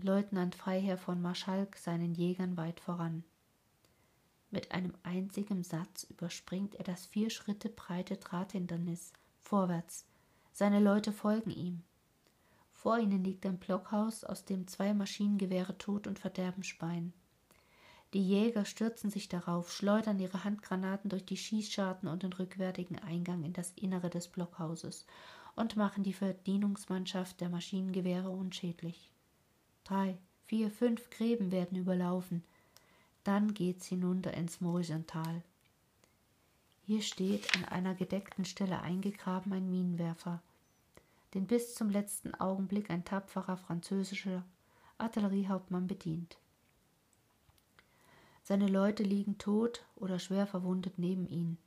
Leutnant 0.02 0.54
Freiherr 0.54 0.98
von 0.98 1.22
Marschalk, 1.22 1.76
seinen 1.78 2.14
Jägern 2.14 2.58
weit 2.58 2.80
voran. 2.80 3.24
Mit 4.50 4.70
einem 4.72 4.92
einzigen 5.02 5.62
Satz 5.62 6.04
überspringt 6.04 6.74
er 6.74 6.84
das 6.84 7.06
vier 7.06 7.30
Schritte 7.30 7.70
breite 7.70 8.18
Drahthindernis 8.18 9.14
vorwärts. 9.40 10.06
Seine 10.52 10.80
Leute 10.80 11.12
folgen 11.12 11.50
ihm. 11.50 11.82
Vor 12.72 12.98
ihnen 12.98 13.24
liegt 13.24 13.46
ein 13.46 13.58
Blockhaus, 13.58 14.22
aus 14.22 14.44
dem 14.44 14.66
zwei 14.66 14.92
Maschinengewehre 14.92 15.78
Tod 15.78 16.06
und 16.06 16.18
Verderben 16.18 16.62
speien. 16.62 17.14
Die 18.12 18.22
Jäger 18.22 18.66
stürzen 18.66 19.10
sich 19.10 19.28
darauf, 19.28 19.72
schleudern 19.72 20.20
ihre 20.20 20.44
Handgranaten 20.44 21.08
durch 21.08 21.24
die 21.24 21.38
Schießscharten 21.38 22.06
und 22.06 22.22
den 22.22 22.34
rückwärtigen 22.34 22.98
Eingang 22.98 23.44
in 23.44 23.54
das 23.54 23.72
Innere 23.72 24.10
des 24.10 24.28
Blockhauses 24.28 25.06
und 25.56 25.76
machen 25.76 26.04
die 26.04 26.12
Verdienungsmannschaft 26.12 27.40
der 27.40 27.48
Maschinengewehre 27.48 28.28
unschädlich. 28.28 29.10
Drei, 29.86 30.18
vier, 30.46 30.70
fünf 30.70 31.10
Gräben 31.10 31.50
werden 31.52 31.78
überlaufen. 31.78 32.42
Dann 33.24 33.54
geht's 33.54 33.86
hinunter 33.86 34.34
ins 34.34 34.60
Moisental. 34.60 35.42
Hier 36.86 37.02
steht 37.02 37.54
an 37.56 37.64
einer 37.64 37.94
gedeckten 37.94 38.44
Stelle 38.44 38.80
eingegraben 38.82 39.52
ein 39.52 39.70
Minenwerfer 39.70 40.40
den 41.36 41.46
bis 41.46 41.74
zum 41.74 41.90
letzten 41.90 42.34
Augenblick 42.34 42.90
ein 42.90 43.04
tapferer 43.04 43.58
französischer 43.58 44.42
Artilleriehauptmann 44.96 45.86
bedient. 45.86 46.38
Seine 48.42 48.68
Leute 48.68 49.02
liegen 49.02 49.36
tot 49.36 49.84
oder 49.96 50.18
schwer 50.18 50.46
verwundet 50.46 50.98
neben 50.98 51.28
ihm. 51.28 51.58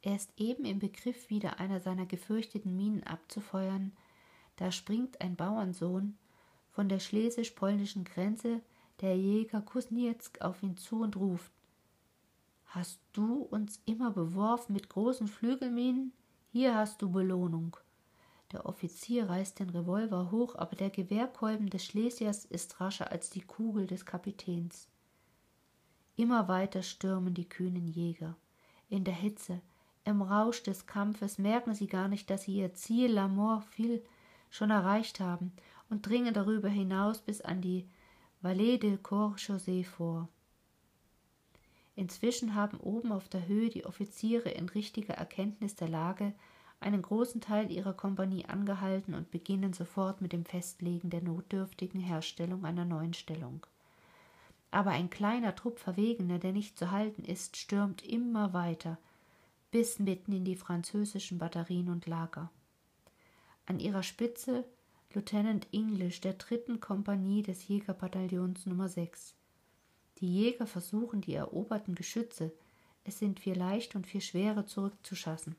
Er 0.00 0.16
ist 0.16 0.30
eben 0.38 0.64
im 0.64 0.78
Begriff, 0.78 1.28
wieder 1.28 1.60
einer 1.60 1.80
seiner 1.80 2.06
gefürchteten 2.06 2.74
Minen 2.76 3.02
abzufeuern, 3.02 3.92
da 4.56 4.72
springt 4.72 5.20
ein 5.20 5.36
Bauernsohn 5.36 6.16
von 6.78 6.88
der 6.88 7.00
schlesisch-polnischen 7.00 8.04
Grenze, 8.04 8.60
der 9.00 9.16
Jäger 9.16 9.60
Kusnietzk, 9.60 10.40
auf 10.42 10.62
ihn 10.62 10.76
zu 10.76 11.00
und 11.00 11.16
ruft 11.16 11.50
Hast 12.66 13.00
du 13.12 13.42
uns 13.42 13.82
immer 13.84 14.12
beworfen 14.12 14.74
mit 14.74 14.88
großen 14.88 15.26
Flügelminen? 15.26 16.12
Hier 16.52 16.76
hast 16.76 17.02
du 17.02 17.10
Belohnung. 17.10 17.76
Der 18.52 18.64
Offizier 18.64 19.28
reißt 19.28 19.58
den 19.58 19.70
Revolver 19.70 20.30
hoch, 20.30 20.54
aber 20.54 20.76
der 20.76 20.90
Gewehrkolben 20.90 21.68
des 21.68 21.84
Schlesiers 21.84 22.44
ist 22.44 22.80
rascher 22.80 23.10
als 23.10 23.28
die 23.28 23.40
Kugel 23.40 23.88
des 23.88 24.06
Kapitäns. 24.06 24.86
Immer 26.14 26.46
weiter 26.46 26.84
stürmen 26.84 27.34
die 27.34 27.48
kühnen 27.48 27.88
Jäger. 27.88 28.36
In 28.88 29.02
der 29.02 29.14
Hitze, 29.14 29.62
im 30.04 30.22
Rausch 30.22 30.62
des 30.62 30.86
Kampfes 30.86 31.38
merken 31.38 31.74
sie 31.74 31.88
gar 31.88 32.06
nicht, 32.06 32.30
dass 32.30 32.44
sie 32.44 32.54
ihr 32.54 32.72
Ziel 32.74 33.10
La 33.10 33.26
Morfil 33.26 34.04
schon 34.48 34.70
erreicht 34.70 35.18
haben 35.18 35.52
und 35.90 36.06
dringen 36.06 36.34
darüber 36.34 36.68
hinaus 36.68 37.20
bis 37.20 37.40
an 37.40 37.60
die 37.60 37.88
Vallée 38.42 38.78
de 38.78 38.96
Corchaussee 38.98 39.84
vor. 39.84 40.28
Inzwischen 41.96 42.54
haben 42.54 42.78
oben 42.78 43.10
auf 43.10 43.28
der 43.28 43.48
Höhe 43.48 43.70
die 43.70 43.84
Offiziere 43.84 44.50
in 44.50 44.68
richtiger 44.68 45.14
Erkenntnis 45.14 45.74
der 45.74 45.88
Lage 45.88 46.32
einen 46.80 47.02
großen 47.02 47.40
Teil 47.40 47.72
ihrer 47.72 47.92
Kompanie 47.92 48.44
angehalten 48.44 49.14
und 49.14 49.32
beginnen 49.32 49.72
sofort 49.72 50.20
mit 50.20 50.32
dem 50.32 50.44
Festlegen 50.44 51.10
der 51.10 51.22
notdürftigen 51.22 52.00
Herstellung 52.00 52.64
einer 52.64 52.84
neuen 52.84 53.14
Stellung. 53.14 53.66
Aber 54.70 54.90
ein 54.90 55.10
kleiner 55.10 55.56
Trupp 55.56 55.78
Verwegener, 55.78 56.38
der 56.38 56.52
nicht 56.52 56.78
zu 56.78 56.90
halten 56.90 57.24
ist, 57.24 57.56
stürmt 57.56 58.02
immer 58.02 58.52
weiter, 58.52 58.98
bis 59.70 59.98
mitten 59.98 60.32
in 60.32 60.44
die 60.44 60.56
französischen 60.56 61.38
Batterien 61.38 61.88
und 61.88 62.06
Lager. 62.06 62.50
An 63.66 63.80
ihrer 63.80 64.02
Spitze 64.02 64.64
Lieutenant 65.14 65.66
English 65.72 66.20
der 66.20 66.34
dritten 66.34 66.80
Kompanie 66.80 67.42
des 67.42 67.66
Jägerbataillons 67.66 68.66
Nummer 68.66 68.90
6. 68.90 69.34
Die 70.18 70.30
Jäger 70.30 70.66
versuchen, 70.66 71.22
die 71.22 71.32
eroberten 71.32 71.94
Geschütze, 71.94 72.52
es 73.04 73.18
sind 73.18 73.40
vier 73.40 73.56
leicht 73.56 73.96
und 73.96 74.06
vier 74.06 74.20
schwere, 74.20 74.66
zurückzuschassen. 74.66 75.56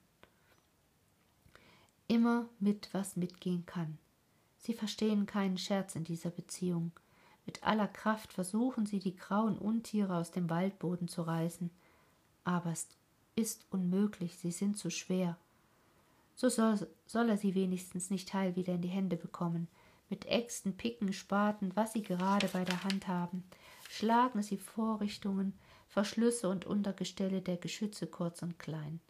Immer 2.07 2.47
mit, 2.59 2.89
was 2.91 3.15
mitgehen 3.15 3.65
kann. 3.65 3.97
Sie 4.59 4.73
verstehen 4.73 5.25
keinen 5.25 5.57
Scherz 5.57 5.95
in 5.95 6.03
dieser 6.03 6.29
Beziehung. 6.29 6.91
Mit 7.47 7.63
aller 7.63 7.87
Kraft 7.87 8.33
versuchen 8.33 8.85
sie, 8.85 8.99
die 8.99 9.15
grauen 9.15 9.57
Untiere 9.57 10.17
aus 10.17 10.29
dem 10.29 10.51
Waldboden 10.51 11.07
zu 11.07 11.23
reißen. 11.23 11.71
Aber 12.43 12.71
es 12.71 12.87
ist 13.35 13.65
unmöglich, 13.71 14.37
sie 14.37 14.51
sind 14.51 14.77
zu 14.77 14.91
schwer 14.91 15.39
so 16.39 16.47
soll, 16.47 16.87
soll 17.05 17.29
er 17.29 17.37
sie 17.37 17.53
wenigstens 17.53 18.09
nicht 18.09 18.33
heil 18.33 18.55
wieder 18.55 18.75
in 18.75 18.81
die 18.81 18.87
Hände 18.87 19.17
bekommen. 19.17 19.67
Mit 20.09 20.25
Äxten, 20.25 20.77
Picken, 20.77 21.11
Spaten, 21.11 21.75
was 21.75 21.91
sie 21.91 22.01
gerade 22.01 22.47
bei 22.47 22.63
der 22.63 22.85
Hand 22.85 23.09
haben, 23.09 23.43
schlagen 23.89 24.41
sie 24.41 24.57
Vorrichtungen, 24.57 25.53
Verschlüsse 25.89 26.47
und 26.47 26.65
Untergestelle 26.65 27.41
der 27.41 27.57
Geschütze 27.57 28.07
kurz 28.07 28.41
und 28.41 28.57
klein. 28.57 29.01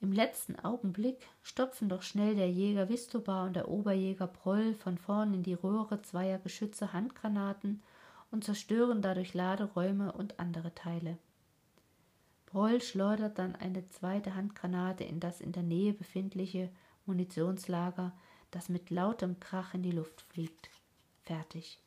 Im 0.00 0.12
letzten 0.12 0.58
Augenblick 0.58 1.18
stopfen 1.40 1.88
doch 1.88 2.02
schnell 2.02 2.34
der 2.34 2.50
Jäger 2.50 2.88
Wistobar 2.88 3.46
und 3.46 3.54
der 3.54 3.68
Oberjäger 3.68 4.26
Proll 4.26 4.74
von 4.74 4.98
vorn 4.98 5.34
in 5.34 5.44
die 5.44 5.54
Röhre 5.54 6.02
zweier 6.02 6.38
Geschütze 6.38 6.92
Handgranaten 6.92 7.80
und 8.32 8.42
zerstören 8.42 9.02
dadurch 9.02 9.34
Laderäume 9.34 10.10
und 10.10 10.40
andere 10.40 10.74
Teile. 10.74 11.16
Roll 12.54 12.80
schleudert 12.80 13.38
dann 13.38 13.56
eine 13.56 13.88
zweite 13.88 14.36
Handgranate 14.36 15.02
in 15.02 15.18
das 15.18 15.40
in 15.40 15.50
der 15.50 15.64
Nähe 15.64 15.92
befindliche 15.92 16.70
Munitionslager, 17.04 18.12
das 18.52 18.68
mit 18.68 18.90
lautem 18.90 19.40
Krach 19.40 19.74
in 19.74 19.82
die 19.82 19.90
Luft 19.90 20.22
fliegt. 20.22 20.70
Fertig. 21.22 21.80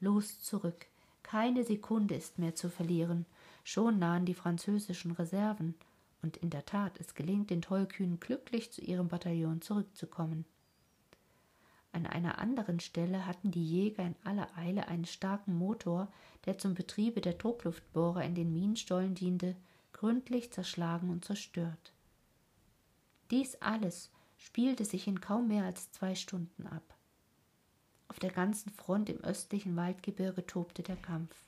Los 0.00 0.40
zurück. 0.42 0.86
Keine 1.22 1.64
Sekunde 1.64 2.14
ist 2.14 2.38
mehr 2.38 2.54
zu 2.54 2.68
verlieren. 2.68 3.24
Schon 3.64 3.98
nahen 3.98 4.26
die 4.26 4.34
französischen 4.34 5.12
Reserven. 5.12 5.74
Und 6.20 6.36
in 6.36 6.50
der 6.50 6.66
Tat, 6.66 7.00
es 7.00 7.14
gelingt 7.14 7.48
den 7.48 7.62
Tollkühnen 7.62 8.20
glücklich 8.20 8.70
zu 8.70 8.82
ihrem 8.82 9.08
Bataillon 9.08 9.62
zurückzukommen. 9.62 10.44
An 11.92 12.06
einer 12.06 12.38
anderen 12.38 12.80
Stelle 12.80 13.26
hatten 13.26 13.50
die 13.50 13.64
Jäger 13.64 14.04
in 14.04 14.16
aller 14.24 14.48
Eile 14.56 14.88
einen 14.88 15.04
starken 15.04 15.54
Motor, 15.54 16.12
der 16.44 16.58
zum 16.58 16.74
Betriebe 16.74 17.20
der 17.20 17.34
Druckluftbohrer 17.34 18.24
in 18.24 18.34
den 18.34 18.52
Minenstollen 18.52 19.14
diente, 19.14 19.56
gründlich 20.02 20.52
zerschlagen 20.52 21.10
und 21.10 21.24
zerstört. 21.24 21.92
Dies 23.30 23.54
alles 23.60 24.10
spielte 24.36 24.84
sich 24.84 25.06
in 25.06 25.20
kaum 25.20 25.46
mehr 25.46 25.64
als 25.64 25.92
zwei 25.92 26.16
Stunden 26.16 26.66
ab. 26.66 26.82
Auf 28.08 28.18
der 28.18 28.32
ganzen 28.32 28.70
Front 28.70 29.08
im 29.10 29.20
östlichen 29.20 29.76
Waldgebirge 29.76 30.44
tobte 30.44 30.82
der 30.82 30.96
Kampf. 30.96 31.44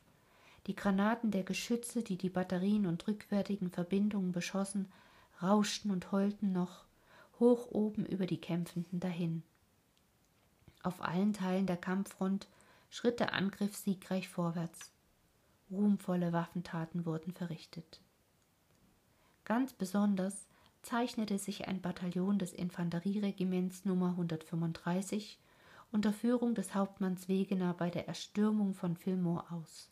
Die 0.68 0.76
Granaten 0.76 1.32
der 1.32 1.42
Geschütze, 1.42 2.04
die 2.04 2.16
die 2.16 2.28
Batterien 2.28 2.86
und 2.86 3.08
rückwärtigen 3.08 3.70
Verbindungen 3.70 4.30
beschossen, 4.30 4.86
rauschten 5.42 5.90
und 5.90 6.12
heulten 6.12 6.52
noch 6.52 6.84
hoch 7.40 7.72
oben 7.72 8.06
über 8.06 8.26
die 8.26 8.40
Kämpfenden 8.40 9.00
dahin. 9.00 9.42
Auf 10.84 11.02
allen 11.02 11.32
Teilen 11.32 11.66
der 11.66 11.76
Kampffront 11.76 12.46
schritt 12.88 13.18
der 13.18 13.34
Angriff 13.34 13.74
siegreich 13.74 14.28
vorwärts. 14.28 14.92
Ruhmvolle 15.72 16.32
Waffentaten 16.32 17.04
wurden 17.04 17.32
verrichtet. 17.32 18.03
Ganz 19.44 19.74
besonders 19.74 20.46
zeichnete 20.80 21.38
sich 21.38 21.68
ein 21.68 21.82
Bataillon 21.82 22.38
des 22.38 22.52
Infanterieregiments 22.54 23.84
Nummer 23.84 24.10
135 24.10 25.38
unter 25.92 26.12
Führung 26.12 26.54
des 26.54 26.74
Hauptmanns 26.74 27.28
Wegener 27.28 27.74
bei 27.74 27.90
der 27.90 28.08
Erstürmung 28.08 28.74
von 28.74 28.96
Fillmore 28.96 29.44
aus. 29.50 29.90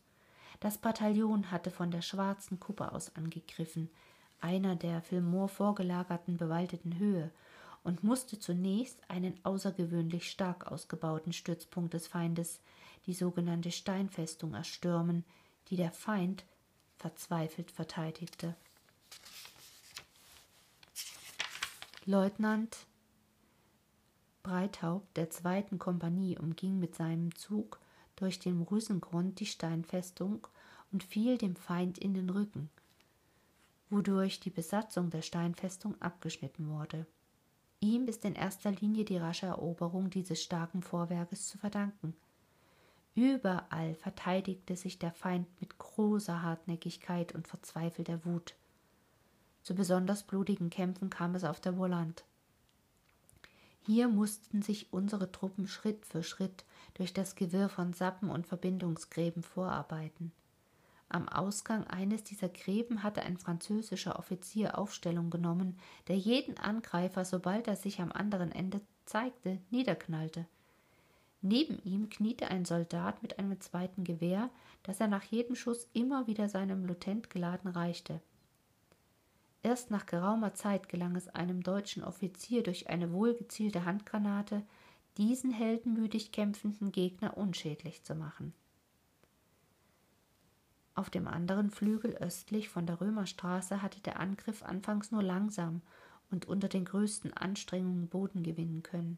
Das 0.59 0.77
Bataillon 0.77 1.51
hatte 1.51 1.71
von 1.71 1.91
der 1.91 2.01
Schwarzen 2.01 2.59
Kuppe 2.59 2.91
aus 2.91 3.15
angegriffen, 3.15 3.89
einer 4.41 4.75
der 4.75 5.01
Fillmore 5.01 5.49
vorgelagerten 5.49 6.37
bewaldeten 6.37 6.97
Höhe, 6.97 7.31
und 7.83 8.03
musste 8.03 8.39
zunächst 8.39 8.97
einen 9.09 9.39
außergewöhnlich 9.43 10.29
stark 10.31 10.71
ausgebauten 10.71 11.33
Stützpunkt 11.33 11.93
des 11.93 12.07
Feindes, 12.07 12.59
die 13.05 13.13
sogenannte 13.13 13.71
Steinfestung, 13.71 14.53
erstürmen, 14.53 15.25
die 15.67 15.75
der 15.75 15.91
Feind 15.91 16.45
verzweifelt 16.97 17.71
verteidigte. 17.71 18.55
Leutnant 22.05 22.85
Breithaupt 24.43 25.15
der 25.15 25.29
zweiten 25.29 25.79
Kompanie 25.79 26.37
umging 26.37 26.77
mit 26.77 26.95
seinem 26.95 27.33
Zug 27.33 27.79
durch 28.17 28.39
den 28.39 28.61
Rüsengrund 28.61 29.39
die 29.39 29.45
Steinfestung 29.45 30.45
und 30.91 31.01
fiel 31.01 31.37
dem 31.37 31.55
Feind 31.55 31.97
in 31.97 32.13
den 32.13 32.29
Rücken, 32.29 32.69
wodurch 33.89 34.41
die 34.41 34.49
Besatzung 34.49 35.11
der 35.11 35.21
Steinfestung 35.21 35.95
abgeschnitten 36.01 36.67
wurde. 36.67 37.05
Ihm 37.79 38.09
ist 38.09 38.25
in 38.25 38.35
erster 38.35 38.71
Linie 38.71 39.05
die 39.05 39.17
rasche 39.17 39.45
Eroberung 39.45 40.09
dieses 40.09 40.43
starken 40.43 40.81
Vorwerkes 40.81 41.47
zu 41.47 41.57
verdanken. 41.57 42.17
Überall 43.15 43.95
verteidigte 43.95 44.75
sich 44.75 44.99
der 44.99 45.13
Feind 45.13 45.47
mit 45.61 45.77
großer 45.77 46.41
Hartnäckigkeit 46.41 47.33
und 47.33 47.47
verzweifelter 47.47 48.25
Wut. 48.25 48.55
Zu 49.63 49.75
besonders 49.75 50.23
blutigen 50.23 50.69
Kämpfen 50.69 51.09
kam 51.09 51.35
es 51.35 51.43
auf 51.43 51.59
der 51.59 51.77
Volant. 51.77 52.23
Hier 53.85 54.07
mussten 54.07 54.61
sich 54.61 54.91
unsere 54.91 55.31
Truppen 55.31 55.67
Schritt 55.67 56.05
für 56.05 56.23
Schritt 56.23 56.63
durch 56.93 57.13
das 57.13 57.35
Gewirr 57.35 57.69
von 57.69 57.93
Sappen 57.93 58.29
und 58.29 58.47
Verbindungsgräben 58.47 59.43
vorarbeiten. 59.43 60.31
Am 61.09 61.27
Ausgang 61.29 61.85
eines 61.85 62.23
dieser 62.23 62.49
Gräben 62.49 63.03
hatte 63.03 63.21
ein 63.21 63.37
französischer 63.37 64.17
Offizier 64.17 64.77
Aufstellung 64.77 65.29
genommen, 65.29 65.77
der 66.07 66.17
jeden 66.17 66.57
Angreifer, 66.57 67.23
sobald 67.23 67.67
er 67.67 67.75
sich 67.75 67.99
am 67.99 68.11
anderen 68.11 68.51
Ende 68.51 68.81
zeigte, 69.05 69.59
niederknallte. 69.69 70.45
Neben 71.41 71.77
ihm 71.83 72.09
kniete 72.09 72.47
ein 72.47 72.63
Soldat 72.63 73.21
mit 73.21 73.37
einem 73.37 73.59
zweiten 73.59 74.05
Gewehr, 74.05 74.49
das 74.81 75.01
er 75.01 75.07
nach 75.07 75.23
jedem 75.23 75.55
Schuss 75.55 75.87
immer 75.93 76.25
wieder 76.25 76.47
seinem 76.47 76.85
Lutent 76.85 77.29
geladen 77.29 77.69
reichte. 77.69 78.21
Erst 79.63 79.91
nach 79.91 80.05
geraumer 80.05 80.53
Zeit 80.53 80.89
gelang 80.89 81.15
es 81.15 81.29
einem 81.29 81.63
deutschen 81.63 82.03
Offizier 82.03 82.63
durch 82.63 82.89
eine 82.89 83.13
wohlgezielte 83.13 83.85
Handgranate, 83.85 84.61
diesen 85.17 85.51
heldenmütig 85.51 86.33
kämpfenden 86.33 86.91
Gegner 86.91 87.37
unschädlich 87.37 88.03
zu 88.03 88.13
machen. 88.13 88.53
Auf 90.95 91.09
dem 91.09 91.27
anderen 91.27 91.71
Flügel 91.71 92.13
östlich 92.15 92.69
von 92.69 92.85
der 92.85 92.99
Römerstraße 92.99 93.81
hatte 93.81 94.01
der 94.01 94.19
Angriff 94.19 94.63
anfangs 94.63 95.11
nur 95.11 95.23
langsam 95.23 95.81
und 96.29 96.45
unter 96.45 96.67
den 96.67 96.85
größten 96.85 97.33
Anstrengungen 97.33 98.09
Boden 98.09 98.43
gewinnen 98.43 98.83
können. 98.83 99.17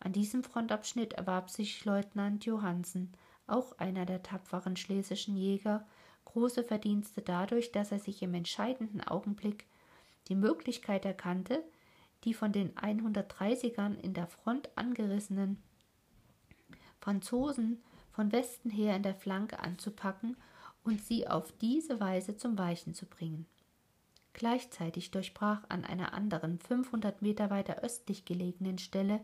An 0.00 0.12
diesem 0.12 0.42
Frontabschnitt 0.42 1.12
erwarb 1.12 1.50
sich 1.50 1.84
Leutnant 1.84 2.44
Johansen, 2.46 3.12
auch 3.46 3.78
einer 3.78 4.06
der 4.06 4.22
tapferen 4.22 4.76
schlesischen 4.76 5.36
Jäger, 5.36 5.86
große 6.24 6.64
Verdienste 6.64 7.22
dadurch, 7.22 7.72
dass 7.72 7.92
er 7.92 7.98
sich 7.98 8.22
im 8.22 8.34
entscheidenden 8.34 9.00
Augenblick 9.00 9.66
die 10.28 10.34
Möglichkeit 10.34 11.04
erkannte, 11.04 11.62
die 12.24 12.34
von 12.34 12.52
den 12.52 12.74
130ern 12.74 13.98
in 14.00 14.14
der 14.14 14.26
Front 14.26 14.70
angerissenen 14.76 15.62
Franzosen 17.00 17.82
von 18.12 18.30
Westen 18.30 18.70
her 18.70 18.94
in 18.94 19.02
der 19.02 19.14
Flanke 19.14 19.58
anzupacken 19.58 20.36
und 20.84 21.02
sie 21.02 21.26
auf 21.26 21.52
diese 21.60 22.00
Weise 22.00 22.36
zum 22.36 22.58
Weichen 22.58 22.94
zu 22.94 23.06
bringen. 23.06 23.46
Gleichzeitig 24.34 25.10
durchbrach 25.10 25.62
an 25.68 25.84
einer 25.84 26.14
anderen, 26.14 26.58
500 26.58 27.22
Meter 27.22 27.50
weiter 27.50 27.82
östlich 27.82 28.24
gelegenen 28.24 28.78
Stelle 28.78 29.20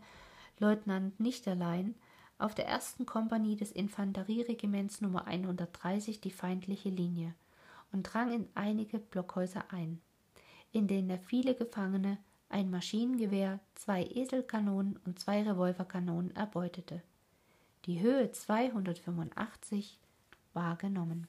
Leutnant 0.59 1.19
Nichterlein 1.19 1.95
auf 2.39 2.55
der 2.55 2.67
ersten 2.67 3.05
Kompanie 3.05 3.57
des 3.57 3.71
Infanterieregiments 3.71 5.01
Nummer 5.01 5.27
130 5.27 6.21
die 6.21 6.31
feindliche 6.31 6.89
Linie 6.89 7.35
und 7.91 8.03
drang 8.03 8.31
in 8.31 8.47
einige 8.55 8.97
Blockhäuser 8.97 9.65
ein, 9.71 10.01
in 10.71 10.87
denen 10.87 11.09
er 11.09 11.19
viele 11.19 11.53
Gefangene, 11.53 12.17
ein 12.47 12.71
Maschinengewehr, 12.71 13.59
zwei 13.75 14.05
Eselkanonen 14.05 14.97
und 15.05 15.19
zwei 15.19 15.43
Revolverkanonen 15.43 16.35
erbeutete. 16.35 17.03
Die 17.85 17.99
Höhe 17.99 18.31
285 18.31 19.99
war 20.53 20.77
genommen. 20.77 21.27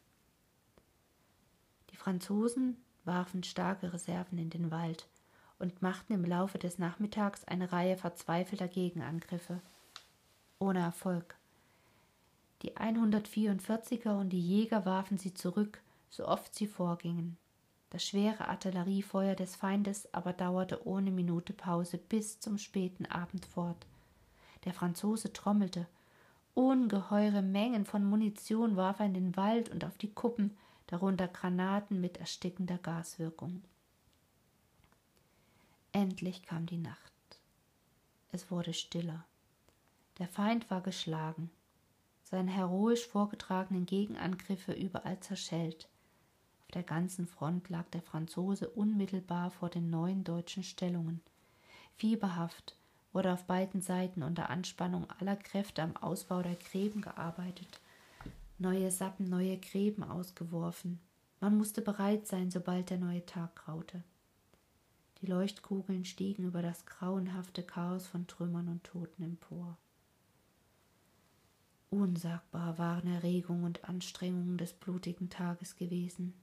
Die 1.91 1.97
Franzosen 1.97 2.77
warfen 3.05 3.43
starke 3.43 3.93
Reserven 3.93 4.39
in 4.39 4.51
den 4.51 4.71
Wald 4.71 5.09
und 5.59 5.83
machten 5.83 6.13
im 6.13 6.25
Laufe 6.25 6.59
des 6.59 6.79
Nachmittags 6.79 7.45
eine 7.45 7.73
Reihe 7.73 7.97
verzweifelter 7.97 8.69
Gegenangriffe. 8.69 9.61
Ohne 10.63 10.81
Erfolg. 10.81 11.37
Die 12.61 12.77
144er 12.77 14.21
und 14.21 14.29
die 14.29 14.41
Jäger 14.41 14.85
warfen 14.85 15.17
sie 15.17 15.33
zurück, 15.33 15.81
so 16.11 16.29
oft 16.29 16.55
sie 16.55 16.67
vorgingen. 16.67 17.39
Das 17.89 18.05
schwere 18.05 18.47
Artilleriefeuer 18.47 19.35
des 19.35 19.57
Feindes 19.57 20.13
aber 20.13 20.35
dauerte 20.35 20.87
ohne 20.87 21.11
Minute 21.11 21.55
Pause 21.55 21.97
bis 21.97 22.41
zum 22.41 22.59
späten 22.59 23.07
Abend 23.07 23.47
fort. 23.47 23.87
Der 24.67 24.75
Franzose 24.75 25.33
trommelte. 25.33 25.89
Ungeheure 26.53 27.41
Mengen 27.41 27.87
von 27.87 28.05
Munition 28.05 28.77
warf 28.77 29.01
er 29.01 29.07
in 29.07 29.15
den 29.15 29.37
Wald 29.39 29.71
und 29.71 29.83
auf 29.83 29.97
die 29.97 30.13
Kuppen, 30.13 30.59
darunter 30.89 31.27
Granaten 31.27 32.03
mit 32.03 32.19
erstickender 32.19 32.77
Gaswirkung. 32.77 33.63
Endlich 35.93 36.43
kam 36.43 36.67
die 36.67 36.77
Nacht. 36.77 37.13
Es 38.31 38.51
wurde 38.51 38.75
stiller. 38.75 39.25
Der 40.21 40.29
Feind 40.29 40.71
war 40.71 40.83
geschlagen, 40.83 41.51
seine 42.25 42.51
heroisch 42.51 43.07
vorgetragenen 43.07 43.87
Gegenangriffe 43.87 44.73
überall 44.73 45.19
zerschellt. 45.21 45.89
Auf 46.61 46.73
der 46.73 46.83
ganzen 46.83 47.27
Front 47.27 47.71
lag 47.71 47.89
der 47.89 48.03
Franzose 48.03 48.69
unmittelbar 48.69 49.51
vor 49.51 49.71
den 49.71 49.89
neuen 49.89 50.23
deutschen 50.23 50.63
Stellungen. 50.63 51.23
Fieberhaft 51.97 52.77
wurde 53.15 53.33
auf 53.33 53.45
beiden 53.47 53.81
Seiten 53.81 54.23
unter 54.23 54.51
Anspannung 54.51 55.09
aller 55.19 55.37
Kräfte 55.37 55.83
am 55.83 55.97
Ausbau 55.97 56.43
der 56.43 56.57
Gräben 56.57 57.01
gearbeitet, 57.01 57.81
neue 58.59 58.91
Sappen, 58.91 59.25
neue 59.25 59.57
Gräben 59.57 60.03
ausgeworfen. 60.03 61.01
Man 61.41 61.57
musste 61.57 61.81
bereit 61.81 62.29
sein, 62.29 62.51
sobald 62.51 62.91
der 62.91 62.99
neue 62.99 63.25
Tag 63.25 63.57
graute. 63.57 64.05
Die 65.23 65.27
Leuchtkugeln 65.27 66.05
stiegen 66.05 66.45
über 66.45 66.61
das 66.61 66.85
grauenhafte 66.85 67.63
Chaos 67.63 68.07
von 68.07 68.27
Trümmern 68.27 68.69
und 68.69 68.85
Toten 68.85 69.23
empor. 69.23 69.79
Unsagbar 71.91 72.79
waren 72.79 73.13
Erregung 73.13 73.65
und 73.65 73.85
Anstrengungen 73.85 74.57
des 74.57 74.73
blutigen 74.73 75.29
Tages 75.29 75.75
gewesen. 75.75 76.35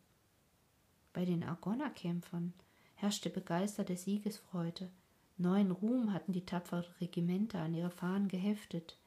Bei 1.14 1.24
den 1.24 1.43
Argonnerkämpfern 1.43 2.54
herrschte 2.95 3.30
begeisterte 3.30 3.95
Siegesfreude. 3.95 4.89
Neuen 5.38 5.72
Ruhm 5.72 6.12
hatten 6.12 6.34
die 6.34 6.45
tapferen 6.45 6.84
Regimenter 7.00 7.60
an 7.60 7.74
ihre 7.74 7.91
Fahnen 7.91 8.28
geheftet. 8.28 8.98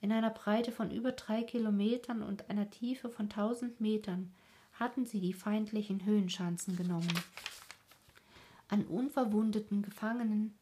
In 0.00 0.10
einer 0.10 0.30
Breite 0.30 0.72
von 0.72 0.90
über 0.90 1.12
drei 1.12 1.42
Kilometern 1.42 2.22
und 2.22 2.48
einer 2.48 2.70
Tiefe 2.70 3.10
von 3.10 3.28
tausend 3.28 3.78
Metern 3.80 4.32
hatten 4.72 5.04
sie 5.04 5.20
die 5.20 5.34
feindlichen 5.34 6.06
Höhenschanzen 6.06 6.76
genommen. 6.76 7.12
An 8.68 8.86
unverwundeten 8.86 9.82
Gefangenen 9.82 10.54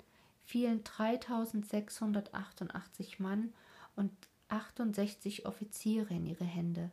fielen 0.45 0.83
3688 0.83 3.21
Mann 3.21 3.53
und 3.95 4.11
68 4.49 5.47
Offiziere 5.47 6.15
in 6.15 6.27
ihre 6.27 6.45
Hände, 6.45 6.91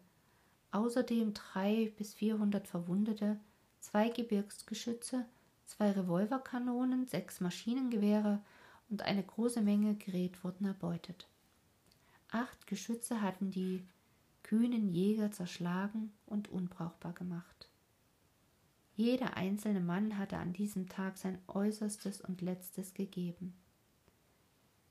außerdem 0.72 1.34
drei 1.34 1.92
bis 1.98 2.14
vierhundert 2.14 2.68
Verwundete, 2.68 3.40
zwei 3.80 4.10
Gebirgsgeschütze, 4.10 5.26
zwei 5.66 5.92
Revolverkanonen, 5.92 7.06
sechs 7.06 7.42
Maschinengewehre 7.42 8.42
und 8.90 9.04
eine 9.04 9.24
große 9.24 9.62
Menge 9.62 9.96
Gerät 9.96 10.44
wurden 10.44 10.66
erbeutet. 10.66 11.28
Acht 12.30 12.66
Geschütze 12.68 13.22
hatten 13.22 13.52
die 13.52 13.84
kühnen 14.42 14.90
Jäger 14.90 15.32
zerschlagen 15.32 16.12
und 16.26 16.50
unbrauchbar 16.50 17.14
gemacht. 17.14 17.70
Jeder 18.96 19.38
einzelne 19.38 19.80
Mann 19.80 20.18
hatte 20.18 20.38
an 20.38 20.54
diesem 20.54 20.88
Tag 20.88 21.18
sein 21.18 21.40
Äußerstes 21.48 22.22
und 22.22 22.42
Letztes 22.42 22.94
gegeben. 22.94 23.56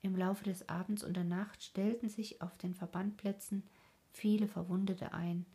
Im 0.03 0.17
Laufe 0.17 0.43
des 0.43 0.69
Abends 0.69 1.05
und 1.05 1.17
der 1.17 1.25
Nacht 1.25 1.63
stellten 1.63 2.09
sich 2.09 2.43
auf 2.43 2.59
den 2.59 2.75
Verbandplätzen 2.75 3.63
viele 4.11 4.49
Verwundete 4.49 5.13
ein, 5.13 5.47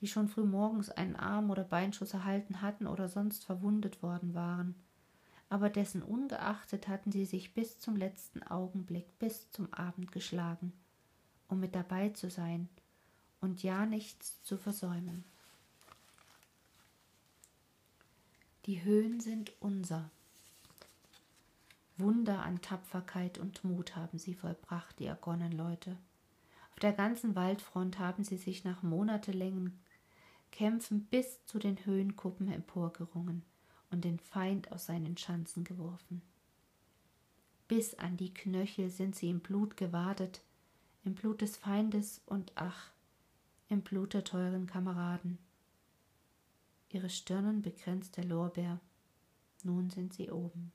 die 0.00 0.06
schon 0.06 0.28
früh 0.28 0.44
morgens 0.44 0.90
einen 0.90 1.16
Arm- 1.16 1.50
oder 1.50 1.64
Beinschuss 1.64 2.14
erhalten 2.14 2.62
hatten 2.62 2.86
oder 2.86 3.08
sonst 3.08 3.44
verwundet 3.44 4.00
worden 4.00 4.32
waren. 4.34 4.76
Aber 5.48 5.70
dessen 5.70 6.02
ungeachtet 6.02 6.88
hatten 6.88 7.10
sie 7.10 7.26
sich 7.26 7.52
bis 7.52 7.78
zum 7.80 7.96
letzten 7.96 8.42
Augenblick, 8.44 9.18
bis 9.18 9.50
zum 9.50 9.72
Abend 9.72 10.12
geschlagen, 10.12 10.72
um 11.48 11.58
mit 11.58 11.74
dabei 11.74 12.10
zu 12.10 12.30
sein 12.30 12.68
und 13.40 13.62
ja 13.62 13.86
nichts 13.86 14.42
zu 14.44 14.56
versäumen. 14.56 15.24
Die 18.66 18.82
Höhen 18.82 19.20
sind 19.20 19.52
unser. 19.60 20.10
Wunder 21.96 22.42
an 22.42 22.60
Tapferkeit 22.60 23.38
und 23.38 23.62
Mut 23.62 23.94
haben 23.94 24.18
sie 24.18 24.34
vollbracht, 24.34 24.98
die 24.98 25.08
Argonnenleute. 25.08 25.96
Auf 26.72 26.80
der 26.80 26.92
ganzen 26.92 27.36
Waldfront 27.36 28.00
haben 28.00 28.24
sie 28.24 28.36
sich 28.36 28.64
nach 28.64 28.82
monatelängen 28.82 29.78
Kämpfen 30.50 31.04
bis 31.04 31.44
zu 31.46 31.58
den 31.58 31.84
Höhenkuppen 31.86 32.50
emporgerungen 32.50 33.42
und 33.90 34.04
den 34.04 34.18
Feind 34.18 34.72
aus 34.72 34.86
seinen 34.86 35.16
Schanzen 35.16 35.62
geworfen. 35.62 36.22
Bis 37.68 37.94
an 37.94 38.16
die 38.16 38.34
Knöchel 38.34 38.90
sind 38.90 39.14
sie 39.14 39.30
im 39.30 39.40
Blut 39.40 39.76
gewadet, 39.76 40.42
im 41.04 41.14
Blut 41.14 41.42
des 41.42 41.56
Feindes 41.56 42.20
und 42.26 42.52
ach, 42.56 42.90
im 43.68 43.82
Blut 43.82 44.14
der 44.14 44.24
teuren 44.24 44.66
Kameraden. 44.66 45.38
Ihre 46.90 47.10
Stirnen 47.10 47.62
begrenzt 47.62 48.16
der 48.16 48.24
Lorbeer. 48.24 48.80
Nun 49.62 49.90
sind 49.90 50.12
sie 50.12 50.30
oben. 50.30 50.72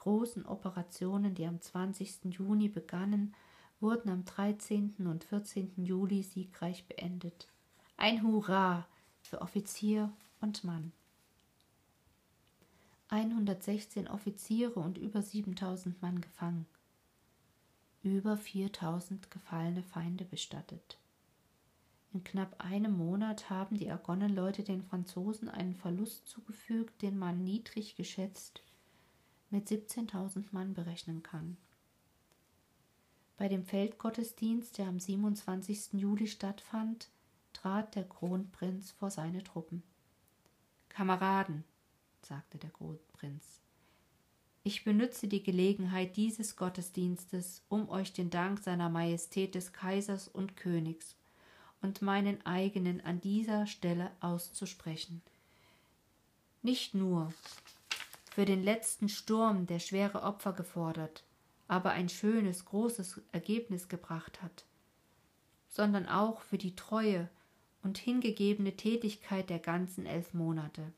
Großen 0.00 0.46
Operationen, 0.46 1.34
die 1.34 1.44
am 1.44 1.60
20. 1.60 2.24
Juni 2.34 2.70
begannen, 2.70 3.34
wurden 3.80 4.08
am 4.08 4.24
13. 4.24 4.94
und 5.06 5.24
14. 5.24 5.72
Juli 5.76 6.22
siegreich 6.22 6.86
beendet. 6.86 7.48
Ein 7.98 8.22
Hurra 8.22 8.86
für 9.20 9.42
Offizier 9.42 10.10
und 10.40 10.64
Mann. 10.64 10.92
116 13.08 14.08
Offiziere 14.08 14.80
und 14.80 14.96
über 14.96 15.20
7000 15.20 16.00
Mann 16.00 16.22
gefangen. 16.22 16.64
Über 18.02 18.38
4000 18.38 19.30
gefallene 19.30 19.82
Feinde 19.82 20.24
bestattet. 20.24 20.98
In 22.14 22.24
knapp 22.24 22.64
einem 22.64 22.96
Monat 22.96 23.50
haben 23.50 23.76
die 23.76 23.90
Argonnenleute 23.90 24.62
den 24.62 24.82
Franzosen 24.82 25.50
einen 25.50 25.74
Verlust 25.74 26.26
zugefügt, 26.26 27.02
den 27.02 27.18
man 27.18 27.44
niedrig 27.44 27.96
geschätzt 27.96 28.62
mit 29.50 29.68
17.000 29.68 30.44
Mann 30.52 30.74
berechnen 30.74 31.22
kann. 31.22 31.56
Bei 33.36 33.48
dem 33.48 33.64
Feldgottesdienst, 33.64 34.78
der 34.78 34.86
am 34.86 35.00
27. 35.00 35.94
Juli 35.94 36.26
stattfand, 36.26 37.08
trat 37.52 37.94
der 37.94 38.04
Kronprinz 38.04 38.92
vor 38.92 39.10
seine 39.10 39.42
Truppen. 39.42 39.82
Kameraden, 40.88 41.64
sagte 42.22 42.58
der 42.58 42.70
Kronprinz, 42.70 43.60
ich 44.62 44.84
benütze 44.84 45.26
die 45.26 45.42
Gelegenheit 45.42 46.16
dieses 46.16 46.54
Gottesdienstes, 46.54 47.62
um 47.70 47.88
euch 47.88 48.12
den 48.12 48.28
Dank 48.28 48.58
seiner 48.58 48.90
Majestät 48.90 49.54
des 49.54 49.72
Kaisers 49.72 50.28
und 50.28 50.56
Königs 50.56 51.16
und 51.80 52.02
meinen 52.02 52.44
eigenen 52.44 53.00
an 53.00 53.22
dieser 53.22 53.66
Stelle 53.66 54.10
auszusprechen. 54.20 55.22
Nicht 56.62 56.94
nur 56.94 57.32
für 58.30 58.44
den 58.44 58.62
letzten 58.62 59.08
Sturm, 59.08 59.66
der 59.66 59.80
schwere 59.80 60.22
Opfer 60.22 60.52
gefordert, 60.52 61.24
aber 61.68 61.90
ein 61.90 62.08
schönes, 62.08 62.64
großes 62.64 63.20
Ergebnis 63.32 63.88
gebracht 63.88 64.40
hat, 64.40 64.64
sondern 65.68 66.08
auch 66.08 66.40
für 66.40 66.58
die 66.58 66.76
Treue 66.76 67.28
und 67.82 67.98
hingegebene 67.98 68.76
Tätigkeit 68.76 69.50
der 69.50 69.58
ganzen 69.58 70.06
elf 70.06 70.32
Monate. 70.32 70.92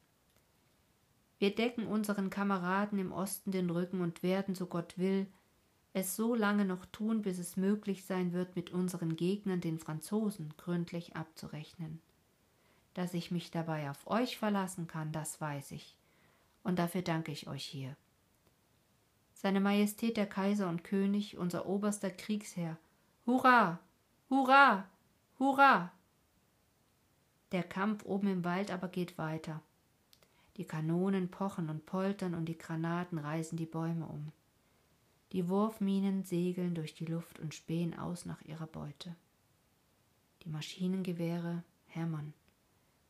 Wir 1.39 1.55
decken 1.55 1.87
unseren 1.87 2.31
Kameraden 2.31 2.99
im 2.99 3.13
Osten 3.13 3.51
den 3.51 3.71
Rücken 3.71 4.01
und 4.01 4.23
werden, 4.23 4.55
so 4.55 4.67
Gott 4.67 4.99
will, 4.99 5.27
es 5.95 6.17
so 6.17 6.35
lange 6.35 6.65
noch 6.65 6.87
tun, 6.87 7.23
bis 7.23 7.39
es 7.39 7.57
möglich 7.57 8.05
sein 8.05 8.33
wird, 8.33 8.57
mit 8.57 8.71
unseren 8.71 9.17
Gegnern, 9.17 9.61
den 9.61 9.79
Franzosen, 9.79 10.55
gründlich 10.57 11.17
abzurechnen. 11.17 12.01
Dass 12.95 13.15
ich 13.15 13.31
mich 13.31 13.51
dabei 13.51 13.91
auf 13.91 14.07
euch 14.07 14.39
verlassen 14.39 14.87
kann, 14.87 15.13
das 15.13 15.41
weiß 15.41 15.73
ich, 15.73 15.97
und 16.63 16.79
dafür 16.79 17.03
danke 17.03 17.33
ich 17.33 17.49
euch 17.49 17.65
hier. 17.65 17.97
Seine 19.35 19.61
Majestät 19.61 20.17
der 20.17 20.29
Kaiser 20.29 20.69
und 20.69 20.85
König, 20.85 21.37
unser 21.37 21.67
oberster 21.67 22.11
Kriegsherr. 22.11 22.79
Hurra! 23.27 23.81
Hurra! 24.31 24.89
Hurra! 25.39 25.93
Der 27.51 27.63
Kampf 27.63 28.05
oben 28.05 28.29
im 28.29 28.45
Wald 28.45 28.71
aber 28.71 28.89
geht 28.89 29.19
weiter. 29.19 29.61
Die 30.57 30.65
Kanonen 30.65 31.31
pochen 31.31 31.69
und 31.69 31.87
poltern 31.87 32.35
und 32.35 32.47
die 32.47 32.59
Granaten 32.59 33.19
reißen 33.19 33.59
die 33.59 33.67
Bäume 33.67 34.07
um. 34.07 34.33
Die 35.33 35.49
Wurfminen 35.49 36.25
segeln 36.25 36.75
durch 36.75 36.95
die 36.95 37.07
Luft 37.07 37.41
und 37.41 37.55
spähen 37.55 37.99
aus 37.99 38.27
nach 38.27 38.43
ihrer 38.43 38.67
Beute. 38.67 39.17
Die 40.43 40.51
Maschinengewehre 40.51 41.65
hämmern. 41.87 42.35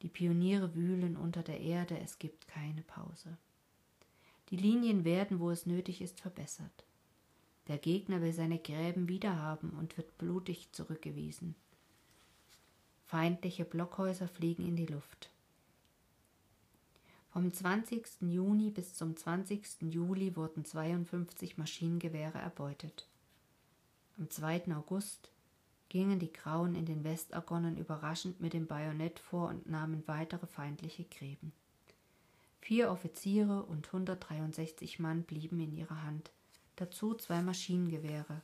Die 0.02 0.08
Pioniere 0.08 0.74
wühlen 0.74 1.16
unter 1.16 1.42
der 1.42 1.60
Erde, 1.60 1.98
es 1.98 2.18
gibt 2.18 2.48
keine 2.48 2.82
Pause. 2.82 3.38
Die 4.50 4.56
Linien 4.56 5.04
werden, 5.04 5.38
wo 5.38 5.50
es 5.50 5.64
nötig 5.64 6.02
ist, 6.02 6.20
verbessert. 6.20 6.84
Der 7.68 7.78
Gegner 7.78 8.20
will 8.20 8.32
seine 8.32 8.58
Gräben 8.58 9.08
wiederhaben 9.08 9.70
und 9.70 9.96
wird 9.96 10.18
blutig 10.18 10.72
zurückgewiesen. 10.72 11.54
Feindliche 13.06 13.64
Blockhäuser 13.64 14.26
fliegen 14.26 14.66
in 14.66 14.74
die 14.74 14.86
Luft. 14.86 15.30
Vom 17.30 17.52
20. 17.52 18.22
Juni 18.22 18.70
bis 18.70 18.94
zum 18.94 19.16
20. 19.16 19.82
Juli 19.82 20.34
wurden 20.36 20.64
52 20.64 21.56
Maschinengewehre 21.56 22.38
erbeutet. 22.38 23.06
Am 24.18 24.28
2. 24.28 24.74
August 24.74 25.30
gingen 25.92 26.18
die 26.18 26.32
Grauen 26.32 26.74
in 26.74 26.86
den 26.86 27.04
Westargonnen 27.04 27.76
überraschend 27.76 28.40
mit 28.40 28.54
dem 28.54 28.66
Bajonett 28.66 29.18
vor 29.18 29.50
und 29.50 29.68
nahmen 29.68 30.02
weitere 30.06 30.46
feindliche 30.46 31.04
Gräben. 31.04 31.52
Vier 32.62 32.90
Offiziere 32.90 33.62
und 33.64 33.88
163 33.88 35.00
Mann 35.00 35.24
blieben 35.24 35.60
in 35.60 35.76
ihrer 35.76 36.02
Hand, 36.02 36.30
dazu 36.76 37.12
zwei 37.12 37.42
Maschinengewehre. 37.42 38.40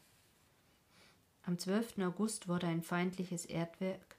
Am 1.43 1.59
12. 1.59 2.01
August 2.01 2.49
wurde 2.49 2.67
ein 2.67 2.83
feindliches 2.83 3.47
Erdwerk 3.47 4.17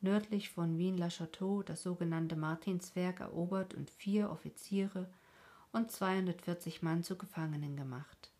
nördlich 0.00 0.50
von 0.50 0.76
Wien-la-Château, 0.76 1.62
das 1.62 1.84
sogenannte 1.84 2.34
Martinswerk, 2.34 3.20
erobert 3.20 3.72
und 3.74 3.88
vier 3.88 4.30
Offiziere 4.30 5.08
und 5.70 5.92
240 5.92 6.82
Mann 6.82 7.04
zu 7.04 7.16
Gefangenen 7.16 7.76
gemacht. 7.76 8.32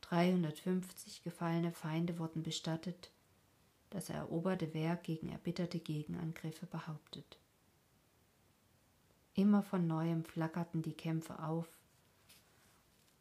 350 0.00 1.22
gefallene 1.22 1.70
Feinde 1.70 2.18
wurden 2.18 2.42
bestattet, 2.42 3.12
das 3.90 4.10
eroberte 4.10 4.74
Werk 4.74 5.04
gegen 5.04 5.28
erbitterte 5.28 5.78
Gegenangriffe 5.78 6.66
behauptet. 6.66 7.38
Immer 9.34 9.62
von 9.62 9.86
neuem 9.86 10.24
flackerten 10.24 10.82
die 10.82 10.94
Kämpfe 10.94 11.42
auf, 11.42 11.68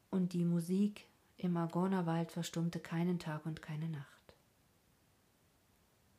und 0.09 0.33
die 0.33 0.45
Musik 0.45 1.07
im 1.37 1.57
Argonerwald 1.57 2.31
verstummte 2.31 2.79
keinen 2.79 3.19
Tag 3.19 3.45
und 3.45 3.61
keine 3.61 3.89
Nacht. 3.89 4.35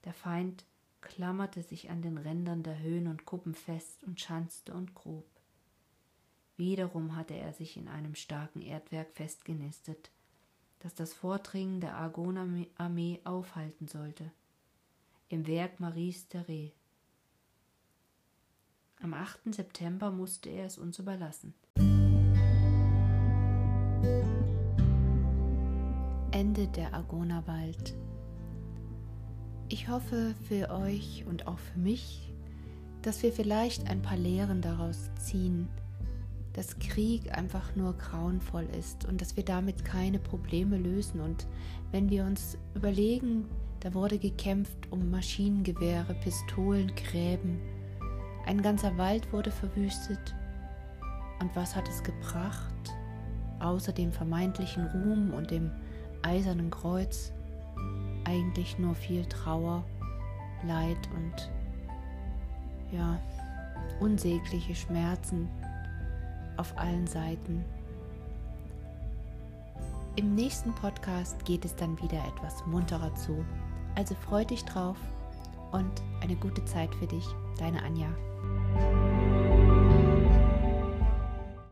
Der 0.04 0.12
Feind 0.12 0.64
klammerte 1.00 1.62
sich 1.62 1.90
an 1.90 2.02
den 2.02 2.18
Rändern 2.18 2.62
der 2.62 2.78
Höhen 2.78 3.08
und 3.08 3.24
Kuppen 3.24 3.54
fest 3.54 4.04
und 4.04 4.20
schanzte 4.20 4.74
und 4.74 4.94
grub. 4.94 5.26
Wiederum 6.56 7.16
hatte 7.16 7.34
er 7.34 7.52
sich 7.52 7.76
in 7.76 7.88
einem 7.88 8.14
starken 8.14 8.62
Erdwerk 8.62 9.12
festgenistet, 9.14 10.10
das 10.80 10.94
das 10.94 11.12
Vordringen 11.12 11.80
der 11.80 11.96
Argoner-Armee 11.96 13.20
aufhalten 13.24 13.88
sollte, 13.88 14.30
im 15.28 15.46
Werk 15.46 15.80
Maries 15.80 16.28
Therese. 16.28 16.72
Am 19.00 19.14
8. 19.14 19.54
September 19.54 20.10
musste 20.10 20.48
er 20.48 20.66
es 20.66 20.78
uns 20.78 20.98
überlassen. 20.98 21.54
Ende 26.32 26.68
der 26.68 26.94
Argonawald. 26.94 27.94
Ich 29.68 29.88
hoffe 29.88 30.34
für 30.48 30.70
euch 30.70 31.24
und 31.28 31.46
auch 31.46 31.58
für 31.58 31.78
mich, 31.78 32.32
dass 33.02 33.22
wir 33.22 33.32
vielleicht 33.32 33.88
ein 33.88 34.02
paar 34.02 34.16
Lehren 34.16 34.62
daraus 34.62 35.10
ziehen, 35.16 35.68
dass 36.58 36.76
Krieg 36.80 37.38
einfach 37.38 37.76
nur 37.76 37.92
grauenvoll 37.92 38.66
ist 38.76 39.04
und 39.04 39.20
dass 39.20 39.36
wir 39.36 39.44
damit 39.44 39.84
keine 39.84 40.18
Probleme 40.18 40.76
lösen. 40.76 41.20
Und 41.20 41.46
wenn 41.92 42.10
wir 42.10 42.24
uns 42.24 42.58
überlegen, 42.74 43.44
da 43.78 43.94
wurde 43.94 44.18
gekämpft 44.18 44.90
um 44.90 45.08
Maschinengewehre, 45.08 46.14
Pistolen, 46.14 46.90
Gräben, 46.96 47.60
ein 48.44 48.60
ganzer 48.60 48.98
Wald 48.98 49.32
wurde 49.32 49.52
verwüstet. 49.52 50.34
Und 51.40 51.54
was 51.54 51.76
hat 51.76 51.88
es 51.88 52.02
gebracht, 52.02 52.74
außer 53.60 53.92
dem 53.92 54.10
vermeintlichen 54.10 54.84
Ruhm 54.88 55.32
und 55.32 55.52
dem 55.52 55.70
eisernen 56.22 56.70
Kreuz? 56.70 57.30
Eigentlich 58.24 58.80
nur 58.80 58.96
viel 58.96 59.24
Trauer, 59.26 59.84
Leid 60.66 61.08
und 61.14 61.50
ja, 62.90 63.16
unsägliche 64.00 64.74
Schmerzen 64.74 65.48
auf 66.58 66.76
allen 66.76 67.06
Seiten. 67.06 67.64
Im 70.16 70.34
nächsten 70.34 70.74
Podcast 70.74 71.44
geht 71.44 71.64
es 71.64 71.76
dann 71.76 72.00
wieder 72.02 72.18
etwas 72.26 72.66
munterer 72.66 73.14
zu. 73.14 73.44
Also 73.94 74.14
freu 74.14 74.44
dich 74.44 74.64
drauf 74.64 74.96
und 75.70 76.02
eine 76.22 76.36
gute 76.36 76.64
Zeit 76.64 76.94
für 76.96 77.06
dich, 77.06 77.24
deine 77.58 77.82
Anja. 77.82 78.08